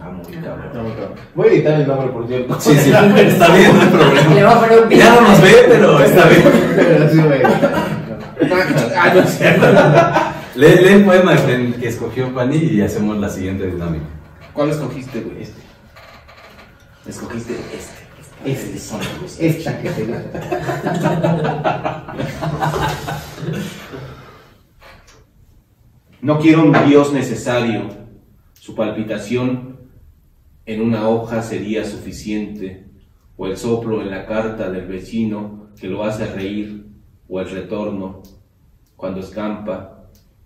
Ah, 0.00 0.10
muy 0.10 0.34
cabrón. 0.34 0.70
No, 0.74 0.82
no. 0.82 0.90
Voy 1.36 1.48
a 1.48 1.52
editar 1.52 1.80
el 1.80 1.86
nombre, 1.86 2.08
por 2.08 2.26
cierto. 2.26 2.58
Sí, 2.58 2.74
sí, 2.76 2.90
está 3.16 3.54
bien, 3.54 3.76
no 3.76 3.82
hay 3.82 3.88
problema. 3.88 4.28
Le 4.34 4.44
voy 4.44 4.52
a 4.52 4.60
poner 4.60 4.82
un 4.82 4.90
Ya 4.90 5.14
no 5.14 5.20
nos 5.20 5.40
ve, 5.40 5.54
pero 5.68 6.00
está 6.00 6.28
bien. 6.28 6.42
Pero 6.74 7.08
sí, 7.08 7.18
güey. 7.18 7.42
Ah, 8.96 9.12
no 9.14 9.20
es 9.20 9.38
cierto. 9.38 9.66
Lee, 10.56 10.76
lee 10.82 10.92
el 10.94 11.04
poema 11.04 11.34
que 11.80 11.88
escogió 11.88 12.30
Fanny 12.30 12.56
y 12.56 12.80
hacemos 12.80 13.18
la 13.18 13.28
siguiente 13.28 13.66
dinámica. 13.66 14.04
¿Cuál 14.52 14.70
escogiste, 14.70 15.20
güey? 15.20 15.42
Este. 15.42 15.60
Escogiste 17.06 17.54
este. 17.54 18.52
Este. 18.52 18.78
Son 18.78 19.00
los- 19.20 19.40
Esta 19.40 19.80
que 19.82 19.90
te 19.90 20.06
No 26.22 26.38
quiero 26.38 26.64
un 26.64 26.72
Dios 26.86 27.12
necesario. 27.12 27.88
Su 28.54 28.74
palpitación 28.74 29.76
en 30.66 30.80
una 30.80 31.08
hoja 31.08 31.42
sería 31.42 31.84
suficiente, 31.84 32.86
o 33.36 33.46
el 33.46 33.56
soplo 33.56 34.00
en 34.00 34.10
la 34.10 34.24
carta 34.24 34.70
del 34.70 34.86
vecino 34.86 35.68
que 35.78 35.88
lo 35.88 36.04
hace 36.04 36.26
reír, 36.26 36.86
o 37.28 37.40
el 37.40 37.50
retorno, 37.50 38.22
cuando 38.96 39.20
escampa, 39.20 39.93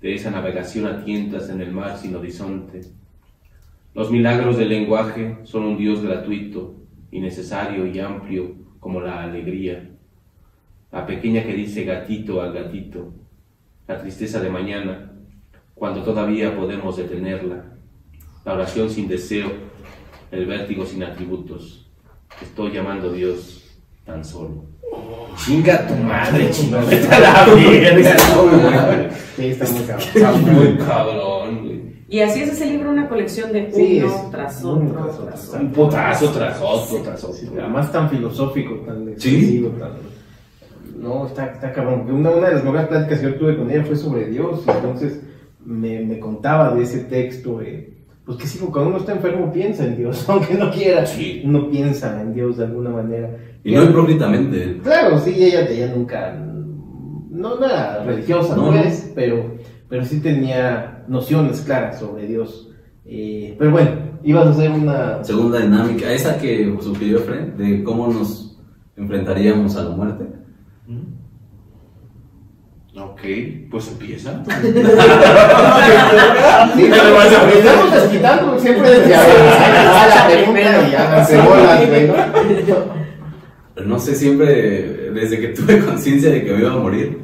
de 0.00 0.14
esa 0.14 0.30
navegación 0.30 0.86
a 0.86 1.04
tientas 1.04 1.50
en 1.50 1.60
el 1.60 1.72
mar 1.72 1.98
sin 1.98 2.14
horizonte. 2.14 2.82
Los 3.94 4.10
milagros 4.10 4.56
del 4.56 4.68
lenguaje 4.68 5.38
son 5.44 5.64
un 5.64 5.76
Dios 5.76 6.02
gratuito, 6.02 6.74
innecesario 7.10 7.86
y 7.86 7.98
amplio 7.98 8.54
como 8.78 9.00
la 9.00 9.24
alegría. 9.24 9.90
La 10.92 11.04
pequeña 11.04 11.42
que 11.42 11.52
dice 11.52 11.84
gatito 11.84 12.40
al 12.40 12.52
gatito, 12.52 13.12
la 13.86 14.00
tristeza 14.00 14.40
de 14.40 14.50
mañana, 14.50 15.12
cuando 15.74 16.02
todavía 16.02 16.56
podemos 16.56 16.96
detenerla, 16.96 17.64
la 18.44 18.52
oración 18.52 18.88
sin 18.88 19.08
deseo, 19.08 19.50
el 20.30 20.46
vértigo 20.46 20.86
sin 20.86 21.02
atributos. 21.02 21.90
Estoy 22.40 22.72
llamando 22.72 23.10
a 23.10 23.12
Dios 23.12 23.76
tan 24.04 24.24
solo. 24.24 24.64
Chinga 25.44 25.86
tu 25.86 25.94
madre, 25.94 26.50
chinga. 26.50 26.82
Sí, 29.38 29.46
está 29.46 29.64
muy 29.70 29.82
cabrón. 29.82 30.08
Está 30.14 30.32
muy 30.32 30.76
cabrón, 30.78 31.58
güey. 31.64 31.88
Y 32.10 32.20
así 32.20 32.40
es 32.42 32.50
ese 32.52 32.66
libro, 32.66 32.90
una 32.90 33.08
colección 33.08 33.52
de 33.52 33.70
Sí, 33.72 34.00
uno 34.02 34.06
es 34.14 34.30
tras 34.30 34.64
otro, 34.64 34.88
tras 34.92 35.14
otro. 35.14 35.26
tras 35.26 35.48
Un 35.50 35.56
otro. 35.66 35.72
putazo 35.84 36.30
tras 36.30 36.60
otro, 36.62 36.98
tras 37.02 37.24
otro. 37.24 37.36
Sí, 37.36 37.48
además 37.58 37.92
tan 37.92 38.08
filosófico, 38.10 38.74
tan 38.86 39.12
Sí. 39.18 39.66
tan... 39.78 39.90
No, 41.02 41.26
está, 41.26 41.46
está 41.52 41.72
cabrón. 41.72 42.10
Una, 42.10 42.30
una 42.30 42.48
de 42.48 42.54
las 42.54 42.64
mejores 42.64 42.88
pláticas 42.88 43.20
que 43.20 43.26
yo 43.26 43.34
tuve 43.36 43.56
con 43.56 43.70
ella 43.70 43.84
fue 43.84 43.94
sobre 43.96 44.26
Dios. 44.28 44.62
Y 44.66 44.70
entonces 44.70 45.20
me, 45.64 46.00
me 46.00 46.18
contaba 46.18 46.74
de 46.74 46.82
ese 46.82 47.00
texto. 47.00 47.60
eh, 47.62 47.92
pues 48.24 48.36
que 48.38 48.46
sí, 48.46 48.58
cuando 48.58 48.88
uno 48.90 48.98
está 48.98 49.12
enfermo 49.12 49.52
piensa 49.52 49.84
en 49.84 49.96
Dios, 49.96 50.24
aunque 50.28 50.54
no 50.54 50.70
quiera. 50.70 51.04
Sí. 51.06 51.42
Uno 51.44 51.70
piensa 51.70 52.20
en 52.20 52.32
Dios 52.34 52.56
de 52.56 52.64
alguna 52.64 52.90
manera. 52.90 53.36
Y 53.64 53.74
no 53.74 53.84
hipócritamente. 53.84 54.78
Claro, 54.82 55.18
sí, 55.18 55.34
ella, 55.36 55.68
ella 55.68 55.92
nunca, 55.94 56.34
no 57.38 57.64
era 57.64 58.02
religiosa, 58.04 58.56
No, 58.56 58.66
no, 58.66 58.72
no. 58.72 58.80
es, 58.80 59.12
pero, 59.14 59.54
pero 59.88 60.04
sí 60.04 60.20
tenía 60.20 61.04
nociones 61.08 61.60
claras 61.60 61.98
sobre 62.00 62.26
Dios. 62.26 62.70
Eh, 63.06 63.54
pero 63.58 63.70
bueno, 63.70 63.90
ibas 64.22 64.48
a 64.48 64.50
hacer 64.50 64.70
una... 64.70 65.24
Segunda 65.24 65.60
dinámica, 65.60 66.12
esa 66.12 66.38
que 66.38 66.76
sugirió 66.80 67.20
Fred, 67.20 67.54
de 67.54 67.82
cómo 67.84 68.08
nos 68.08 68.58
enfrentaríamos 68.96 69.76
a 69.76 69.84
la 69.84 69.90
muerte. 69.90 70.24
Ok, 73.00 73.20
pues 73.70 73.88
empieza. 73.88 74.42
Sí, 76.76 76.88
pero 76.90 77.90
desquitando 77.94 78.58
siempre 78.58 78.90
desde 78.90 79.14
ahora. 79.14 80.02
A 80.02 80.06
la 80.08 80.26
pregunta 80.30 80.60
y 80.60 80.90
ya 80.90 81.24
se 81.24 81.40
bolas, 81.40 81.88
güey. 81.88 82.10
No 83.84 83.98
sé, 83.98 84.14
siempre, 84.14 85.10
desde 85.12 85.40
que 85.40 85.48
tuve 85.54 85.80
conciencia 85.80 86.30
de 86.30 86.44
que 86.44 86.52
me 86.52 86.60
iba 86.60 86.72
a 86.72 86.78
morir, 86.78 87.18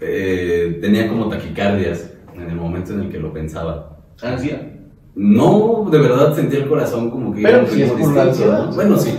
eh, 0.00 0.78
tenía 0.80 1.08
como 1.08 1.28
taquicardias 1.28 2.12
en 2.34 2.50
el 2.50 2.56
momento 2.56 2.92
en 2.92 3.00
el 3.02 3.08
que 3.10 3.18
lo 3.18 3.32
pensaba. 3.32 4.04
Ansia. 4.22 4.72
No, 5.14 5.88
de 5.90 5.98
verdad 5.98 6.34
sentía 6.34 6.58
el 6.60 6.68
corazón 6.68 7.10
como 7.10 7.34
que... 7.34 7.42
Pero 7.42 7.58
iba 7.58 7.66
a 7.66 7.70
un 7.70 7.70
si 7.70 7.82
es 7.82 7.90
por 7.90 7.98
la 7.98 8.06
distinto, 8.06 8.30
ansiedad. 8.30 8.66
¿no? 8.66 8.74
Bueno, 8.74 8.98
sí. 8.98 9.14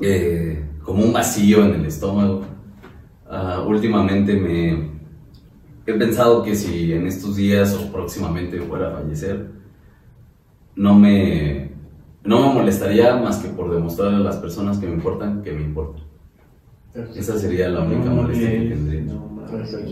Eh, 0.00 0.64
como 0.82 1.04
un 1.04 1.12
vacío 1.12 1.64
en 1.64 1.74
el 1.74 1.86
estómago. 1.86 2.42
Ah, 3.28 3.64
últimamente 3.66 4.34
me 4.34 4.98
he 5.86 5.94
pensado 5.94 6.42
que 6.42 6.54
si 6.54 6.92
en 6.92 7.06
estos 7.06 7.36
días 7.36 7.74
o 7.74 7.92
próximamente 7.92 8.60
fuera 8.60 8.88
a 8.88 9.00
fallecer, 9.00 9.50
no 10.76 10.94
me, 10.98 11.67
no 12.24 12.48
me 12.48 12.54
molestaría 12.54 13.16
más 13.16 13.38
que 13.38 13.48
por 13.48 13.72
demostrarle 13.72 14.16
a 14.16 14.20
las 14.20 14.36
personas 14.36 14.78
que 14.78 14.86
me 14.86 14.94
importan 14.94 15.42
que 15.42 15.52
me 15.52 15.62
importan. 15.62 16.04
Esa 17.14 17.38
sería 17.38 17.68
la 17.68 17.80
única 17.80 18.10
molestia 18.10 18.50
que 18.50 18.68
tendría. 18.68 19.14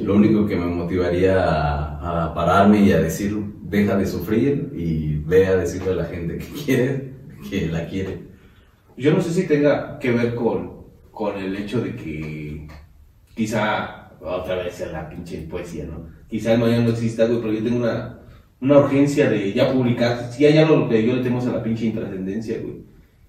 Lo 0.02 0.16
único 0.16 0.46
que 0.46 0.56
me 0.56 0.66
motivaría 0.66 1.44
a, 1.44 2.24
a 2.24 2.34
pararme 2.34 2.80
y 2.80 2.92
a 2.92 3.00
decir, 3.00 3.36
deja 3.62 3.96
de 3.96 4.06
sufrir 4.06 4.72
y 4.76 5.16
ve 5.18 5.46
a 5.46 5.56
decirle 5.56 5.92
a 5.92 5.96
la 5.96 6.04
gente 6.04 6.38
que 6.38 6.46
quiere, 6.64 7.12
que 7.48 7.68
la 7.68 7.86
quiere. 7.86 8.26
Yo 8.96 9.12
no 9.12 9.20
sé 9.20 9.30
si 9.32 9.46
tenga 9.46 9.98
que 9.98 10.10
ver 10.12 10.34
con, 10.34 10.82
con 11.10 11.36
el 11.36 11.54
hecho 11.56 11.80
de 11.80 11.94
que 11.94 12.66
quizá, 13.34 14.10
otra 14.20 14.56
vez 14.56 14.74
sea 14.74 14.88
la 14.88 15.08
pinche 15.08 15.42
poesía, 15.42 15.84
¿no? 15.84 16.06
Quizá 16.28 16.54
el 16.54 16.60
mañana 16.60 16.84
no 16.84 16.90
exista, 16.90 17.26
güey, 17.26 17.40
pero 17.40 17.52
yo 17.52 17.62
tengo 17.62 17.78
una, 17.78 18.20
una 18.60 18.78
urgencia 18.78 19.28
de 19.30 19.52
ya 19.52 19.72
publicar. 19.72 20.32
Si 20.32 20.44
hay 20.46 20.58
algo 20.58 20.88
que 20.88 21.06
yo 21.06 21.16
le 21.16 21.22
tengo 21.22 21.40
a 21.40 21.44
la 21.44 21.62
pinche 21.62 21.86
intrascendencia, 21.86 22.58
güey. 22.60 22.84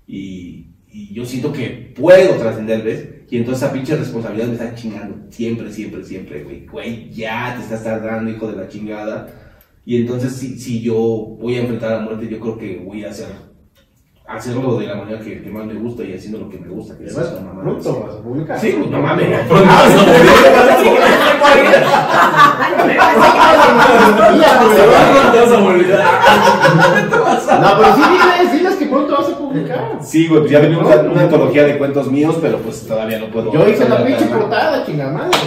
Y, 0.07 0.67
y 0.89 1.13
yo 1.13 1.25
siento 1.25 1.51
que 1.51 1.93
puedo 1.95 2.35
trascender, 2.35 2.83
¿ves? 2.83 3.07
Y 3.29 3.37
entonces 3.37 3.63
esa 3.63 3.73
pinche 3.73 3.95
responsabilidad 3.95 4.47
me 4.47 4.53
está 4.53 4.73
chingando 4.73 5.29
siempre, 5.29 5.71
siempre, 5.71 6.03
siempre, 6.03 6.43
güey. 6.43 6.65
Güey, 6.65 7.11
ya 7.11 7.55
te 7.57 7.63
estás 7.63 7.83
tardando, 7.83 8.31
hijo 8.31 8.49
de 8.49 8.57
la 8.57 8.69
chingada. 8.69 9.27
Y 9.85 9.97
entonces 9.97 10.33
si, 10.33 10.57
si 10.57 10.81
yo 10.81 10.95
voy 11.39 11.55
a 11.55 11.61
enfrentar 11.61 11.93
a 11.93 11.97
la 11.97 12.03
muerte, 12.03 12.27
yo 12.29 12.39
creo 12.39 12.57
que 12.57 12.77
voy 12.77 13.03
a 13.03 13.09
hacer 13.09 13.27
hacerlo 14.27 14.77
de 14.77 14.87
la 14.87 14.95
manera 14.95 15.19
que, 15.19 15.41
que 15.41 15.49
más 15.49 15.65
me 15.65 15.73
gusta 15.75 16.03
y 16.03 16.13
haciendo 16.13 16.39
lo 16.39 16.49
que 16.49 16.57
me 16.59 16.67
gusta. 16.67 16.97
Que 16.97 17.05
es 17.05 17.17
esta 17.17 17.39
mamada. 17.41 17.63
pronto 17.63 18.03
vas 18.05 18.15
a 18.15 18.21
publicar. 18.21 18.59
Sí, 18.59 18.75
pues 18.77 18.91
no 18.91 19.01
mames. 19.01 19.29
No, 27.59 27.77
pero 27.77 27.95
sí 27.95 28.01
diles, 28.01 28.51
diles 28.53 28.75
que 28.75 28.85
pronto 28.85 29.17
vas 29.17 29.29
a 29.29 29.37
publicar. 29.37 29.97
Sí, 30.01 30.27
güey, 30.27 30.41
pues 30.41 30.51
ya 30.51 30.59
venía 30.59 30.77
una, 30.79 30.95
una 30.97 31.21
antología 31.21 31.63
de 31.65 31.77
cuentos 31.77 32.11
míos, 32.11 32.37
pero 32.41 32.59
pues 32.59 32.85
todavía 32.87 33.19
no 33.19 33.27
puedo. 33.31 33.51
Yo 33.51 33.67
hice 33.67 33.87
la 33.89 34.05
pinche 34.05 34.25
portada, 34.25 34.85
chingada 34.85 35.11
madre. 35.11 35.37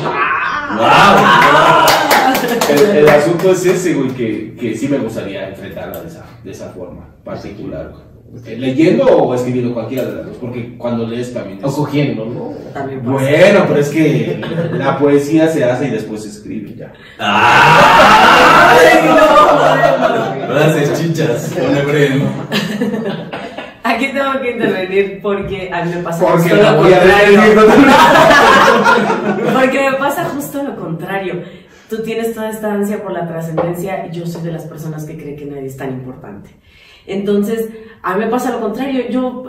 El, 2.69 2.97
el 2.99 3.09
asunto 3.09 3.51
es 3.53 3.65
ese, 3.67 3.95
güey, 3.95 4.11
que, 4.11 4.55
que 4.59 4.77
sí 4.77 4.89
me 4.89 4.99
gustaría 4.99 5.49
enfrentarla 5.49 6.01
de 6.01 6.09
esa, 6.09 6.25
de 6.43 6.51
esa 6.51 6.71
forma 6.71 7.07
particular. 7.25 7.91
güey. 7.91 8.10
Eh, 8.47 8.57
¿Leyendo 8.57 9.07
o 9.07 9.35
escribiendo 9.35 9.75
cualquiera 9.75 10.05
de 10.05 10.15
las 10.15 10.27
dos? 10.27 10.37
Porque 10.37 10.77
cuando 10.79 11.05
lees 11.05 11.35
también 11.35 11.59
es... 11.59 11.65
O 11.65 11.75
cogiendo, 11.75 12.27
¿no? 12.27 12.53
También 12.73 13.01
pasa. 13.01 13.13
Bueno, 13.13 13.65
pero 13.67 13.81
es 13.81 13.89
que 13.89 14.41
la 14.73 14.97
poesía 14.99 15.49
se 15.49 15.65
hace 15.65 15.89
y 15.89 15.91
después 15.91 16.23
se 16.23 16.29
escribe 16.29 16.77
ya. 16.77 16.93
Frases 20.47 21.01
chichas 21.01 21.53
con 21.55 21.77
Efren. 21.77 22.23
Aquí 23.83 24.13
tengo 24.13 24.41
que 24.41 24.53
intervenir 24.53 25.19
porque 25.21 25.69
a 25.73 25.85
mí 25.85 25.93
me 25.97 26.03
pasa 26.03 26.25
Porque 26.25 26.51
justo 26.51 26.57
la 26.57 26.73
lo 26.73 26.83
voy 26.83 26.93
a 26.93 27.01
contrario. 27.01 27.41
Porque 29.61 29.91
me 29.91 29.97
pasa 29.97 30.25
justo 30.27 30.63
lo 30.63 30.77
contrario. 30.77 31.43
Tú 31.89 32.01
tienes 32.05 32.33
toda 32.33 32.51
esta 32.51 32.73
ansia 32.73 33.03
por 33.03 33.13
la 33.13 33.27
trascendencia 33.27 34.07
y 34.07 34.13
yo 34.13 34.25
soy 34.27 34.43
de 34.43 34.53
las 34.53 34.67
personas 34.67 35.05
que 35.05 35.17
cree 35.17 35.35
que 35.35 35.47
nadie 35.47 35.67
es 35.67 35.77
tan 35.77 35.91
importante. 35.91 36.51
Entonces, 37.13 37.69
a 38.03 38.17
mí 38.17 38.25
me 38.25 38.31
pasa 38.31 38.51
lo 38.53 38.61
contrario. 38.61 39.09
Yo, 39.11 39.45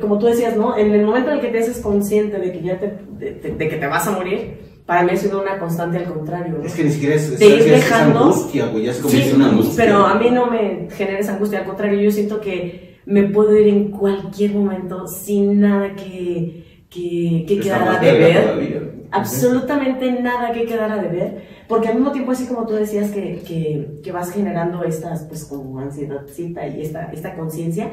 como 0.00 0.18
tú 0.18 0.26
decías, 0.26 0.56
¿no? 0.56 0.76
En 0.76 0.92
el 0.92 1.04
momento 1.06 1.30
en 1.30 1.36
el 1.36 1.40
que 1.42 1.48
te 1.48 1.58
haces 1.60 1.78
consciente 1.80 2.38
de 2.38 2.52
que 2.52 2.62
ya 2.62 2.78
te, 2.78 2.92
de, 3.18 3.32
de- 3.34 3.54
de 3.56 3.68
que 3.68 3.76
te 3.76 3.86
vas 3.86 4.06
a 4.06 4.12
morir, 4.12 4.72
para 4.86 5.02
mí 5.04 5.10
ha 5.12 5.16
sido 5.16 5.40
una 5.40 5.58
constante 5.58 5.98
al 5.98 6.04
contrario. 6.04 6.56
¿no? 6.58 6.64
Es 6.64 6.74
que 6.74 6.84
ni 6.84 6.90
siquiera 6.90 7.14
es, 7.14 7.30
es, 7.30 7.38
De 7.38 7.46
ir 7.46 7.52
es- 7.54 7.66
es 7.66 7.72
dejando- 7.72 8.20
angustia, 8.24 8.66
güey. 8.66 8.84
Ya 8.84 8.92
se 8.92 9.08
Sí, 9.08 9.32
una 9.34 9.50
angustia. 9.50 9.84
pero 9.84 10.06
a 10.06 10.14
mí 10.16 10.30
no 10.30 10.46
me 10.50 10.88
genera 10.90 11.18
esa 11.20 11.34
angustia, 11.34 11.60
al 11.60 11.66
contrario, 11.66 12.00
yo 12.00 12.10
siento 12.10 12.40
que 12.40 12.98
me 13.06 13.24
puedo 13.24 13.56
ir 13.56 13.68
en 13.68 13.90
cualquier 13.90 14.52
momento 14.52 15.06
sin 15.06 15.60
nada 15.60 15.94
que, 15.94 16.84
que, 16.88 17.44
quedara 17.60 17.98
de 17.98 18.12
ver, 18.12 18.42
todavía. 18.44 18.82
Absolutamente 19.12 20.10
nada 20.20 20.52
que 20.52 20.64
quedara 20.64 21.00
de 21.00 21.08
ver, 21.08 21.44
porque 21.68 21.88
al 21.88 21.94
mismo 21.96 22.12
tiempo, 22.12 22.32
así 22.32 22.46
como 22.46 22.66
tú 22.66 22.74
decías 22.74 23.10
que, 23.10 23.42
que, 23.46 24.00
que 24.02 24.12
vas 24.12 24.30
generando 24.30 24.82
estas, 24.84 25.24
pues 25.24 25.44
como 25.44 25.78
ansiedadcita 25.78 26.66
y 26.66 26.82
esta, 26.82 27.12
esta 27.12 27.36
conciencia, 27.36 27.90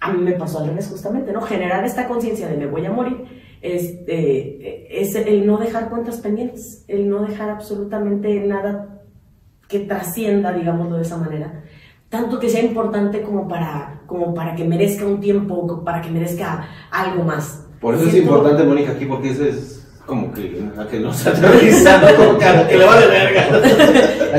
a 0.00 0.12
mí 0.12 0.22
me 0.22 0.32
pasó 0.32 0.58
al 0.58 0.68
revés 0.68 0.88
justamente, 0.88 1.32
¿no? 1.32 1.40
Generar 1.42 1.84
esta 1.84 2.06
conciencia 2.06 2.48
de 2.48 2.56
me 2.56 2.66
voy 2.66 2.84
a 2.84 2.92
morir, 2.92 3.24
este, 3.60 5.00
es 5.00 5.14
el 5.14 5.46
no 5.46 5.58
dejar 5.58 5.88
cuentas 5.88 6.18
pendientes, 6.18 6.84
el 6.88 7.08
no 7.08 7.22
dejar 7.22 7.50
absolutamente 7.50 8.40
nada 8.40 9.02
que 9.68 9.80
trascienda, 9.80 10.52
digámoslo 10.52 10.96
de 10.96 11.02
esa 11.02 11.16
manera, 11.16 11.64
tanto 12.08 12.38
que 12.38 12.48
sea 12.48 12.62
importante 12.62 13.22
como 13.22 13.48
para, 13.48 14.02
como 14.06 14.34
para 14.34 14.54
que 14.54 14.64
merezca 14.64 15.04
un 15.04 15.20
tiempo, 15.20 15.84
para 15.84 16.00
que 16.00 16.10
merezca 16.10 16.66
algo 16.90 17.24
más. 17.24 17.66
Por 17.80 17.94
eso 17.94 18.04
es 18.04 18.14
importante, 18.14 18.64
Mónica, 18.64 18.92
aquí, 18.92 19.04
porque 19.04 19.30
eso 19.30 19.44
es 19.44 19.87
como 20.08 20.32
que 20.32 20.62
a 20.78 20.86
que 20.88 20.98
nos 21.00 21.26
aterriza, 21.26 22.00
¿no? 22.00 22.16
como 22.16 22.38
que, 22.38 22.44
a 22.46 22.66
que 22.66 22.78
le 22.78 22.84
va 22.86 22.98
de 22.98 23.06
verga. 23.08 23.42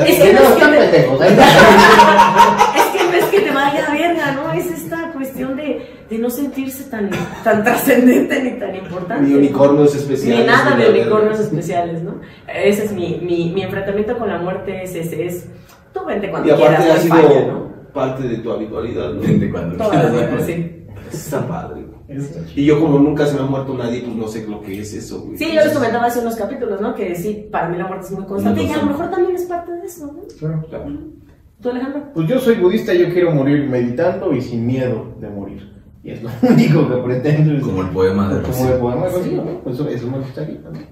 Es 0.04 0.18
que 0.20 0.32
no 0.32 0.40
es 0.40 0.46
que 0.48 0.52
están 0.54 0.70
me- 0.72 0.78
pendejos. 0.78 1.20
Es 1.22 2.86
que 2.92 3.04
no 3.04 3.12
es 3.16 3.24
que 3.26 3.40
te 3.40 3.50
vaya 3.52 3.86
a 3.86 3.92
verga, 3.92 4.32
¿no? 4.32 4.52
Es 4.52 4.66
esta 4.70 5.12
cuestión 5.12 5.56
de, 5.56 5.86
de 6.10 6.18
no 6.18 6.28
sentirse 6.28 6.84
tan, 6.90 7.08
tan 7.44 7.62
trascendente 7.62 8.42
ni 8.42 8.58
tan 8.58 8.74
importante. 8.74 9.28
Ni 9.28 9.34
unicornios 9.36 9.94
especiales. 9.94 10.40
Ni 10.40 10.46
nada 10.46 10.76
de 10.76 10.90
unicornios 10.90 11.38
especiales, 11.38 12.02
¿no? 12.02 12.20
Ese 12.52 12.86
es 12.86 12.92
mi, 12.92 13.20
mi, 13.22 13.50
mi 13.54 13.62
enfrentamiento 13.62 14.18
con 14.18 14.28
la 14.28 14.38
muerte, 14.38 14.82
es 14.82 14.92
ese, 14.96 15.24
es 15.26 15.46
tú 15.94 16.04
vente 16.04 16.30
cuando 16.30 16.48
Y 16.48 16.50
aparte 16.50 16.76
quieras, 16.76 16.84
no 16.86 16.92
ha 16.92 16.96
hay 16.96 17.00
sido 17.02 17.14
falla, 17.14 17.46
¿no? 17.52 17.70
parte 17.94 18.22
de 18.24 18.36
tu 18.38 18.50
habitualidad, 18.52 19.12
¿no? 19.12 19.22
Gente 19.22 19.50
cuando 19.50 19.88
quieras, 19.88 20.12
sí. 20.46 20.84
Está 21.12 21.46
padre. 21.46 21.82
Y 22.56 22.64
yo 22.64 22.80
como 22.80 22.98
nunca 22.98 23.24
se 23.26 23.34
me 23.34 23.40
ha 23.40 23.44
muerto 23.46 23.74
nadie, 23.74 24.02
pues 24.02 24.16
no 24.16 24.26
sé 24.28 24.46
lo 24.46 24.60
que 24.60 24.80
es 24.80 24.92
eso, 24.94 25.22
güey. 25.22 25.38
Sí, 25.38 25.46
yo 25.54 25.62
les 25.62 25.72
comentaba 25.72 26.06
hace 26.06 26.20
unos 26.20 26.34
capítulos, 26.36 26.80
¿no? 26.80 26.94
Que 26.94 27.14
sí, 27.14 27.46
para 27.50 27.68
mí 27.68 27.76
la 27.78 27.86
muerte 27.86 28.06
es 28.06 28.12
muy 28.12 28.24
constante 28.24 28.62
y 28.64 28.70
a 28.70 28.76
lo 28.78 28.86
mejor 28.86 29.10
también 29.10 29.36
es 29.36 29.42
parte 29.44 29.72
de 29.72 29.86
eso, 29.86 30.06
¿no? 30.06 30.20
Claro. 30.38 30.64
Claro. 30.68 30.86
¿Tú, 31.62 31.70
Alejandro? 31.70 32.02
Pues 32.14 32.26
yo 32.28 32.38
soy 32.40 32.54
budista, 32.56 32.92
yo 32.94 33.12
quiero 33.12 33.32
morir 33.32 33.68
meditando 33.68 34.32
y 34.34 34.40
sin 34.40 34.66
miedo 34.66 35.14
de 35.20 35.28
morir. 35.28 35.70
Y 36.02 36.10
es 36.10 36.22
lo 36.22 36.30
único 36.50 36.88
que 36.88 36.96
pretendo. 37.02 37.54
es- 37.54 37.62
Como 37.62 37.82
el 37.82 37.90
poema 37.90 38.32
de 38.32 38.40
Como 38.42 38.52
Rocío. 38.54 38.74
el 38.74 38.80
poema 38.80 39.06
de 39.06 39.12
Rocío, 39.12 39.44
¿no? 39.44 39.58
Pues 39.62 39.74
eso, 39.76 39.88
eso 39.88 40.06
me 40.10 40.18
gustaría 40.18 40.62
también. 40.62 40.86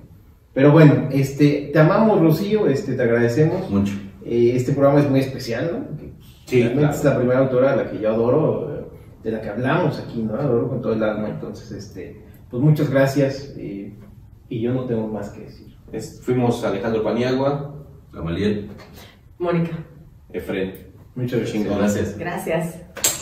Pero 0.54 0.72
bueno, 0.72 1.08
este, 1.10 1.70
te 1.72 1.78
amamos, 1.78 2.20
Rocío, 2.20 2.66
este, 2.68 2.94
te 2.94 3.02
agradecemos. 3.02 3.68
Mucho. 3.70 3.94
Eh, 4.24 4.52
este 4.54 4.72
programa 4.72 5.00
es 5.00 5.08
muy 5.10 5.20
especial, 5.20 5.70
¿no? 5.72 5.86
Porque 5.86 6.12
Sí, 6.46 6.56
realmente 6.62 6.80
claro. 6.80 6.96
es 6.98 7.04
la 7.04 7.16
primera 7.16 7.38
autora 7.40 7.72
a 7.72 7.76
la 7.76 7.90
que 7.90 7.98
yo 7.98 8.08
adoro, 8.10 8.74
eh, 8.74 8.77
de 9.22 9.30
la 9.32 9.40
que 9.40 9.48
hablamos 9.48 9.98
aquí, 9.98 10.22
¿no? 10.22 10.34
Adoro 10.34 10.68
con 10.68 10.80
todo 10.82 10.92
el 10.92 11.02
alma. 11.02 11.28
Entonces, 11.28 11.70
este, 11.72 12.22
pues 12.50 12.62
muchas 12.62 12.88
gracias. 12.90 13.54
eh, 13.56 13.92
y 14.50 14.60
yo 14.62 14.72
no 14.72 14.84
tengo 14.86 15.06
más 15.08 15.30
que 15.30 15.40
decir. 15.42 15.76
Es- 15.92 16.20
fuimos 16.22 16.62
Alejandro 16.64 17.02
Paniagua, 17.02 17.74
Gamaliel. 18.12 18.70
Mónica. 19.38 19.76
Efren. 20.32 20.88
Muchas 21.14 21.40
gracias. 21.40 22.16
Gracias. 22.16 22.18
Gracias. 22.18 23.17